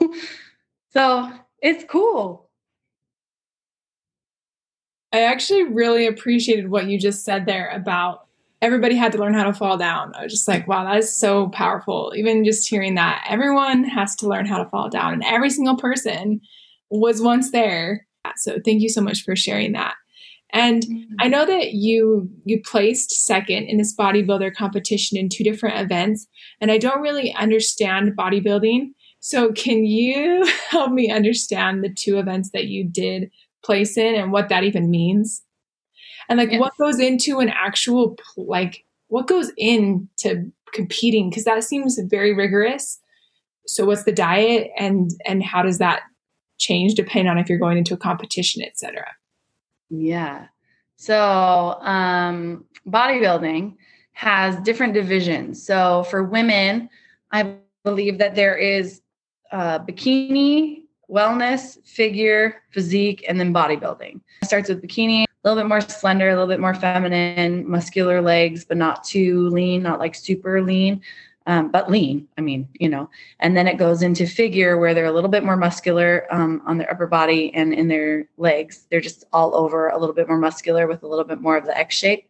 so 0.93 1.31
it's 1.63 1.85
cool. 1.85 2.49
I 5.13 5.23
actually 5.23 5.65
really 5.65 6.07
appreciated 6.07 6.69
what 6.69 6.87
you 6.87 6.99
just 6.99 7.25
said 7.25 7.47
there 7.47 7.71
about 7.71 8.28
everybody 8.61 8.97
had 8.97 9.13
to 9.13 9.19
learn 9.19 9.35
how 9.35 9.45
to 9.45 9.53
fall 9.53 9.77
down. 9.77 10.13
I 10.15 10.25
was 10.25 10.33
just 10.33 10.49
like, 10.49 10.67
wow, 10.67 10.85
that 10.85 10.99
is 10.99 11.17
so 11.17 11.49
powerful. 11.49 12.13
Even 12.17 12.45
just 12.45 12.69
hearing 12.69 12.95
that, 12.97 13.25
everyone 13.29 13.85
has 13.85 14.17
to 14.17 14.29
learn 14.29 14.47
how 14.47 14.63
to 14.63 14.69
fall 14.71 14.89
down, 14.89 15.15
and 15.15 15.25
every 15.25 15.51
single 15.51 15.77
person 15.77 16.41
was 16.91 17.21
once 17.21 17.53
there. 17.53 18.07
So 18.37 18.59
thank 18.65 18.83
you 18.83 18.89
so 18.89 19.01
much 19.01 19.23
for 19.23 19.35
sharing 19.37 19.73
that. 19.73 19.95
And 20.51 20.83
mm-hmm. 20.83 21.15
I 21.19 21.29
know 21.29 21.45
that 21.45 21.73
you 21.73 22.31
you 22.45 22.61
placed 22.65 23.11
second 23.27 23.65
in 23.65 23.77
this 23.77 23.95
bodybuilder 23.95 24.55
competition 24.55 25.19
in 25.19 25.29
two 25.29 25.45
different 25.45 25.79
events, 25.79 26.27
and 26.61 26.71
I 26.71 26.79
don't 26.79 27.03
really 27.03 27.35
understand 27.35 28.17
bodybuilding. 28.17 28.91
So 29.21 29.53
can 29.53 29.85
you 29.85 30.47
help 30.71 30.93
me 30.93 31.11
understand 31.11 31.85
the 31.85 31.93
two 31.93 32.19
events 32.19 32.51
that 32.53 32.67
you 32.67 32.85
did 32.85 33.31
place 33.65 33.97
in 33.97 34.15
and 34.15 34.33
what 34.33 34.49
that 34.49 34.65
even 34.65 34.91
means? 34.91 35.43
And 36.29 36.39
like 36.39 36.53
yes. 36.53 36.61
what 36.61 36.77
goes 36.77 36.99
into 36.99 37.39
an 37.41 37.49
actual 37.49 38.17
like 38.37 38.85
what 39.09 39.27
goes 39.27 39.51
into 39.57 40.51
competing? 40.73 41.31
Because 41.31 41.45
that 41.45 41.65
seems 41.65 41.99
very 41.99 42.35
rigorous. 42.35 42.99
So 43.67 43.85
what's 43.87 44.05
the 44.05 44.13
diet 44.13 44.71
and 44.79 45.11
and 45.27 45.43
how 45.43 45.63
does 45.63 45.79
that 45.79 46.03
change 46.59 46.95
depending 46.95 47.31
on 47.31 47.39
if 47.39 47.49
you're 47.49 47.59
going 47.59 47.79
into 47.79 47.95
a 47.95 47.99
competition 47.99 48.63
etc 48.63 49.05
yeah. 49.91 50.47
So 50.97 51.79
um 51.81 52.65
bodybuilding 52.87 53.77
has 54.13 54.57
different 54.61 54.95
divisions. 54.95 55.65
So 55.65 56.05
for 56.05 56.23
women 56.23 56.89
i 57.33 57.55
believe 57.85 58.19
that 58.19 58.35
there 58.35 58.57
is 58.57 59.01
uh, 59.53 59.79
bikini 59.79 60.83
wellness 61.11 61.79
figure 61.87 62.63
physique 62.71 63.25
and 63.29 63.41
then 63.41 63.55
bodybuilding. 63.55 64.21
It 64.43 64.47
starts 64.47 64.69
with 64.69 64.83
bikini 64.83 65.25
a 65.45 65.49
little 65.49 65.63
bit 65.63 65.69
more 65.69 65.81
slender, 65.81 66.29
a 66.29 66.33
little 66.33 66.49
bit 66.49 66.61
more 66.61 66.75
feminine, 66.75 67.69
muscular 67.69 68.21
legs, 68.21 68.65
but 68.65 68.77
not 68.77 69.05
too 69.05 69.49
lean, 69.51 69.83
not 69.83 70.01
like 70.01 70.15
super 70.15 70.63
lean, 70.63 71.01
um, 71.47 71.71
but 71.71 71.91
lean. 71.91 72.27
I 72.37 72.41
mean, 72.41 72.69
you 72.75 72.89
know. 72.89 73.09
And 73.39 73.57
then 73.57 73.69
it 73.69 73.79
goes 73.79 74.03
into 74.03 74.27
figure 74.27 74.79
where 74.79 74.95
they're 74.95 75.07
a 75.07 75.13
little 75.13 75.31
bit 75.31 75.45
more 75.45 75.57
muscular 75.57 76.27
um, 76.31 76.61
on 76.67 76.79
their 76.79 76.91
upper 76.91 77.07
body 77.07 77.55
and 77.55 77.73
in 77.73 77.89
their 77.89 78.29
legs. 78.37 78.87
They're 78.91 79.01
just 79.01 79.25
all 79.33 79.55
over 79.55 79.89
a 79.89 79.99
little 79.99 80.15
bit 80.15 80.29
more 80.29 80.39
muscular 80.39 80.87
with 80.89 81.05
a 81.05 81.07
little 81.07 81.25
bit 81.25 81.41
more 81.41 81.57
of 81.57 81.67
the 81.67 81.77
X 81.77 81.95
shape. 81.95 82.29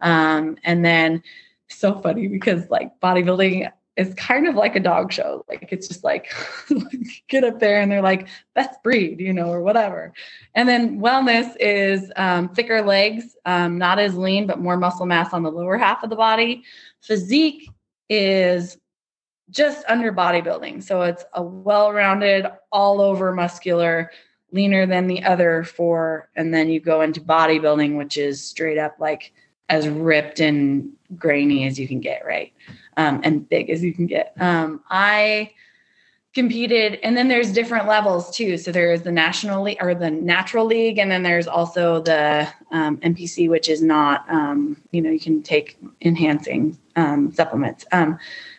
Um, 0.00 0.56
and 0.62 0.84
then 0.84 1.22
so 1.68 2.00
funny 2.00 2.28
because 2.28 2.68
like 2.68 2.98
bodybuilding 3.00 3.70
is 4.00 4.14
kind 4.14 4.48
of 4.48 4.54
like 4.54 4.76
a 4.76 4.80
dog 4.80 5.12
show. 5.12 5.44
Like 5.46 5.68
it's 5.70 5.86
just 5.86 6.02
like 6.02 6.32
get 7.28 7.44
up 7.44 7.60
there 7.60 7.80
and 7.80 7.92
they're 7.92 8.00
like 8.00 8.28
best 8.54 8.82
breed, 8.82 9.20
you 9.20 9.34
know, 9.34 9.50
or 9.50 9.60
whatever. 9.60 10.14
And 10.54 10.66
then 10.66 11.00
wellness 11.00 11.54
is 11.60 12.10
um, 12.16 12.48
thicker 12.48 12.80
legs, 12.80 13.36
um, 13.44 13.76
not 13.76 13.98
as 13.98 14.16
lean, 14.16 14.46
but 14.46 14.58
more 14.58 14.78
muscle 14.78 15.04
mass 15.04 15.34
on 15.34 15.42
the 15.42 15.52
lower 15.52 15.76
half 15.76 16.02
of 16.02 16.08
the 16.08 16.16
body. 16.16 16.64
Physique 17.02 17.68
is 18.08 18.78
just 19.50 19.84
under 19.86 20.10
bodybuilding. 20.10 20.82
So 20.82 21.02
it's 21.02 21.24
a 21.34 21.42
well 21.42 21.92
rounded, 21.92 22.46
all 22.72 23.02
over 23.02 23.34
muscular, 23.34 24.10
leaner 24.50 24.86
than 24.86 25.08
the 25.08 25.22
other 25.24 25.62
four. 25.62 26.30
And 26.36 26.54
then 26.54 26.70
you 26.70 26.80
go 26.80 27.02
into 27.02 27.20
bodybuilding, 27.20 27.98
which 27.98 28.16
is 28.16 28.42
straight 28.42 28.78
up 28.78 28.96
like 28.98 29.34
as 29.70 29.88
ripped 29.88 30.40
and 30.40 30.92
grainy 31.16 31.66
as 31.66 31.78
you 31.78 31.88
can 31.88 32.00
get, 32.00 32.26
right? 32.26 32.52
Um, 32.96 33.20
and 33.24 33.48
big 33.48 33.70
as 33.70 33.82
you 33.82 33.94
can 33.94 34.06
get. 34.06 34.34
Um, 34.38 34.82
I 34.90 35.52
competed, 36.34 36.98
and 37.02 37.16
then 37.16 37.28
there's 37.28 37.52
different 37.52 37.86
levels 37.86 38.36
too. 38.36 38.58
So 38.58 38.72
there's 38.72 39.02
the 39.02 39.12
national 39.12 39.62
league 39.62 39.78
or 39.80 39.94
the 39.94 40.10
natural 40.10 40.66
league, 40.66 40.98
and 40.98 41.10
then 41.10 41.22
there's 41.22 41.46
also 41.46 42.02
the 42.02 42.48
um, 42.72 42.98
NPC, 42.98 43.48
which 43.48 43.68
is 43.68 43.80
not, 43.80 44.28
um, 44.28 44.76
you 44.90 45.00
know, 45.00 45.10
you 45.10 45.20
can 45.20 45.42
take 45.42 45.78
enhancing 46.02 46.76
um, 46.96 47.32
supplements. 47.32 47.86
Um, 47.92 48.18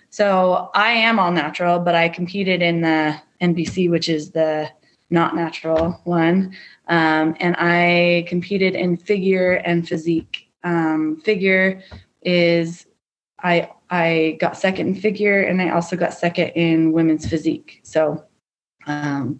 so 0.09 0.71
I 0.73 0.91
am 0.91 1.19
all 1.19 1.31
natural, 1.31 1.79
but 1.79 1.93
I 1.93 2.09
competed 2.09 2.61
in 2.61 2.81
the 2.81 3.21
NPC, 3.41 3.89
which 3.89 4.09
is 4.09 4.31
the 4.31 4.69
not 5.09 5.35
natural 5.35 6.01
one. 6.05 6.55
And 6.87 7.55
I 7.57 8.25
competed 8.27 8.75
in 8.75 8.97
figure 8.97 9.53
and 9.53 9.87
physique 9.87 10.50
um, 10.63 11.17
figure 11.21 11.81
is 12.21 12.85
I 13.39 13.69
I 13.89 14.37
got 14.39 14.57
second 14.57 14.87
in 14.87 14.95
figure 14.95 15.41
and 15.41 15.61
I 15.61 15.69
also 15.69 15.95
got 15.95 16.13
second 16.13 16.49
in 16.49 16.91
women's 16.91 17.27
physique. 17.27 17.81
So 17.83 18.23
um, 18.87 19.39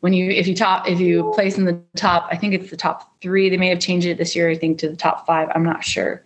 when 0.00 0.12
you 0.12 0.30
if 0.30 0.46
you 0.46 0.54
top 0.54 0.88
if 0.88 1.00
you 1.00 1.32
place 1.34 1.58
in 1.58 1.64
the 1.64 1.80
top, 1.96 2.28
I 2.30 2.36
think 2.36 2.54
it's 2.54 2.70
the 2.70 2.76
top 2.76 3.20
three. 3.20 3.48
They 3.48 3.56
may 3.56 3.68
have 3.68 3.80
changed 3.80 4.06
it 4.06 4.18
this 4.18 4.36
year, 4.36 4.50
I 4.50 4.56
think, 4.56 4.78
to 4.78 4.88
the 4.88 4.96
top 4.96 5.26
five. 5.26 5.48
I'm 5.54 5.64
not 5.64 5.84
sure. 5.84 6.24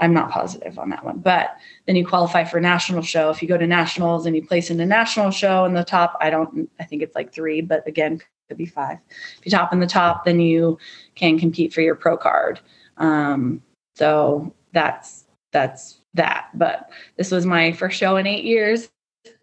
I'm 0.00 0.14
not 0.14 0.30
positive 0.30 0.78
on 0.78 0.90
that 0.90 1.04
one. 1.04 1.18
But 1.18 1.56
then 1.86 1.96
you 1.96 2.06
qualify 2.06 2.44
for 2.44 2.60
national 2.60 3.02
show. 3.02 3.30
If 3.30 3.42
you 3.42 3.48
go 3.48 3.58
to 3.58 3.66
nationals 3.66 4.26
and 4.26 4.36
you 4.36 4.46
place 4.46 4.70
in 4.70 4.78
a 4.78 4.86
national 4.86 5.32
show 5.32 5.64
in 5.64 5.74
the 5.74 5.84
top, 5.84 6.16
I 6.20 6.30
don't 6.30 6.70
I 6.78 6.84
think 6.84 7.02
it's 7.02 7.14
like 7.14 7.32
three, 7.32 7.60
but 7.60 7.86
again, 7.86 8.20
could 8.48 8.56
be 8.56 8.66
five. 8.66 8.98
If 9.38 9.44
you 9.44 9.50
top 9.50 9.72
in 9.72 9.80
the 9.80 9.86
top, 9.86 10.24
then 10.24 10.40
you 10.40 10.78
can 11.14 11.38
compete 11.38 11.72
for 11.72 11.80
your 11.80 11.94
pro 11.94 12.16
card. 12.16 12.60
Um, 12.96 13.62
so 13.98 14.54
that's 14.72 15.24
that's 15.50 16.00
that. 16.14 16.50
But 16.54 16.90
this 17.16 17.32
was 17.32 17.44
my 17.44 17.72
first 17.72 17.98
show 17.98 18.16
in 18.16 18.26
eight 18.28 18.44
years. 18.44 18.88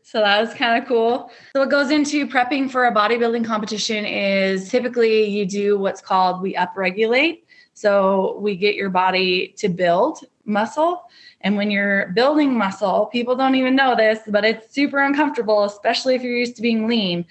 So 0.01 0.19
that 0.19 0.39
was 0.39 0.53
kind 0.53 0.81
of 0.81 0.87
cool. 0.87 1.29
So 1.53 1.61
what 1.61 1.69
goes 1.69 1.91
into 1.91 2.25
prepping 2.25 2.71
for 2.71 2.85
a 2.85 2.93
bodybuilding 2.93 3.43
competition 3.43 4.05
is 4.05 4.69
typically 4.69 5.25
you 5.25 5.45
do 5.45 5.77
what's 5.77 5.99
called 5.99 6.41
we 6.41 6.53
upregulate. 6.53 7.41
So 7.73 8.37
we 8.39 8.55
get 8.55 8.75
your 8.75 8.89
body 8.89 9.53
to 9.57 9.67
build 9.67 10.19
muscle. 10.45 11.03
And 11.41 11.57
when 11.57 11.69
you're 11.69 12.13
building 12.13 12.57
muscle, 12.57 13.07
people 13.07 13.35
don't 13.35 13.55
even 13.55 13.75
know 13.75 13.95
this, 13.95 14.19
but 14.27 14.45
it's 14.45 14.73
super 14.73 14.99
uncomfortable, 14.99 15.65
especially 15.65 16.15
if 16.15 16.21
you're 16.21 16.37
used 16.37 16.55
to 16.55 16.61
being 16.61 16.87
lean. 16.87 17.25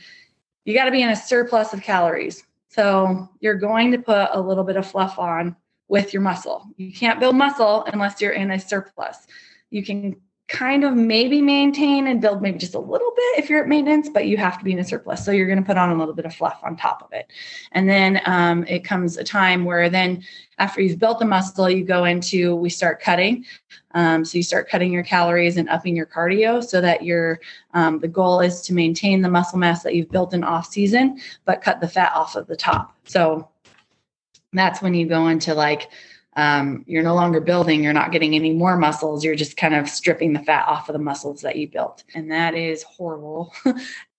You 0.67 0.75
got 0.75 0.85
to 0.85 0.91
be 0.91 1.03
in 1.03 1.09
a 1.09 1.17
surplus 1.17 1.73
of 1.73 1.81
calories. 1.81 2.45
So 2.69 3.29
you're 3.41 3.55
going 3.55 3.93
to 3.93 3.99
put 3.99 4.29
a 4.33 4.41
little 4.41 4.65
bit 4.65 4.77
of 4.77 4.87
fluff 4.87 5.19
on 5.19 5.57
with 5.89 6.13
your 6.13 6.23
muscle. 6.23 6.67
You 6.77 6.93
can't 6.93 7.21
build 7.21 7.37
muscle 7.37 7.85
unless 7.93 8.21
you're 8.21 8.33
in 8.33 8.51
a 8.51 8.59
surplus. 8.59 9.27
You 9.71 9.85
can 9.85 10.17
kind 10.47 10.85
of 10.85 10.95
maybe 10.95 11.41
maintain 11.41 12.07
and 12.07 12.21
build 12.21 12.43
maybe 12.43 12.59
just 12.59 12.75
a 12.75 12.79
little 12.79 13.13
bit 13.17 13.39
if 13.39 13.49
you're 13.49 13.63
at 13.63 13.69
maintenance, 13.69 14.11
but 14.11 14.27
you 14.27 14.37
have 14.37 14.59
to 14.59 14.65
be 14.65 14.73
in 14.73 14.79
a 14.79 14.85
surplus. 14.85 15.25
So 15.25 15.31
you're 15.31 15.47
going 15.47 15.59
to 15.59 15.65
put 15.65 15.79
on 15.79 15.91
a 15.91 15.95
little 15.95 16.13
bit 16.13 16.27
of 16.27 16.35
fluff 16.35 16.61
on 16.63 16.77
top 16.77 17.03
of 17.03 17.13
it. 17.13 17.33
And 17.73 17.89
then 17.89 18.21
um, 18.27 18.65
it 18.65 18.85
comes 18.85 19.17
a 19.17 19.25
time 19.25 19.65
where 19.65 19.89
then 19.89 20.23
after 20.59 20.83
you've 20.83 20.99
built 20.99 21.19
the 21.19 21.25
muscle, 21.25 21.71
you 21.71 21.83
go 21.83 22.05
into, 22.05 22.55
we 22.57 22.69
start 22.69 23.01
cutting. 23.01 23.47
Um, 23.93 24.25
so 24.25 24.37
you 24.37 24.43
start 24.43 24.69
cutting 24.69 24.93
your 24.93 25.03
calories 25.03 25.57
and 25.57 25.69
upping 25.71 25.97
your 25.97 26.07
cardio 26.07 26.63
so 26.63 26.81
that 26.81 27.05
your, 27.05 27.41
um, 27.73 27.99
the 27.99 28.09
goal 28.09 28.41
is 28.41 28.61
to 28.63 28.75
maintain 28.75 29.23
the 29.23 29.31
muscle 29.31 29.59
mass 29.59 29.83
that 29.83 29.95
you've 29.95 30.11
built 30.11 30.35
in 30.35 30.45
off 30.45 30.67
season, 30.67 31.19
but 31.47 31.63
cut 31.63 31.81
the 31.81 31.89
fat 31.89 32.13
off 32.15 32.37
of 32.37 32.47
the 32.47 32.57
top. 32.57 32.95
So 33.05 33.49
that's 34.55 34.83
when 34.83 34.95
you 34.95 35.07
go 35.07 35.29
into 35.29 35.55
like 35.55 35.91
um, 36.37 36.85
you're 36.89 37.03
no 37.03 37.15
longer 37.15 37.41
building 37.41 37.85
you're 37.85 37.93
not 37.93 38.11
getting 38.11 38.35
any 38.35 38.53
more 38.53 38.77
muscles 38.77 39.23
you're 39.25 39.37
just 39.37 39.57
kind 39.57 39.75
of 39.75 39.89
stripping 39.89 40.33
the 40.33 40.43
fat 40.43 40.67
off 40.67 40.89
of 40.89 40.95
the 40.95 40.99
muscles 40.99 41.43
that 41.43 41.57
you 41.57 41.69
built. 41.69 42.03
And 42.15 42.31
that 42.33 42.55
is 42.55 42.83
horrible. 42.83 43.53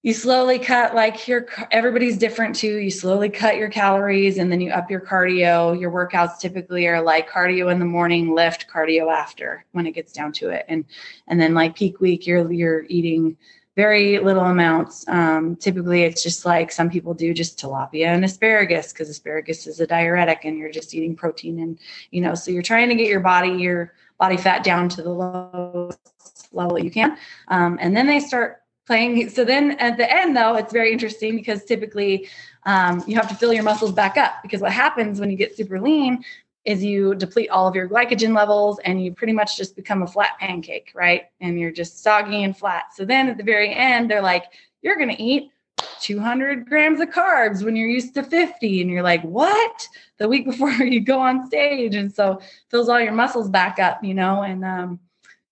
You 0.05 0.13
slowly 0.13 0.59
cut 0.59 0.93
like 0.93 1.27
your 1.27 1.47
everybody's 1.71 2.15
different 2.15 2.55
too. 2.55 2.77
You 2.77 2.91
slowly 2.91 3.27
cut 3.27 3.57
your 3.57 3.69
calories 3.69 4.37
and 4.37 4.51
then 4.51 4.61
you 4.61 4.69
up 4.69 4.91
your 4.91 5.01
cardio. 5.01 5.79
Your 5.81 5.89
workouts 5.89 6.37
typically 6.37 6.85
are 6.85 7.01
like 7.01 7.27
cardio 7.27 7.71
in 7.71 7.79
the 7.79 7.85
morning 7.85 8.35
lift 8.35 8.67
cardio 8.67 9.11
after 9.11 9.65
when 9.71 9.87
it 9.87 9.93
gets 9.93 10.13
down 10.13 10.31
to 10.33 10.49
it. 10.49 10.63
And 10.69 10.85
and 11.27 11.41
then 11.41 11.55
like 11.55 11.75
peak 11.75 12.01
week 12.01 12.27
you're 12.27 12.51
you're 12.51 12.85
eating 12.87 13.35
very 13.75 14.19
little 14.19 14.45
amounts. 14.45 15.07
Um, 15.07 15.55
typically, 15.57 16.03
it's 16.03 16.23
just 16.23 16.45
like 16.45 16.71
some 16.71 16.89
people 16.89 17.13
do 17.13 17.33
just 17.33 17.59
tilapia 17.59 18.07
and 18.07 18.23
asparagus 18.23 18.93
because 18.93 19.09
asparagus 19.09 19.67
is 19.67 19.79
a 19.79 19.87
diuretic, 19.87 20.45
and 20.45 20.57
you're 20.57 20.71
just 20.71 20.93
eating 20.93 21.15
protein, 21.15 21.59
and 21.59 21.79
you 22.11 22.21
know, 22.21 22.35
so 22.35 22.51
you're 22.51 22.63
trying 22.63 22.89
to 22.89 22.95
get 22.95 23.07
your 23.07 23.19
body 23.19 23.49
your 23.49 23.93
body 24.17 24.37
fat 24.37 24.63
down 24.63 24.87
to 24.87 25.01
the 25.01 25.09
lowest 25.09 26.49
level 26.53 26.79
you 26.79 26.89
can, 26.89 27.17
um, 27.49 27.77
and 27.81 27.95
then 27.95 28.07
they 28.07 28.19
start 28.19 28.61
playing. 28.87 29.29
So 29.29 29.43
then 29.43 29.71
at 29.79 29.97
the 29.97 30.11
end, 30.11 30.37
though, 30.37 30.55
it's 30.55 30.71
very 30.71 30.91
interesting 30.91 31.35
because 31.35 31.65
typically 31.65 32.29
um, 32.65 33.03
you 33.07 33.15
have 33.15 33.27
to 33.29 33.35
fill 33.35 33.53
your 33.53 33.63
muscles 33.63 33.91
back 33.91 34.15
up 34.17 34.35
because 34.41 34.61
what 34.61 34.71
happens 34.71 35.19
when 35.19 35.29
you 35.29 35.37
get 35.37 35.57
super 35.57 35.81
lean 35.81 36.23
is 36.65 36.83
you 36.83 37.13
deplete 37.15 37.49
all 37.49 37.67
of 37.67 37.75
your 37.75 37.87
glycogen 37.87 38.35
levels 38.35 38.79
and 38.83 39.03
you 39.03 39.13
pretty 39.13 39.33
much 39.33 39.55
just 39.55 39.75
become 39.75 40.01
a 40.01 40.07
flat 40.07 40.37
pancake, 40.39 40.91
right? 40.95 41.25
And 41.39 41.59
you're 41.59 41.71
just 41.71 42.01
soggy 42.01 42.43
and 42.43 42.57
flat. 42.57 42.85
So 42.95 43.05
then 43.05 43.29
at 43.29 43.37
the 43.37 43.43
very 43.43 43.73
end, 43.73 44.09
they're 44.09 44.21
like, 44.21 44.45
you're 44.81 44.97
going 44.97 45.15
to 45.15 45.21
eat 45.21 45.51
200 46.01 46.67
grams 46.67 46.99
of 46.99 47.09
carbs 47.09 47.63
when 47.63 47.75
you're 47.75 47.87
used 47.87 48.15
to 48.15 48.23
50. 48.23 48.81
And 48.81 48.89
you're 48.89 49.03
like, 49.03 49.21
what? 49.21 49.87
The 50.17 50.27
week 50.27 50.45
before 50.49 50.71
you 50.71 51.01
go 51.01 51.19
on 51.19 51.45
stage. 51.45 51.93
And 51.93 52.13
so 52.13 52.41
fills 52.71 52.89
all 52.89 52.99
your 52.99 53.13
muscles 53.13 53.49
back 53.49 53.77
up, 53.77 54.03
you 54.03 54.15
know? 54.15 54.41
And, 54.41 54.65
um, 54.65 54.99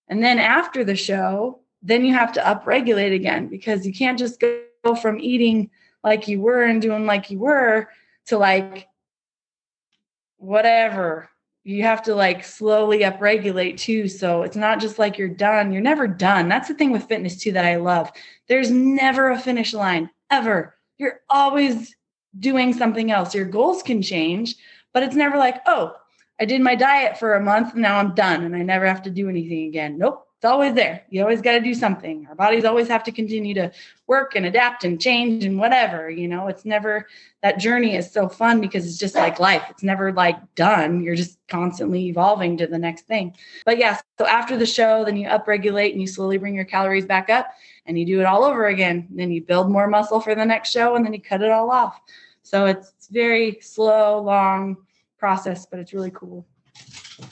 and 0.08 0.22
then 0.22 0.40
after 0.40 0.84
the 0.84 0.96
show, 0.96 1.60
then 1.80 2.04
you 2.04 2.12
have 2.14 2.32
to 2.32 2.40
upregulate 2.40 3.14
again 3.14 3.46
because 3.48 3.86
you 3.86 3.92
can't 3.92 4.18
just 4.18 4.40
go 4.40 4.94
from 5.00 5.20
eating 5.20 5.70
like 6.02 6.26
you 6.26 6.40
were 6.40 6.64
and 6.64 6.82
doing 6.82 7.06
like 7.06 7.30
you 7.30 7.38
were 7.38 7.88
to 8.26 8.38
like 8.38 8.88
whatever 10.44 11.28
you 11.64 11.82
have 11.82 12.02
to 12.02 12.14
like 12.14 12.44
slowly 12.44 13.00
upregulate 13.00 13.78
too. 13.78 14.06
So 14.06 14.42
it's 14.42 14.56
not 14.56 14.80
just 14.80 14.98
like 14.98 15.16
you're 15.16 15.28
done 15.28 15.72
you're 15.72 15.80
never 15.82 16.06
done. 16.06 16.48
That's 16.48 16.68
the 16.68 16.74
thing 16.74 16.92
with 16.92 17.08
fitness 17.08 17.36
too 17.36 17.52
that 17.52 17.64
i 17.64 17.76
love. 17.76 18.10
There's 18.48 18.70
never 18.70 19.30
a 19.30 19.38
finish 19.38 19.72
line 19.72 20.10
ever. 20.30 20.76
You're 20.98 21.20
always 21.30 21.96
doing 22.38 22.74
something 22.74 23.10
else. 23.10 23.34
Your 23.34 23.46
goals 23.46 23.82
can 23.82 24.02
change 24.02 24.56
but 24.92 25.02
it's 25.02 25.16
never 25.16 25.36
like 25.36 25.60
oh 25.66 25.94
i 26.40 26.44
did 26.44 26.60
my 26.60 26.74
diet 26.74 27.18
for 27.18 27.34
a 27.34 27.42
month 27.42 27.74
now 27.74 27.98
i'm 27.98 28.14
done 28.14 28.44
and 28.44 28.56
i 28.56 28.62
never 28.62 28.86
have 28.86 29.02
to 29.02 29.10
do 29.10 29.28
anything 29.28 29.66
again. 29.68 29.98
Nope 29.98 30.23
it's 30.44 30.50
always 30.50 30.74
there. 30.74 31.02
You 31.08 31.22
always 31.22 31.40
got 31.40 31.52
to 31.52 31.60
do 31.60 31.72
something. 31.72 32.26
Our 32.28 32.34
bodies 32.34 32.66
always 32.66 32.86
have 32.88 33.02
to 33.04 33.12
continue 33.12 33.54
to 33.54 33.72
work 34.06 34.36
and 34.36 34.44
adapt 34.44 34.84
and 34.84 35.00
change 35.00 35.42
and 35.42 35.58
whatever. 35.58 36.10
You 36.10 36.28
know, 36.28 36.48
it's 36.48 36.66
never 36.66 37.08
that 37.42 37.58
journey 37.58 37.96
is 37.96 38.12
so 38.12 38.28
fun 38.28 38.60
because 38.60 38.84
it's 38.84 38.98
just 38.98 39.14
like 39.14 39.40
life. 39.40 39.62
It's 39.70 39.82
never 39.82 40.12
like 40.12 40.36
done. 40.54 41.02
You're 41.02 41.14
just 41.14 41.38
constantly 41.48 42.08
evolving 42.08 42.58
to 42.58 42.66
the 42.66 42.76
next 42.76 43.06
thing. 43.06 43.34
But 43.64 43.78
yeah, 43.78 43.98
so 44.18 44.26
after 44.26 44.58
the 44.58 44.66
show, 44.66 45.02
then 45.02 45.16
you 45.16 45.28
upregulate 45.28 45.92
and 45.92 46.00
you 46.02 46.06
slowly 46.06 46.36
bring 46.36 46.54
your 46.54 46.66
calories 46.66 47.06
back 47.06 47.30
up 47.30 47.48
and 47.86 47.98
you 47.98 48.04
do 48.04 48.20
it 48.20 48.26
all 48.26 48.44
over 48.44 48.66
again. 48.66 49.08
Then 49.12 49.30
you 49.30 49.40
build 49.40 49.70
more 49.70 49.86
muscle 49.86 50.20
for 50.20 50.34
the 50.34 50.44
next 50.44 50.72
show 50.72 50.94
and 50.94 51.06
then 51.06 51.14
you 51.14 51.22
cut 51.22 51.40
it 51.40 51.50
all 51.50 51.70
off. 51.70 51.98
So 52.42 52.66
it's 52.66 53.08
very 53.10 53.60
slow, 53.62 54.20
long 54.20 54.76
process, 55.16 55.64
but 55.64 55.78
it's 55.78 55.94
really 55.94 56.10
cool. 56.10 56.44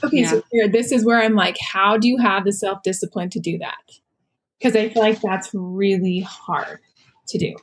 Okay, 0.05 0.21
yeah. 0.21 0.31
so 0.31 0.43
here, 0.51 0.69
this 0.69 0.93
is 0.93 1.05
where 1.05 1.21
I'm 1.21 1.35
like, 1.35 1.57
how 1.59 1.97
do 1.97 2.09
you 2.09 2.19
have 2.19 2.45
the 2.45 2.53
self 2.53 2.83
discipline 2.83 3.31
to 3.31 3.41
do 3.41 3.59
that? 3.59 3.93
Because 4.59 4.77
I 4.77 4.89
feel 4.89 5.03
like 5.03 5.21
that's 5.21 5.51
really 5.53 6.21
hard 6.21 6.79
to 7.29 7.39
do. 7.39 7.55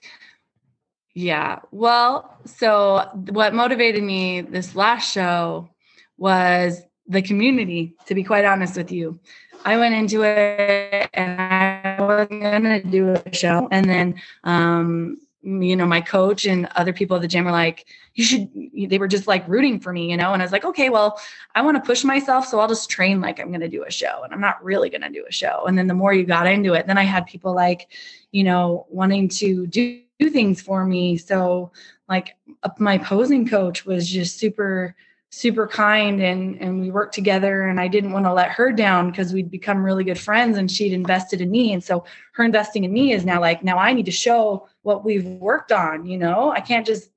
Yeah. 1.13 1.59
Well, 1.71 2.38
so 2.45 3.07
what 3.30 3.53
motivated 3.53 4.03
me 4.03 4.41
this 4.41 4.75
last 4.75 5.11
show 5.11 5.69
was 6.17 6.82
the 7.07 7.21
community, 7.21 7.95
to 8.05 8.15
be 8.15 8.23
quite 8.23 8.45
honest 8.45 8.77
with 8.77 8.91
you. 8.91 9.19
I 9.65 9.77
went 9.77 9.95
into 9.95 10.23
it 10.23 11.09
and 11.13 11.41
I 11.41 11.97
wasn't 11.99 12.41
going 12.41 12.63
to 12.63 12.84
do 12.84 13.09
a 13.09 13.34
show. 13.34 13.67
And 13.71 13.89
then 13.89 14.21
um, 14.43 15.17
you 15.41 15.75
know, 15.75 15.85
my 15.85 16.01
coach 16.01 16.45
and 16.45 16.67
other 16.75 16.91
people 16.91 17.15
at 17.15 17.21
the 17.21 17.27
gym 17.27 17.45
were 17.45 17.51
like, 17.51 17.85
you 18.13 18.23
should, 18.23 18.49
they 18.89 18.97
were 18.97 19.07
just 19.07 19.27
like 19.27 19.47
rooting 19.47 19.79
for 19.79 19.93
me, 19.93 20.11
you 20.11 20.17
know? 20.17 20.33
And 20.33 20.41
I 20.41 20.45
was 20.45 20.51
like, 20.51 20.65
okay, 20.65 20.89
well, 20.89 21.19
I 21.55 21.61
want 21.61 21.77
to 21.77 21.87
push 21.87 22.03
myself. 22.03 22.45
So 22.45 22.59
I'll 22.59 22.67
just 22.67 22.89
train 22.89 23.21
like 23.21 23.39
I'm 23.39 23.47
going 23.47 23.61
to 23.61 23.69
do 23.69 23.85
a 23.85 23.91
show 23.91 24.21
and 24.23 24.33
I'm 24.33 24.41
not 24.41 24.61
really 24.63 24.89
going 24.89 25.01
to 25.01 25.09
do 25.09 25.25
a 25.27 25.31
show. 25.31 25.63
And 25.65 25.77
then 25.77 25.87
the 25.87 25.93
more 25.93 26.13
you 26.13 26.25
got 26.25 26.45
into 26.45 26.73
it, 26.73 26.87
then 26.87 26.97
I 26.97 27.03
had 27.03 27.25
people 27.25 27.55
like, 27.55 27.87
you 28.31 28.43
know, 28.43 28.85
wanting 28.89 29.29
to 29.29 29.65
do, 29.67 30.01
do 30.19 30.29
things 30.29 30.61
for 30.61 30.85
me. 30.85 31.17
So 31.17 31.71
like 32.09 32.35
my 32.77 32.97
posing 32.97 33.47
coach 33.47 33.85
was 33.85 34.09
just 34.09 34.39
super, 34.39 34.95
super 35.31 35.67
kind 35.67 36.21
and 36.21 36.59
and 36.59 36.81
we 36.81 36.89
worked 36.89 37.13
together 37.13 37.67
and 37.67 37.79
I 37.79 37.87
didn't 37.87 38.13
want 38.13 38.25
to 38.25 38.33
let 38.33 38.49
her 38.49 38.71
down 38.71 39.11
because 39.11 39.31
we'd 39.31 39.51
become 39.51 39.83
really 39.83 40.03
good 40.03 40.19
friends 40.19 40.57
and 40.57 40.71
she'd 40.71 40.91
invested 40.91 41.39
in 41.39 41.51
me 41.51 41.71
and 41.71 41.83
so 41.83 42.03
her 42.31 42.43
investing 42.43 42.83
in 42.83 42.91
me 42.91 43.13
is 43.13 43.25
now 43.25 43.39
like 43.39 43.63
now 43.63 43.77
I 43.77 43.93
need 43.93 44.07
to 44.07 44.11
show 44.11 44.67
what 44.89 45.05
we've 45.05 45.25
worked 45.25 45.71
on 45.71 46.05
you 46.05 46.17
know? 46.17 46.51
I 46.51 46.61
can't 46.61 46.85
just 46.85 47.11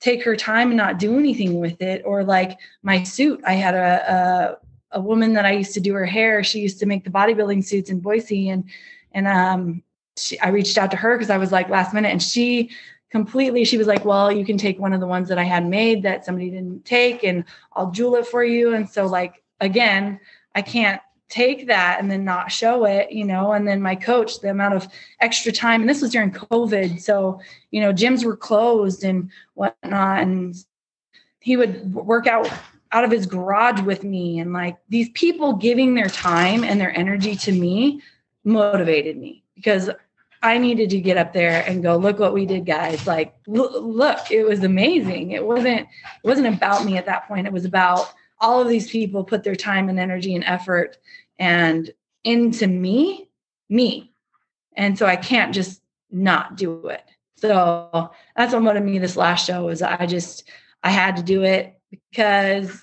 take 0.00 0.24
her 0.24 0.36
time 0.36 0.68
and 0.68 0.76
not 0.76 0.98
do 0.98 1.18
anything 1.18 1.60
with 1.60 1.80
it. 1.80 2.02
Or 2.04 2.24
like 2.24 2.58
my 2.82 3.04
suit. 3.04 3.40
I 3.46 3.54
had 3.54 3.74
a 3.74 4.58
a, 4.92 4.98
a 4.98 5.00
woman 5.00 5.32
that 5.34 5.46
I 5.46 5.52
used 5.52 5.74
to 5.74 5.80
do 5.80 5.94
her 5.94 6.04
hair. 6.04 6.44
She 6.44 6.58
used 6.60 6.80
to 6.80 6.86
make 6.86 7.04
the 7.04 7.10
bodybuilding 7.10 7.64
suits 7.64 7.88
in 7.88 8.00
Boise. 8.00 8.50
And 8.50 8.64
and 9.12 9.26
um 9.26 9.82
she, 10.16 10.38
I 10.40 10.48
reached 10.48 10.76
out 10.76 10.90
to 10.90 10.96
her 10.96 11.16
because 11.16 11.30
I 11.30 11.38
was 11.38 11.52
like 11.52 11.68
last 11.68 11.94
minute. 11.94 12.12
And 12.12 12.22
she 12.22 12.70
completely 13.10 13.64
she 13.64 13.78
was 13.78 13.86
like 13.86 14.04
well 14.04 14.32
you 14.32 14.44
can 14.44 14.58
take 14.58 14.80
one 14.80 14.92
of 14.92 14.98
the 14.98 15.06
ones 15.06 15.28
that 15.28 15.38
i 15.38 15.44
had 15.44 15.64
made 15.64 16.02
that 16.02 16.24
somebody 16.24 16.50
didn't 16.50 16.84
take 16.84 17.22
and 17.22 17.44
i'll 17.74 17.92
jewel 17.92 18.16
it 18.16 18.26
for 18.26 18.42
you. 18.44 18.74
And 18.74 18.88
so 18.88 19.06
like 19.06 19.42
again 19.60 20.18
i 20.54 20.62
can't 20.62 21.00
take 21.28 21.66
that 21.66 21.98
and 22.00 22.10
then 22.10 22.24
not 22.24 22.52
show 22.52 22.84
it 22.84 23.10
you 23.10 23.24
know 23.24 23.52
and 23.52 23.66
then 23.66 23.80
my 23.80 23.94
coach 23.94 24.40
the 24.40 24.50
amount 24.50 24.74
of 24.74 24.86
extra 25.20 25.50
time 25.50 25.80
and 25.80 25.88
this 25.88 26.02
was 26.02 26.12
during 26.12 26.30
covid 26.30 27.00
so 27.00 27.40
you 27.70 27.80
know 27.80 27.92
gyms 27.92 28.24
were 28.24 28.36
closed 28.36 29.04
and 29.04 29.30
whatnot 29.54 30.22
and 30.22 30.54
he 31.40 31.56
would 31.56 31.92
work 31.94 32.26
out 32.26 32.48
out 32.92 33.04
of 33.04 33.10
his 33.10 33.26
garage 33.26 33.80
with 33.80 34.04
me 34.04 34.38
and 34.38 34.52
like 34.52 34.76
these 34.88 35.08
people 35.10 35.54
giving 35.54 35.94
their 35.94 36.08
time 36.08 36.62
and 36.62 36.80
their 36.80 36.96
energy 36.96 37.34
to 37.34 37.52
me 37.52 38.00
motivated 38.44 39.16
me 39.16 39.42
because 39.56 39.90
I 40.44 40.58
needed 40.58 40.90
to 40.90 41.00
get 41.00 41.16
up 41.16 41.32
there 41.32 41.64
and 41.66 41.82
go, 41.82 41.96
look 41.96 42.18
what 42.18 42.34
we 42.34 42.44
did, 42.44 42.66
guys. 42.66 43.06
Like, 43.06 43.34
look, 43.46 44.30
it 44.30 44.44
was 44.44 44.62
amazing. 44.62 45.30
It 45.30 45.44
wasn't, 45.44 45.80
it 45.80 45.88
wasn't 46.22 46.54
about 46.54 46.84
me 46.84 46.98
at 46.98 47.06
that 47.06 47.26
point. 47.26 47.46
It 47.46 47.52
was 47.52 47.64
about 47.64 48.12
all 48.44 48.60
of 48.60 48.68
these 48.68 48.90
people 48.90 49.24
put 49.24 49.42
their 49.42 49.56
time 49.56 49.88
and 49.88 49.98
energy 49.98 50.34
and 50.34 50.44
effort 50.44 50.98
and 51.38 51.90
into 52.24 52.66
me, 52.66 53.30
me. 53.70 54.12
And 54.76 54.98
so 54.98 55.06
I 55.06 55.16
can't 55.16 55.54
just 55.54 55.80
not 56.10 56.56
do 56.56 56.88
it. 56.88 57.02
So 57.36 58.10
that's 58.36 58.52
what 58.52 58.62
motivated 58.62 58.92
me 58.92 58.98
this 58.98 59.16
last 59.16 59.46
show 59.46 59.64
was 59.64 59.80
I 59.80 60.04
just, 60.04 60.48
I 60.82 60.90
had 60.90 61.16
to 61.16 61.22
do 61.22 61.42
it 61.42 61.78
because 61.90 62.82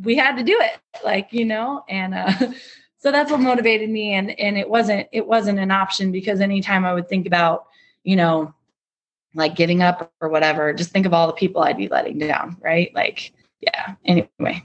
we 0.00 0.16
had 0.16 0.36
to 0.36 0.44
do 0.44 0.56
it 0.60 0.78
like, 1.04 1.32
you 1.32 1.46
know, 1.46 1.84
and, 1.88 2.14
uh, 2.14 2.32
so 2.98 3.10
that's 3.10 3.32
what 3.32 3.40
motivated 3.40 3.90
me 3.90 4.14
and 4.14 4.38
and 4.38 4.56
it 4.56 4.68
wasn't 4.68 5.08
it 5.10 5.26
wasn't 5.26 5.58
an 5.58 5.72
option 5.72 6.12
because 6.12 6.40
anytime 6.40 6.84
i 6.84 6.94
would 6.94 7.08
think 7.08 7.26
about 7.26 7.66
you 8.04 8.14
know 8.14 8.54
like 9.34 9.56
giving 9.56 9.82
up 9.82 10.12
or 10.20 10.28
whatever 10.28 10.72
just 10.72 10.92
think 10.92 11.04
of 11.04 11.12
all 11.12 11.26
the 11.26 11.32
people 11.32 11.60
i'd 11.62 11.76
be 11.76 11.88
letting 11.88 12.16
down 12.16 12.56
right 12.60 12.94
like 12.94 13.32
yeah 13.60 13.96
anyway 14.04 14.64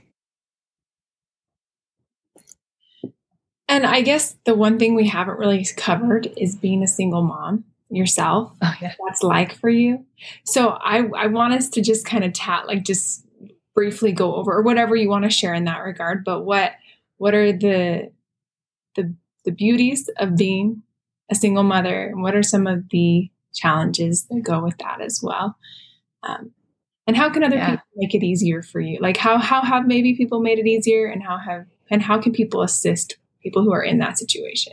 and 3.68 3.86
i 3.86 4.00
guess 4.00 4.36
the 4.44 4.54
one 4.54 4.78
thing 4.78 4.94
we 4.94 5.06
haven't 5.06 5.38
really 5.38 5.64
covered 5.76 6.28
is 6.36 6.56
being 6.56 6.82
a 6.82 6.88
single 6.88 7.22
mom 7.22 7.64
yourself 7.90 8.54
oh, 8.62 8.74
yeah. 8.80 8.94
that's 9.06 9.22
like 9.22 9.54
for 9.54 9.70
you 9.70 10.04
so 10.44 10.70
i 10.82 11.04
i 11.16 11.26
want 11.26 11.54
us 11.54 11.68
to 11.68 11.80
just 11.80 12.04
kind 12.04 12.24
of 12.24 12.34
chat 12.34 12.66
like 12.66 12.84
just 12.84 13.24
briefly 13.74 14.12
go 14.12 14.34
over 14.34 14.52
or 14.52 14.62
whatever 14.62 14.96
you 14.96 15.08
want 15.08 15.24
to 15.24 15.30
share 15.30 15.54
in 15.54 15.64
that 15.64 15.78
regard 15.78 16.24
but 16.24 16.44
what 16.44 16.72
what 17.18 17.34
are 17.34 17.52
the 17.52 18.10
the, 18.96 19.14
the 19.44 19.52
beauties 19.52 20.10
of 20.18 20.36
being 20.36 20.82
a 21.30 21.34
single 21.34 21.62
mother 21.62 22.08
and 22.08 22.22
what 22.22 22.34
are 22.34 22.42
some 22.42 22.66
of 22.66 22.88
the 22.88 23.30
challenges 23.54 24.24
that 24.24 24.42
go 24.42 24.62
with 24.62 24.76
that 24.78 25.00
as 25.00 25.20
well 25.22 25.56
um, 26.24 26.50
and 27.06 27.16
how 27.16 27.30
can 27.30 27.44
other 27.44 27.56
yeah. 27.56 27.70
people 27.70 27.86
make 27.96 28.14
it 28.14 28.24
easier 28.24 28.62
for 28.62 28.80
you 28.80 28.98
like 29.00 29.16
how 29.16 29.38
how 29.38 29.62
have 29.62 29.86
maybe 29.86 30.14
people 30.14 30.40
made 30.40 30.58
it 30.58 30.66
easier 30.66 31.06
and 31.06 31.22
how 31.22 31.38
have 31.38 31.64
and 31.90 32.02
how 32.02 32.20
can 32.20 32.32
people 32.32 32.62
assist 32.62 33.16
people 33.42 33.62
who 33.62 33.72
are 33.72 33.82
in 33.82 33.98
that 33.98 34.18
situation. 34.18 34.72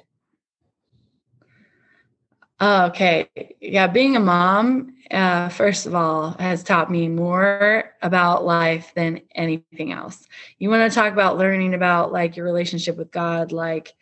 Okay. 2.62 3.30
Yeah 3.60 3.88
being 3.88 4.16
a 4.16 4.20
mom 4.20 4.94
uh, 5.12 5.50
first 5.50 5.86
of 5.86 5.94
all 5.94 6.32
has 6.40 6.64
taught 6.64 6.90
me 6.90 7.08
more 7.08 7.94
about 8.02 8.46
life 8.46 8.92
than 8.96 9.22
anything 9.36 9.92
else. 9.92 10.26
You 10.58 10.70
want 10.70 10.90
to 10.90 10.96
talk 10.96 11.12
about 11.14 11.38
learning 11.38 11.74
about 11.74 12.12
like 12.12 12.38
your 12.38 12.46
relationship 12.46 12.98
with 12.98 13.12
god 13.12 13.52
like 13.52 13.94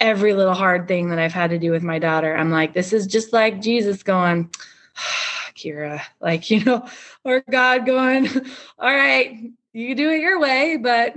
every 0.00 0.32
little 0.34 0.54
hard 0.54 0.88
thing 0.88 1.10
that 1.10 1.18
I've 1.18 1.32
had 1.32 1.50
to 1.50 1.58
do 1.58 1.70
with 1.70 1.82
my 1.82 1.98
daughter, 1.98 2.36
I'm 2.36 2.50
like, 2.50 2.72
this 2.72 2.92
is 2.92 3.06
just 3.06 3.32
like 3.32 3.60
Jesus 3.60 4.02
going, 4.02 4.50
Kira, 5.54 6.00
like, 6.20 6.50
you 6.50 6.64
know, 6.64 6.88
or 7.24 7.42
God 7.50 7.86
going, 7.86 8.28
all 8.78 8.94
right, 8.94 9.36
you 9.72 9.94
do 9.94 10.10
it 10.10 10.20
your 10.20 10.40
way, 10.40 10.76
but 10.76 11.14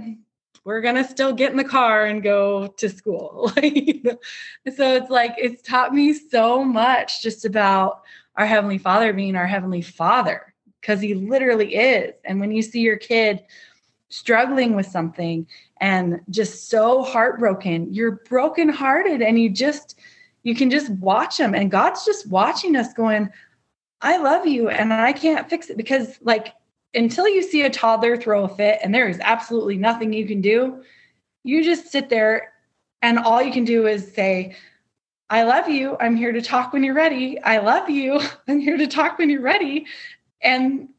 we're 0.63 0.81
gonna 0.81 1.07
still 1.07 1.33
get 1.33 1.51
in 1.51 1.57
the 1.57 1.63
car 1.63 2.05
and 2.05 2.21
go 2.21 2.67
to 2.67 2.89
school. 2.89 3.49
so 3.55 3.61
it's 3.61 5.09
like 5.09 5.33
it's 5.37 5.61
taught 5.61 5.93
me 5.93 6.13
so 6.13 6.63
much 6.63 7.21
just 7.21 7.45
about 7.45 8.01
our 8.35 8.45
heavenly 8.45 8.77
Father 8.77 9.13
being 9.13 9.35
our 9.35 9.47
heavenly 9.47 9.81
Father 9.81 10.53
because 10.79 11.01
He 11.01 11.13
literally 11.15 11.75
is. 11.75 12.13
And 12.25 12.39
when 12.39 12.51
you 12.51 12.61
see 12.61 12.81
your 12.81 12.97
kid 12.97 13.43
struggling 14.09 14.75
with 14.75 14.85
something 14.85 15.47
and 15.79 16.19
just 16.29 16.69
so 16.69 17.03
heartbroken, 17.03 17.91
you're 17.93 18.21
brokenhearted, 18.29 19.21
and 19.21 19.39
you 19.39 19.49
just 19.49 19.97
you 20.43 20.55
can 20.55 20.69
just 20.69 20.89
watch 20.91 21.37
them, 21.37 21.55
and 21.55 21.71
God's 21.71 22.05
just 22.05 22.29
watching 22.29 22.75
us, 22.75 22.93
going, 22.93 23.29
"I 24.01 24.17
love 24.17 24.45
you, 24.45 24.69
and 24.69 24.93
I 24.93 25.13
can't 25.13 25.49
fix 25.49 25.69
it," 25.71 25.77
because 25.77 26.19
like 26.21 26.53
until 26.93 27.27
you 27.27 27.41
see 27.41 27.63
a 27.63 27.69
toddler 27.69 28.17
throw 28.17 28.43
a 28.43 28.49
fit 28.49 28.79
and 28.83 28.93
there 28.93 29.07
is 29.07 29.19
absolutely 29.21 29.77
nothing 29.77 30.13
you 30.13 30.27
can 30.27 30.41
do, 30.41 30.83
you 31.43 31.63
just 31.63 31.91
sit 31.91 32.09
there 32.09 32.53
and 33.01 33.17
all 33.17 33.41
you 33.41 33.51
can 33.51 33.65
do 33.65 33.87
is 33.87 34.13
say, 34.13 34.55
I 35.29 35.43
love 35.43 35.69
you. 35.69 35.95
I'm 35.99 36.15
here 36.15 36.33
to 36.33 36.41
talk 36.41 36.73
when 36.73 36.83
you're 36.83 36.93
ready. 36.93 37.41
I 37.41 37.59
love 37.59 37.89
you. 37.89 38.19
I'm 38.47 38.59
here 38.59 38.77
to 38.77 38.87
talk 38.87 39.17
when 39.17 39.29
you're 39.29 39.41
ready. 39.41 39.85
And 40.41 40.89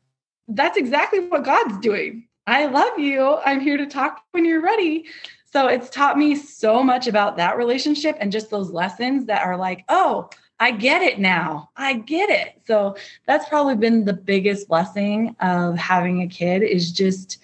that's 0.49 0.77
exactly 0.77 1.21
what 1.21 1.45
God's 1.45 1.79
doing. 1.79 2.27
I 2.47 2.67
love 2.67 2.99
you. 2.99 3.39
I'm 3.45 3.61
here 3.61 3.77
to 3.77 3.87
talk 3.87 4.23
when 4.33 4.45
you're 4.45 4.63
ready. 4.63 5.05
So 5.53 5.69
it's 5.69 5.91
taught 5.91 6.19
me 6.19 6.35
so 6.35 6.83
much 6.83 7.07
about 7.07 7.37
that 7.37 7.59
relationship 7.59 8.17
and 8.19 8.33
just 8.33 8.51
those 8.51 8.71
lessons 8.71 9.27
that 9.27 9.43
are 9.43 9.57
like, 9.57 9.85
oh, 9.91 10.31
I 10.63 10.71
get 10.71 11.03
it 11.03 11.19
now. 11.19 11.71
I 11.77 11.95
get 11.95 12.31
it. 12.31 12.61
So 12.69 12.95
that's 13.27 13.49
probably 13.49 13.75
been 13.75 14.05
the 14.05 14.13
biggest 14.13 14.69
blessing 14.69 15.35
of 15.41 15.77
having 15.77 16.23
a 16.23 16.29
kid 16.29 16.63
is 16.63 16.93
just 16.93 17.39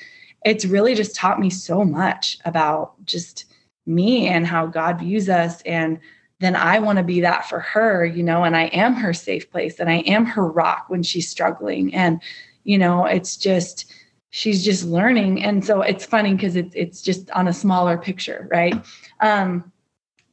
it's 0.45 0.65
really 0.65 0.95
just 0.95 1.17
taught 1.17 1.41
me 1.41 1.51
so 1.51 1.85
much 1.85 2.39
about 2.45 2.93
just 3.05 3.47
me 3.87 4.29
and 4.29 4.47
how 4.47 4.67
God 4.67 5.01
views 5.01 5.29
us 5.29 5.63
and 5.63 5.99
then 6.39 6.55
I 6.55 6.79
want 6.79 6.99
to 6.99 7.03
be 7.03 7.21
that 7.23 7.49
for 7.49 7.59
her, 7.59 8.05
you 8.05 8.23
know, 8.23 8.45
and 8.45 8.57
I 8.57 8.67
am 8.67 8.95
her 8.95 9.13
safe 9.13 9.51
place 9.51 9.81
and 9.81 9.91
I 9.91 9.97
am 10.07 10.25
her 10.25 10.47
rock 10.47 10.85
when 10.87 11.03
she's 11.03 11.29
struggling 11.29 11.93
and 11.93 12.23
you 12.63 12.79
know, 12.79 13.05
it's 13.05 13.37
just 13.37 13.93
she's 14.31 14.65
just 14.65 14.85
learning 14.85 15.43
and 15.43 15.65
so 15.65 15.83
it's 15.83 16.07
funny 16.07 16.35
because 16.35 16.55
it's 16.55 16.73
it's 16.77 17.03
just 17.03 17.33
on 17.33 17.49
a 17.49 17.53
smaller 17.53 17.99
picture, 17.99 18.47
right? 18.53 18.77
Um 19.19 19.73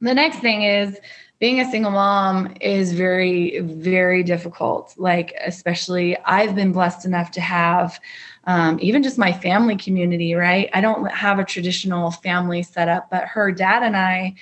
the 0.02 0.14
next 0.14 0.38
thing 0.38 0.62
is 0.62 1.00
being 1.40 1.60
a 1.60 1.70
single 1.70 1.92
mom 1.92 2.54
is 2.62 2.94
very 2.94 3.60
very 3.60 4.24
difficult. 4.24 4.94
Like 4.98 5.34
especially 5.46 6.18
i've 6.26 6.56
been 6.56 6.72
blessed 6.72 7.06
enough 7.06 7.32
to 7.32 7.42
have 7.42 8.00
um, 8.48 8.78
even 8.80 9.02
just 9.02 9.18
my 9.18 9.34
family 9.34 9.76
community 9.76 10.34
right? 10.36 10.70
I 10.74 10.82
don't 10.82 11.06
have 11.12 11.40
a 11.40 11.44
traditional 11.44 12.12
family 12.12 12.64
setup 12.64 13.10
but 13.10 13.26
her 13.26 13.52
dad 13.52 13.84
and 13.84 13.98
i 13.98 14.36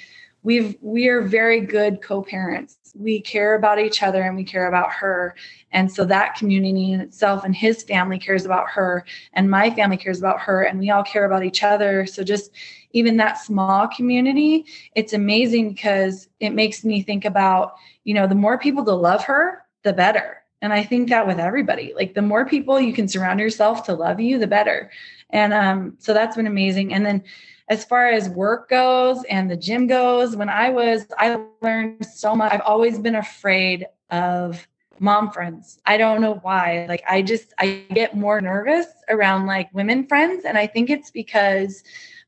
we've 0.44 0.76
we 0.82 1.08
are 1.08 1.22
very 1.22 1.62
good 1.62 2.02
co-parents. 2.02 2.78
We 2.96 3.22
care 3.22 3.56
about 3.56 3.80
each 3.80 4.04
other 4.04 4.22
and 4.22 4.36
we 4.36 4.44
care 4.44 4.68
about 4.68 4.92
her. 4.92 5.36
And 5.72 5.92
so 5.92 6.06
that 6.06 6.36
community 6.36 6.92
in 6.92 7.00
itself 7.00 7.44
and 7.44 7.56
his 7.56 7.82
family 7.82 8.20
cares 8.20 8.46
about 8.46 8.70
her 8.70 9.06
and 9.34 9.50
my 9.50 9.72
family 9.72 9.98
cares 9.98 10.20
about 10.20 10.40
her 10.42 10.62
and 10.62 10.80
we 10.80 10.92
all 10.92 11.04
care 11.04 11.26
about 11.26 11.44
each 11.44 11.64
other. 11.64 12.06
So 12.06 12.24
just 12.24 12.52
even 12.94 13.18
that 13.18 13.38
small 13.38 13.88
community 13.88 14.66
it's 14.96 15.14
amazing 15.14 15.74
because 15.74 16.30
it 16.40 16.52
makes 16.52 16.84
me 16.86 17.02
think 17.02 17.26
about 17.26 17.74
you 18.04 18.14
know 18.14 18.28
the 18.28 18.36
more 18.36 18.58
people 18.58 18.86
to 18.86 18.94
love 18.94 19.24
her 19.24 19.64
the 19.84 19.94
better. 19.94 20.38
And 20.62 20.72
i 20.72 20.82
think 20.82 21.10
that 21.10 21.28
with 21.28 21.40
everybody 21.40 21.94
like 21.96 22.14
the 22.14 22.22
more 22.22 22.46
people 22.46 22.80
you 22.80 22.94
can 22.94 23.08
surround 23.08 23.40
yourself 23.40 23.84
to 23.86 23.94
love 23.94 24.20
you 24.20 24.40
the 24.40 24.48
better. 24.48 24.90
And 25.30 25.54
um, 25.54 25.96
so 25.98 26.14
that's 26.14 26.38
been 26.38 26.48
amazing. 26.48 26.94
And 26.94 27.06
then 27.06 27.24
as 27.70 27.84
far 27.84 28.08
as 28.08 28.30
work 28.30 28.70
goes 28.70 29.24
and 29.30 29.50
the 29.50 29.58
gym 29.58 29.88
goes 29.88 30.36
when 30.36 30.50
i 30.50 30.70
was 30.70 31.06
i 31.18 31.38
learned 31.62 32.06
so 32.06 32.36
much. 32.36 32.54
I've 32.54 32.62
always 32.62 32.98
been 32.98 33.16
afraid 33.16 33.88
of 34.10 34.66
mom 35.00 35.32
friends. 35.32 35.80
I 35.86 35.98
don't 35.98 36.22
know 36.22 36.36
why. 36.44 36.86
Like 36.88 37.04
i 37.10 37.22
just 37.22 37.54
i 37.60 37.84
get 37.94 38.16
more 38.16 38.40
nervous 38.40 38.88
around 39.10 39.48
like 39.48 39.74
women 39.74 40.08
friends. 40.08 40.46
And 40.46 40.58
i 40.58 40.66
think 40.66 40.90
it's 40.90 41.12
because 41.12 41.84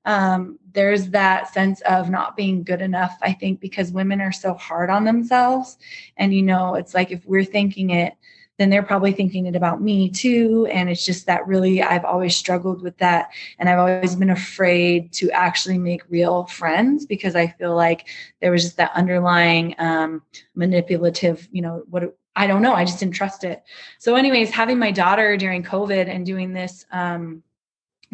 um, 0.06 0.60
there's 0.74 1.10
that 1.10 1.54
sense 1.54 1.82
of 1.82 2.10
not 2.10 2.36
being 2.36 2.64
good 2.64 2.82
enough 2.82 3.18
i 3.22 3.32
think 3.32 3.60
because 3.60 3.92
women 3.92 4.22
are 4.22 4.32
so 4.32 4.54
hard 4.54 4.90
on 4.90 5.06
themselves. 5.06 5.78
And 6.18 6.34
you 6.34 6.42
know 6.42 6.76
it's 6.76 6.94
like 6.94 7.12
if 7.12 7.26
we're 7.26 7.44
thinking 7.44 7.90
it 7.90 8.14
then 8.58 8.70
they're 8.70 8.84
probably 8.84 9.12
thinking 9.12 9.48
it 9.48 9.56
about 9.56 9.82
me 9.82 10.10
too. 10.10 10.66
And 10.72 10.90
it's 10.90 11.06
just 11.06 11.26
that 11.26 11.46
really 11.46 11.82
i've 11.82 12.06
always 12.06 12.36
struggled 12.36 12.82
with 12.82 12.98
that. 12.98 13.30
And 13.60 13.70
i've 13.70 13.80
always 13.80 14.16
been 14.16 14.30
afraid 14.30 15.12
to 15.14 15.30
actually 15.32 15.78
make 15.78 16.10
real 16.10 16.46
friends 16.46 17.06
because 17.06 17.36
i 17.36 17.48
feel 17.48 17.76
like 17.76 18.08
there 18.42 18.52
was 18.52 18.64
just 18.64 18.78
that 18.78 18.92
underlying 18.96 19.76
um, 19.78 20.22
manipulative 20.56 21.48
you 21.52 21.62
know 21.62 21.84
what 21.90 22.16
i 22.36 22.48
don't 22.48 22.62
know. 22.62 22.74
I 22.74 22.86
just 22.86 23.00
didn't 23.00 23.16
trust 23.16 23.44
it. 23.44 23.64
So 24.00 24.16
anyways 24.16 24.52
having 24.52 24.80
my 24.80 24.92
daughter 24.92 25.38
during 25.38 25.64
covid 25.64 26.08
and 26.08 26.26
doing 26.26 26.54
this 26.54 26.86
um, 26.92 27.44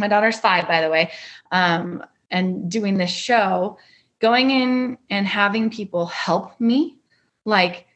my 0.01 0.09
daughter's 0.09 0.39
five, 0.39 0.67
by 0.67 0.81
the 0.81 0.89
way, 0.89 1.11
um, 1.51 2.03
and 2.29 2.69
doing 2.69 2.97
this 2.97 3.11
show, 3.11 3.77
going 4.19 4.51
in 4.51 4.97
and 5.09 5.25
having 5.25 5.69
people 5.69 6.07
help 6.07 6.59
me, 6.59 6.97
like 7.45 7.87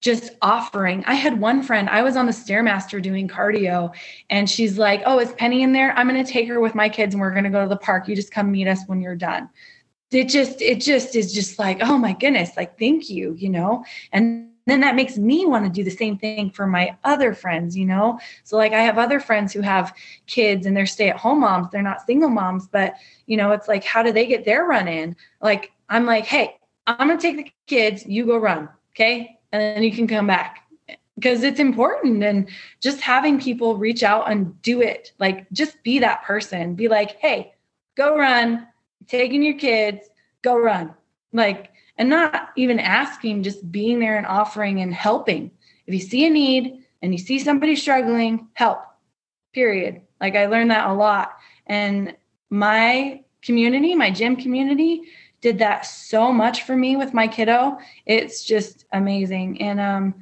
just 0.00 0.32
offering. 0.42 1.02
I 1.06 1.14
had 1.14 1.40
one 1.40 1.62
friend, 1.62 1.88
I 1.88 2.02
was 2.02 2.14
on 2.16 2.26
the 2.26 2.32
Stairmaster 2.32 3.00
doing 3.02 3.26
cardio, 3.26 3.94
and 4.30 4.48
she's 4.48 4.78
like, 4.78 5.02
Oh, 5.06 5.18
is 5.18 5.32
Penny 5.32 5.62
in 5.62 5.72
there? 5.72 5.92
I'm 5.96 6.08
going 6.08 6.22
to 6.22 6.30
take 6.30 6.46
her 6.48 6.60
with 6.60 6.74
my 6.74 6.88
kids 6.88 7.14
and 7.14 7.20
we're 7.20 7.32
going 7.32 7.44
to 7.44 7.50
go 7.50 7.62
to 7.62 7.68
the 7.68 7.76
park. 7.76 8.06
You 8.06 8.14
just 8.14 8.30
come 8.30 8.52
meet 8.52 8.68
us 8.68 8.80
when 8.86 9.00
you're 9.00 9.16
done. 9.16 9.48
It 10.10 10.28
just, 10.28 10.60
it 10.60 10.80
just 10.80 11.16
is 11.16 11.32
just 11.32 11.58
like, 11.58 11.78
oh 11.80 11.98
my 11.98 12.12
goodness, 12.12 12.56
like, 12.56 12.78
thank 12.78 13.10
you, 13.10 13.34
you 13.36 13.48
know? 13.48 13.84
And 14.12 14.50
then 14.66 14.80
that 14.80 14.94
makes 14.94 15.18
me 15.18 15.44
want 15.46 15.64
to 15.64 15.70
do 15.70 15.84
the 15.84 15.90
same 15.90 16.16
thing 16.16 16.50
for 16.50 16.66
my 16.66 16.96
other 17.04 17.34
friends, 17.34 17.76
you 17.76 17.84
know? 17.84 18.18
So, 18.44 18.56
like, 18.56 18.72
I 18.72 18.80
have 18.80 18.98
other 18.98 19.20
friends 19.20 19.52
who 19.52 19.60
have 19.60 19.94
kids 20.26 20.66
and 20.66 20.76
they're 20.76 20.86
stay 20.86 21.10
at 21.10 21.16
home 21.16 21.40
moms, 21.40 21.68
they're 21.70 21.82
not 21.82 22.06
single 22.06 22.30
moms, 22.30 22.66
but, 22.66 22.94
you 23.26 23.36
know, 23.36 23.52
it's 23.52 23.68
like, 23.68 23.84
how 23.84 24.02
do 24.02 24.12
they 24.12 24.26
get 24.26 24.44
their 24.44 24.64
run 24.64 24.88
in? 24.88 25.16
Like, 25.40 25.72
I'm 25.88 26.06
like, 26.06 26.24
hey, 26.24 26.56
I'm 26.86 27.08
going 27.08 27.18
to 27.18 27.22
take 27.22 27.36
the 27.36 27.52
kids, 27.66 28.06
you 28.06 28.26
go 28.26 28.38
run, 28.38 28.68
okay? 28.92 29.38
And 29.52 29.60
then 29.60 29.82
you 29.82 29.92
can 29.92 30.06
come 30.06 30.26
back 30.26 30.68
because 31.16 31.42
it's 31.42 31.60
important. 31.60 32.22
And 32.22 32.48
just 32.80 33.00
having 33.00 33.40
people 33.40 33.76
reach 33.76 34.02
out 34.02 34.30
and 34.30 34.60
do 34.62 34.80
it, 34.80 35.12
like, 35.18 35.50
just 35.52 35.82
be 35.82 35.98
that 36.00 36.24
person, 36.24 36.74
be 36.74 36.88
like, 36.88 37.18
hey, 37.20 37.54
go 37.96 38.16
run, 38.16 38.66
taking 39.06 39.42
your 39.42 39.58
kids, 39.58 40.08
go 40.42 40.58
run. 40.58 40.94
Like, 41.32 41.70
and 41.96 42.10
not 42.10 42.50
even 42.56 42.78
asking, 42.78 43.42
just 43.42 43.70
being 43.70 44.00
there 44.00 44.16
and 44.16 44.26
offering 44.26 44.80
and 44.80 44.92
helping. 44.92 45.50
If 45.86 45.94
you 45.94 46.00
see 46.00 46.26
a 46.26 46.30
need 46.30 46.84
and 47.02 47.12
you 47.12 47.18
see 47.18 47.38
somebody 47.38 47.76
struggling, 47.76 48.48
help, 48.54 48.80
period. 49.52 50.02
Like 50.20 50.34
I 50.34 50.46
learned 50.46 50.70
that 50.70 50.88
a 50.88 50.92
lot. 50.94 51.36
And 51.66 52.16
my 52.50 53.22
community, 53.42 53.94
my 53.94 54.10
gym 54.10 54.36
community, 54.36 55.02
did 55.40 55.58
that 55.58 55.84
so 55.84 56.32
much 56.32 56.62
for 56.62 56.74
me 56.74 56.96
with 56.96 57.12
my 57.12 57.28
kiddo. 57.28 57.78
It's 58.06 58.44
just 58.44 58.86
amazing. 58.92 59.60
And 59.60 59.78
um, 59.78 60.14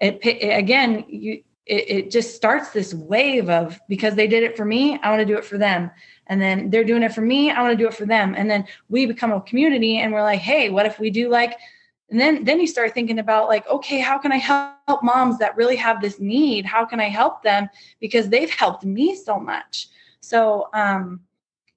it, 0.00 0.18
it 0.24 0.56
again, 0.56 1.04
you 1.08 1.42
it, 1.66 1.90
it 1.90 2.10
just 2.10 2.34
starts 2.34 2.70
this 2.70 2.94
wave 2.94 3.48
of 3.48 3.78
because 3.88 4.14
they 4.14 4.26
did 4.26 4.42
it 4.42 4.56
for 4.56 4.64
me, 4.64 4.98
I 5.02 5.10
want 5.10 5.20
to 5.20 5.26
do 5.26 5.38
it 5.38 5.44
for 5.44 5.58
them. 5.58 5.90
And 6.26 6.40
then 6.40 6.70
they're 6.70 6.84
doing 6.84 7.02
it 7.02 7.12
for 7.12 7.22
me 7.22 7.50
i 7.50 7.60
want 7.60 7.76
to 7.76 7.82
do 7.82 7.88
it 7.88 7.94
for 7.94 8.06
them. 8.06 8.34
And 8.36 8.50
then 8.50 8.64
we 8.88 9.06
become 9.06 9.32
a 9.32 9.40
community 9.40 9.98
and 9.98 10.12
we're 10.12 10.22
like 10.22 10.40
hey 10.40 10.70
what 10.70 10.86
if 10.86 10.98
we 10.98 11.10
do 11.10 11.28
like 11.28 11.56
and 12.10 12.20
then 12.20 12.44
then 12.44 12.60
you 12.60 12.66
start 12.66 12.92
thinking 12.92 13.18
about 13.18 13.48
like 13.48 13.66
okay 13.68 14.00
how 14.00 14.18
can 14.18 14.32
i 14.32 14.36
help 14.36 15.02
moms 15.02 15.38
that 15.38 15.56
really 15.56 15.76
have 15.76 16.00
this 16.00 16.18
need? 16.20 16.64
How 16.64 16.84
can 16.84 17.00
i 17.00 17.08
help 17.08 17.42
them? 17.42 17.68
Because 18.00 18.28
they've 18.28 18.50
helped 18.50 18.84
me 18.84 19.14
so 19.14 19.38
much. 19.38 19.88
So 20.20 20.68
um 20.72 21.20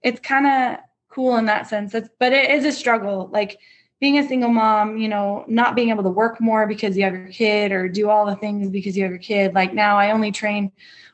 it's 0.01 0.19
kind 0.19 0.47
of 0.47 0.83
cool 1.09 1.37
in 1.37 1.45
that 1.45 1.67
sense. 1.67 1.93
It's, 1.93 2.09
but 2.19 2.33
it 2.33 2.49
is 2.51 2.65
a 2.65 2.71
struggle. 2.71 3.29
Like 3.31 3.59
being 4.03 4.19
a 4.19 4.27
single 4.27 4.49
mom 4.49 4.97
you 4.97 5.07
know 5.07 5.45
not 5.47 5.75
being 5.75 5.89
able 5.89 6.03
to 6.03 6.09
work 6.09 6.41
more 6.41 6.67
because 6.67 6.97
you 6.97 7.03
have 7.03 7.13
your 7.13 7.27
kid 7.29 7.71
or 7.71 7.87
do 7.87 8.09
all 8.09 8.25
the 8.25 8.35
things 8.35 8.69
because 8.69 8.97
you 8.97 9.03
have 9.03 9.11
your 9.11 9.25
kid 9.31 9.53
like 9.53 9.73
now 9.73 9.97
i 9.97 10.11
only 10.11 10.31
train 10.31 10.71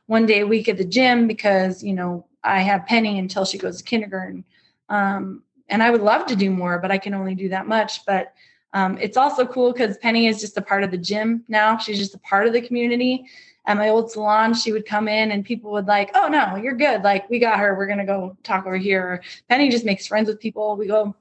one 0.07 0.25
day 0.25 0.39
a 0.39 0.47
week 0.47 0.67
at 0.67 0.77
the 0.77 0.83
gym 0.97 1.27
because 1.27 1.83
you 1.83 1.93
know 1.93 2.25
I 2.43 2.61
have 2.61 2.85
Penny 2.85 3.19
until 3.19 3.45
she 3.45 3.57
goes 3.57 3.77
to 3.77 3.83
kindergarten. 3.83 4.43
Um, 4.89 5.43
and 5.67 5.83
I 5.83 5.91
would 5.91 6.01
love 6.01 6.25
to 6.27 6.35
do 6.35 6.49
more, 6.49 6.79
but 6.79 6.91
I 6.91 6.97
can 6.97 7.13
only 7.13 7.35
do 7.35 7.49
that 7.49 7.67
much. 7.67 8.05
But 8.05 8.33
um, 8.73 8.97
it's 8.99 9.17
also 9.17 9.45
cool 9.45 9.71
because 9.71 9.97
Penny 9.97 10.27
is 10.27 10.39
just 10.39 10.57
a 10.57 10.61
part 10.61 10.83
of 10.83 10.91
the 10.91 10.97
gym 10.97 11.43
now. 11.47 11.77
She's 11.77 11.99
just 11.99 12.15
a 12.15 12.19
part 12.19 12.47
of 12.47 12.53
the 12.53 12.61
community. 12.61 13.25
At 13.65 13.77
my 13.77 13.89
old 13.89 14.09
salon, 14.11 14.53
she 14.53 14.71
would 14.71 14.85
come 14.85 15.07
in 15.07 15.31
and 15.31 15.45
people 15.45 15.71
would 15.71 15.85
like, 15.85 16.11
oh 16.15 16.27
no, 16.27 16.55
you're 16.55 16.75
good. 16.75 17.03
Like 17.03 17.29
we 17.29 17.37
got 17.37 17.59
her. 17.59 17.75
We're 17.75 17.87
gonna 17.87 18.05
go 18.05 18.35
talk 18.41 18.65
over 18.65 18.77
here. 18.77 19.21
Penny 19.47 19.69
just 19.69 19.85
makes 19.85 20.07
friends 20.07 20.27
with 20.27 20.39
people. 20.39 20.75
We 20.75 20.87
go, 20.87 21.15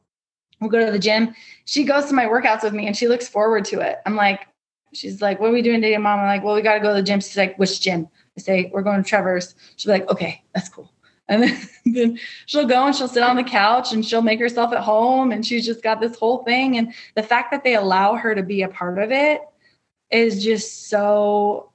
we'll 0.60 0.70
go 0.70 0.84
to 0.84 0.92
the 0.92 0.98
gym. 0.98 1.34
She 1.64 1.84
goes 1.84 2.06
to 2.06 2.14
my 2.14 2.26
workouts 2.26 2.62
with 2.62 2.74
me 2.74 2.86
and 2.86 2.96
she 2.96 3.08
looks 3.08 3.28
forward 3.28 3.64
to 3.66 3.80
it. 3.80 3.98
I'm 4.06 4.16
like, 4.16 4.46
she's 4.92 5.20
like, 5.22 5.40
what 5.40 5.50
are 5.50 5.52
we 5.52 5.62
doing 5.62 5.80
today, 5.80 5.96
mom? 5.96 6.20
I'm 6.20 6.26
like, 6.26 6.44
well, 6.44 6.54
we 6.54 6.62
got 6.62 6.74
to 6.74 6.80
go 6.80 6.88
to 6.88 6.94
the 6.94 7.02
gym. 7.02 7.20
She's 7.20 7.36
like, 7.36 7.58
which 7.58 7.80
gym? 7.80 8.08
I 8.36 8.40
say, 8.40 8.70
we're 8.72 8.82
going 8.82 9.02
to 9.02 9.08
Trevor's. 9.08 9.54
She'll 9.76 9.92
be 9.92 10.00
like, 10.00 10.10
okay, 10.10 10.42
that's 10.54 10.68
cool. 10.68 10.92
And 11.28 11.42
then, 11.42 11.60
then 11.84 12.18
she'll 12.46 12.66
go 12.66 12.86
and 12.86 12.94
she'll 12.94 13.08
sit 13.08 13.22
on 13.22 13.36
the 13.36 13.44
couch 13.44 13.92
and 13.92 14.04
she'll 14.04 14.22
make 14.22 14.40
herself 14.40 14.72
at 14.72 14.80
home 14.80 15.32
and 15.32 15.46
she's 15.46 15.66
just 15.66 15.82
got 15.82 16.00
this 16.00 16.16
whole 16.16 16.44
thing. 16.44 16.78
And 16.78 16.94
the 17.14 17.22
fact 17.22 17.50
that 17.50 17.64
they 17.64 17.74
allow 17.74 18.14
her 18.14 18.34
to 18.34 18.42
be 18.42 18.62
a 18.62 18.68
part 18.68 18.98
of 18.98 19.10
it 19.12 19.42
is 20.10 20.42
just 20.42 20.88
so 20.88 21.70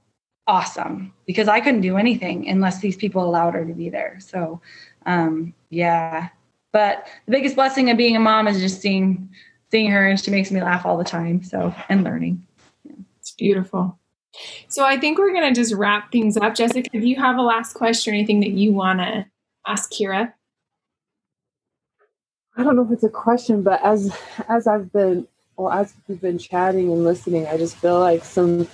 awesome 0.47 1.13
because 1.25 1.47
I 1.47 1.59
couldn't 1.59 1.81
do 1.81 1.97
anything 1.97 2.49
unless 2.49 2.79
these 2.79 2.97
people 2.97 3.23
allowed 3.23 3.53
her 3.53 3.65
to 3.65 3.73
be 3.73 3.89
there. 3.89 4.17
So, 4.19 4.61
um, 5.05 5.53
yeah. 5.69 6.29
But 6.73 7.07
the 7.25 7.31
biggest 7.31 7.55
blessing 7.55 7.89
of 7.89 7.97
being 7.97 8.15
a 8.15 8.19
mom 8.19 8.47
is 8.47 8.59
just 8.59 8.81
seeing 8.81 9.29
seeing 9.71 9.89
her, 9.89 10.07
and 10.07 10.19
she 10.19 10.29
makes 10.29 10.51
me 10.51 10.61
laugh 10.61 10.85
all 10.85 10.97
the 10.97 11.03
time. 11.03 11.41
So, 11.43 11.73
and 11.87 12.03
learning. 12.03 12.45
Yeah. 12.83 12.95
It's 13.19 13.31
beautiful. 13.31 13.97
So, 14.67 14.83
I 14.83 14.97
think 14.97 15.17
we're 15.17 15.33
gonna 15.33 15.53
just 15.53 15.73
wrap 15.73 16.11
things 16.11 16.35
up. 16.35 16.55
Jessica, 16.55 16.89
do 16.91 17.07
you 17.07 17.15
have 17.15 17.37
a 17.37 17.41
last 17.41 17.73
question 17.73 18.13
or 18.13 18.17
anything 18.17 18.41
that 18.41 18.51
you 18.51 18.73
want 18.73 18.99
to 18.99 19.25
ask 19.65 19.91
Kira? 19.91 20.33
I 22.55 22.63
don't 22.63 22.75
know 22.75 22.83
if 22.83 22.91
it's 22.91 23.03
a 23.03 23.09
question, 23.09 23.63
but 23.63 23.83
as 23.83 24.15
as 24.49 24.67
I've 24.67 24.91
been 24.91 25.27
well 25.57 25.71
as 25.71 25.93
we've 26.07 26.21
been 26.21 26.37
chatting 26.37 26.91
and 26.91 27.03
listening, 27.03 27.47
I 27.47 27.57
just 27.57 27.77
feel 27.77 27.99
like 27.99 28.23
some 28.23 28.67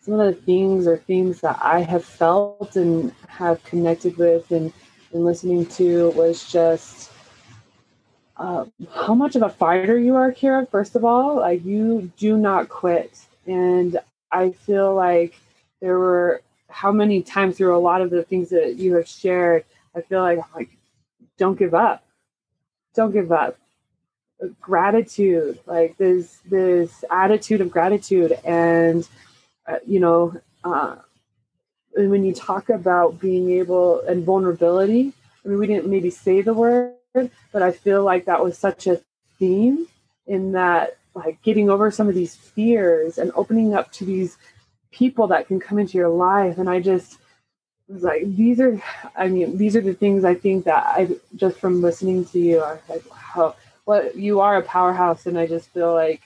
some 0.00 0.20
of 0.20 0.34
the 0.34 0.40
things 0.42 0.86
or 0.86 0.98
themes 0.98 1.40
that 1.40 1.58
I 1.62 1.80
have 1.80 2.04
felt 2.04 2.76
and 2.76 3.10
have 3.26 3.62
connected 3.64 4.16
with 4.18 4.50
and, 4.50 4.70
and 5.12 5.24
listening 5.24 5.64
to 5.66 6.10
was 6.10 6.50
just 6.50 7.10
uh, 8.36 8.64
how 8.92 9.14
much 9.14 9.36
of 9.36 9.42
a 9.42 9.48
fighter 9.48 9.98
you 9.98 10.16
are, 10.16 10.32
Kira. 10.32 10.68
First 10.68 10.96
of 10.96 11.04
all, 11.04 11.36
like 11.36 11.64
you 11.64 12.10
do 12.16 12.36
not 12.36 12.68
quit, 12.68 13.18
and 13.46 13.98
I 14.32 14.50
feel 14.50 14.94
like 14.94 15.34
there 15.80 15.98
were 15.98 16.42
how 16.68 16.90
many 16.90 17.22
times 17.22 17.56
through 17.56 17.76
a 17.76 17.78
lot 17.78 18.00
of 18.02 18.10
the 18.10 18.24
things 18.24 18.50
that 18.50 18.76
you 18.76 18.96
have 18.96 19.06
shared. 19.08 19.64
I 19.94 20.00
feel 20.00 20.20
like 20.20 20.40
like 20.54 20.70
don't 21.38 21.58
give 21.58 21.74
up, 21.74 22.04
don't 22.94 23.12
give 23.12 23.30
up. 23.30 23.56
Gratitude, 24.60 25.60
like 25.66 25.96
this 25.96 26.40
this 26.44 27.04
attitude 27.10 27.60
of 27.60 27.70
gratitude 27.70 28.32
and 28.44 29.08
uh, 29.66 29.78
you 29.86 30.00
know, 30.00 30.38
uh, 30.64 30.96
and 31.94 32.10
when 32.10 32.24
you 32.24 32.34
talk 32.34 32.68
about 32.68 33.20
being 33.20 33.50
able 33.52 34.00
and 34.02 34.24
vulnerability, 34.24 35.12
I 35.44 35.48
mean, 35.48 35.58
we 35.58 35.66
didn't 35.66 35.88
maybe 35.88 36.10
say 36.10 36.42
the 36.42 36.52
word, 36.52 36.94
but 37.14 37.62
I 37.62 37.70
feel 37.70 38.02
like 38.02 38.24
that 38.26 38.42
was 38.42 38.58
such 38.58 38.86
a 38.86 39.00
theme 39.38 39.86
in 40.26 40.52
that, 40.52 40.98
like, 41.14 41.40
getting 41.42 41.70
over 41.70 41.90
some 41.90 42.08
of 42.08 42.14
these 42.14 42.34
fears 42.34 43.18
and 43.18 43.30
opening 43.34 43.74
up 43.74 43.92
to 43.92 44.04
these 44.04 44.36
people 44.90 45.28
that 45.28 45.46
can 45.46 45.60
come 45.60 45.78
into 45.78 45.96
your 45.96 46.08
life. 46.08 46.58
And 46.58 46.68
I 46.68 46.80
just 46.80 47.18
was 47.88 48.02
like, 48.02 48.22
these 48.36 48.60
are, 48.60 48.80
I 49.16 49.28
mean, 49.28 49.56
these 49.56 49.76
are 49.76 49.80
the 49.80 49.94
things 49.94 50.24
I 50.24 50.34
think 50.34 50.64
that 50.64 50.84
I 50.86 51.08
just 51.36 51.58
from 51.58 51.82
listening 51.82 52.24
to 52.26 52.38
you, 52.38 52.60
I 52.60 52.72
was 52.74 52.82
like, 52.88 53.36
wow, 53.36 53.56
what 53.84 54.16
you 54.16 54.40
are 54.40 54.56
a 54.56 54.62
powerhouse. 54.62 55.26
And 55.26 55.38
I 55.38 55.46
just 55.46 55.68
feel 55.70 55.92
like, 55.92 56.22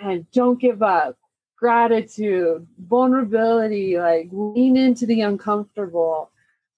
man, 0.00 0.26
don't 0.32 0.60
give 0.60 0.82
up 0.82 1.16
gratitude, 1.56 2.66
vulnerability, 2.78 3.98
like 3.98 4.28
lean 4.32 4.76
into 4.76 5.06
the 5.06 5.22
uncomfortable. 5.22 6.30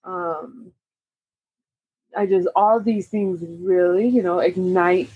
Um, 0.05 0.73
I 2.19 2.27
just 2.27 2.49
all 2.57 2.81
these 2.81 3.07
things 3.07 3.45
really, 3.61 4.09
you 4.09 4.23
know, 4.23 4.41
ignite 4.41 5.09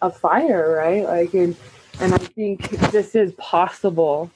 a 0.00 0.10
fire, 0.10 0.74
right? 0.76 1.04
Like 1.04 1.34
and 1.34 1.54
and 2.00 2.14
I 2.14 2.18
think 2.18 2.70
this 2.90 3.14
is 3.14 3.32
possible 3.34 4.30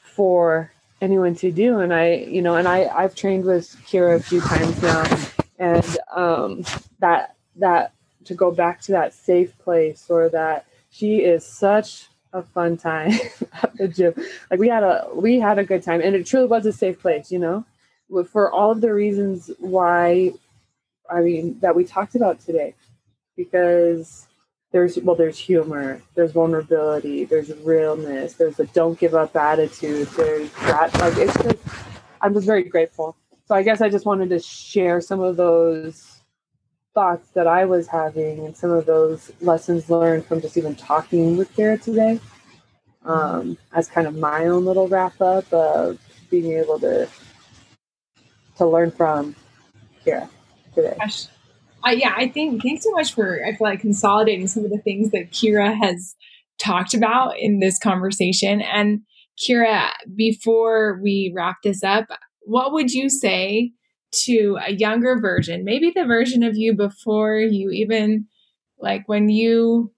for 0.00 0.72
anyone 1.00 1.34
to 1.36 1.52
do. 1.52 1.78
And 1.78 1.94
I, 1.94 2.14
you 2.14 2.42
know, 2.42 2.56
and 2.56 2.66
I 2.66 2.86
I've 2.86 3.14
trained 3.14 3.44
with 3.44 3.76
Kira 3.86 4.16
a 4.16 4.22
few 4.22 4.40
times 4.40 4.82
now, 4.82 5.04
and 5.58 5.98
um, 6.12 6.64
that 6.98 7.36
that 7.56 7.92
to 8.24 8.34
go 8.34 8.50
back 8.50 8.80
to 8.82 8.92
that 8.92 9.14
safe 9.14 9.56
place 9.58 10.06
or 10.08 10.28
that 10.30 10.66
she 10.90 11.18
is 11.18 11.46
such 11.46 12.08
a 12.32 12.42
fun 12.42 12.76
time 12.76 13.12
at 13.62 13.76
the 13.76 13.86
gym. 13.86 14.14
Like 14.50 14.58
we 14.58 14.68
had 14.68 14.82
a 14.82 15.08
we 15.14 15.38
had 15.38 15.60
a 15.60 15.64
good 15.64 15.84
time, 15.84 16.00
and 16.00 16.16
it 16.16 16.26
truly 16.26 16.46
was 16.46 16.66
a 16.66 16.72
safe 16.72 17.00
place. 17.00 17.30
You 17.30 17.38
know, 17.38 17.64
for 18.30 18.50
all 18.50 18.70
of 18.70 18.80
the 18.80 18.92
reasons 18.92 19.50
why, 19.58 20.32
I 21.12 21.20
mean, 21.20 21.58
that 21.60 21.76
we 21.76 21.84
talked 21.84 22.14
about 22.14 22.40
today, 22.40 22.74
because 23.36 24.26
there's 24.72 24.98
well, 24.98 25.16
there's 25.16 25.38
humor, 25.38 26.00
there's 26.14 26.32
vulnerability, 26.32 27.24
there's 27.24 27.54
realness, 27.58 28.34
there's 28.34 28.58
a 28.58 28.66
don't 28.66 28.98
give 28.98 29.14
up 29.14 29.36
attitude, 29.36 30.08
there's 30.08 30.50
that. 30.52 30.98
Like 30.98 31.16
it's 31.18 31.42
just, 31.42 31.58
I'm 32.20 32.32
just 32.32 32.46
very 32.46 32.62
grateful. 32.62 33.16
So 33.46 33.54
I 33.54 33.62
guess 33.62 33.80
I 33.80 33.90
just 33.90 34.06
wanted 34.06 34.30
to 34.30 34.38
share 34.38 35.00
some 35.00 35.20
of 35.20 35.36
those 35.36 36.20
thoughts 36.94 37.28
that 37.30 37.46
I 37.46 37.64
was 37.64 37.86
having 37.86 38.46
and 38.46 38.56
some 38.56 38.70
of 38.70 38.86
those 38.86 39.30
lessons 39.40 39.90
learned 39.90 40.24
from 40.26 40.40
just 40.40 40.56
even 40.56 40.74
talking 40.74 41.36
with 41.36 41.54
Kara 41.54 41.78
today 41.78 42.20
um, 43.04 43.58
as 43.72 43.88
kind 43.88 44.06
of 44.06 44.16
my 44.16 44.46
own 44.46 44.64
little 44.64 44.88
wrap 44.88 45.20
up 45.20 45.50
of 45.52 45.98
being 46.30 46.52
able 46.52 46.78
to 46.80 47.08
to 48.56 48.66
learn 48.66 48.90
from 48.90 49.34
Kara 50.04 50.28
today. 50.74 50.96
Gosh. 50.98 51.26
Yeah, 51.84 52.14
I 52.16 52.28
think 52.28 52.62
thanks 52.62 52.84
so 52.84 52.90
much 52.92 53.12
for 53.12 53.44
I 53.44 53.54
feel 53.54 53.66
like 53.66 53.80
consolidating 53.80 54.46
some 54.46 54.64
of 54.64 54.70
the 54.70 54.78
things 54.78 55.10
that 55.10 55.32
Kira 55.32 55.76
has 55.76 56.14
talked 56.58 56.94
about 56.94 57.38
in 57.38 57.58
this 57.58 57.78
conversation. 57.78 58.60
And 58.60 59.00
Kira, 59.38 59.90
before 60.14 61.00
we 61.02 61.32
wrap 61.34 61.56
this 61.64 61.82
up, 61.82 62.06
what 62.42 62.72
would 62.72 62.92
you 62.92 63.08
say 63.08 63.72
to 64.24 64.58
a 64.64 64.72
younger 64.72 65.18
version, 65.18 65.64
maybe 65.64 65.90
the 65.94 66.04
version 66.04 66.42
of 66.42 66.56
you 66.56 66.74
before 66.74 67.38
you 67.38 67.70
even 67.70 68.26
like 68.78 69.02
when 69.06 69.28
you 69.28 69.92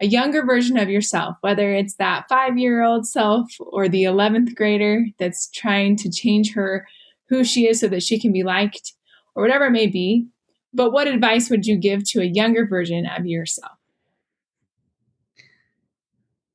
a 0.00 0.06
younger 0.06 0.44
version 0.44 0.76
of 0.78 0.88
yourself, 0.88 1.36
whether 1.42 1.72
it's 1.72 1.94
that 1.96 2.24
five 2.28 2.58
year 2.58 2.82
old 2.82 3.06
self 3.06 3.48
or 3.60 3.88
the 3.88 4.02
11th 4.02 4.54
grader 4.56 5.04
that's 5.18 5.48
trying 5.50 5.96
to 5.96 6.10
change 6.10 6.54
her 6.54 6.88
who 7.28 7.44
she 7.44 7.68
is 7.68 7.78
so 7.78 7.88
that 7.88 8.02
she 8.02 8.18
can 8.18 8.32
be 8.32 8.42
liked 8.42 8.94
or 9.34 9.42
whatever 9.42 9.66
it 9.66 9.70
may 9.72 9.86
be. 9.86 10.26
But 10.74 10.92
what 10.92 11.06
advice 11.06 11.50
would 11.50 11.66
you 11.66 11.76
give 11.76 12.04
to 12.10 12.20
a 12.20 12.24
younger 12.24 12.66
version 12.66 13.06
of 13.06 13.26
yourself? 13.26 13.72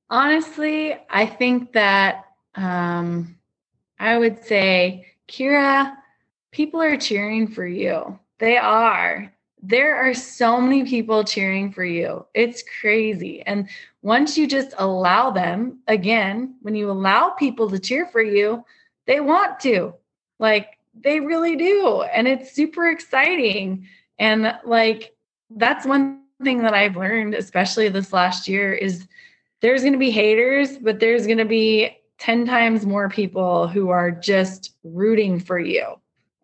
Honestly, 0.10 0.96
I 1.10 1.26
think 1.26 1.74
that 1.74 2.26
um, 2.56 3.38
I 4.00 4.18
would 4.18 4.44
say, 4.44 5.06
Kira, 5.28 5.94
people 6.52 6.82
are 6.82 6.98
cheering 6.98 7.48
for 7.48 7.68
you. 7.68 8.18
They 8.40 8.58
are. 8.58 9.34
There 9.62 9.96
are 9.96 10.14
so 10.14 10.62
many 10.62 10.86
people 10.86 11.24
cheering 11.24 11.72
for 11.72 11.84
you. 11.84 12.26
It's 12.34 12.64
crazy. 12.80 13.42
And 13.42 13.68
once 14.02 14.38
you 14.38 14.48
just 14.48 14.74
allow 14.78 15.32
them, 15.32 15.80
again, 15.88 16.56
when 16.62 16.76
you 16.76 16.90
allow 16.90 17.32
people 17.32 17.70
to 17.70 17.80
cheer 17.80 18.08
for 18.08 18.22
you, 18.22 18.64
they 19.08 19.20
want 19.20 19.60
to. 19.62 19.94
Like 20.40 20.77
they 21.04 21.20
really 21.20 21.56
do. 21.56 22.04
And 22.14 22.28
it's 22.28 22.52
super 22.52 22.89
exciting. 22.89 23.88
And 24.20 24.58
like 24.66 25.16
that's 25.50 25.86
one 25.86 26.22
thing 26.43 26.64
that 26.64 26.74
I've 26.74 26.98
learned, 26.98 27.34
especially 27.34 27.89
this 27.89 28.14
last 28.14 28.48
year, 28.48 28.74
is 28.74 29.08
there's 29.62 29.82
going 29.82 29.93
to 29.93 30.00
be 30.00 30.12
haters, 30.12 30.78
but 30.78 31.00
there's 31.00 31.26
going 31.26 31.39
to 31.39 31.45
be 31.45 31.98
10 32.20 32.45
times 32.45 32.86
more 32.86 33.10
people 33.10 33.68
who 33.68 33.89
are 33.89 34.12
just 34.12 34.76
rooting 34.84 35.39
for 35.39 35.60
you 35.60 35.95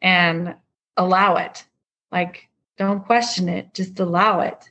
and 0.02 0.56
allow 0.98 1.36
it. 1.36 1.66
Like, 2.12 2.48
don't 2.78 3.06
question 3.06 3.50
it, 3.50 3.74
just 3.74 4.00
allow 4.00 4.42
it. 4.42 4.70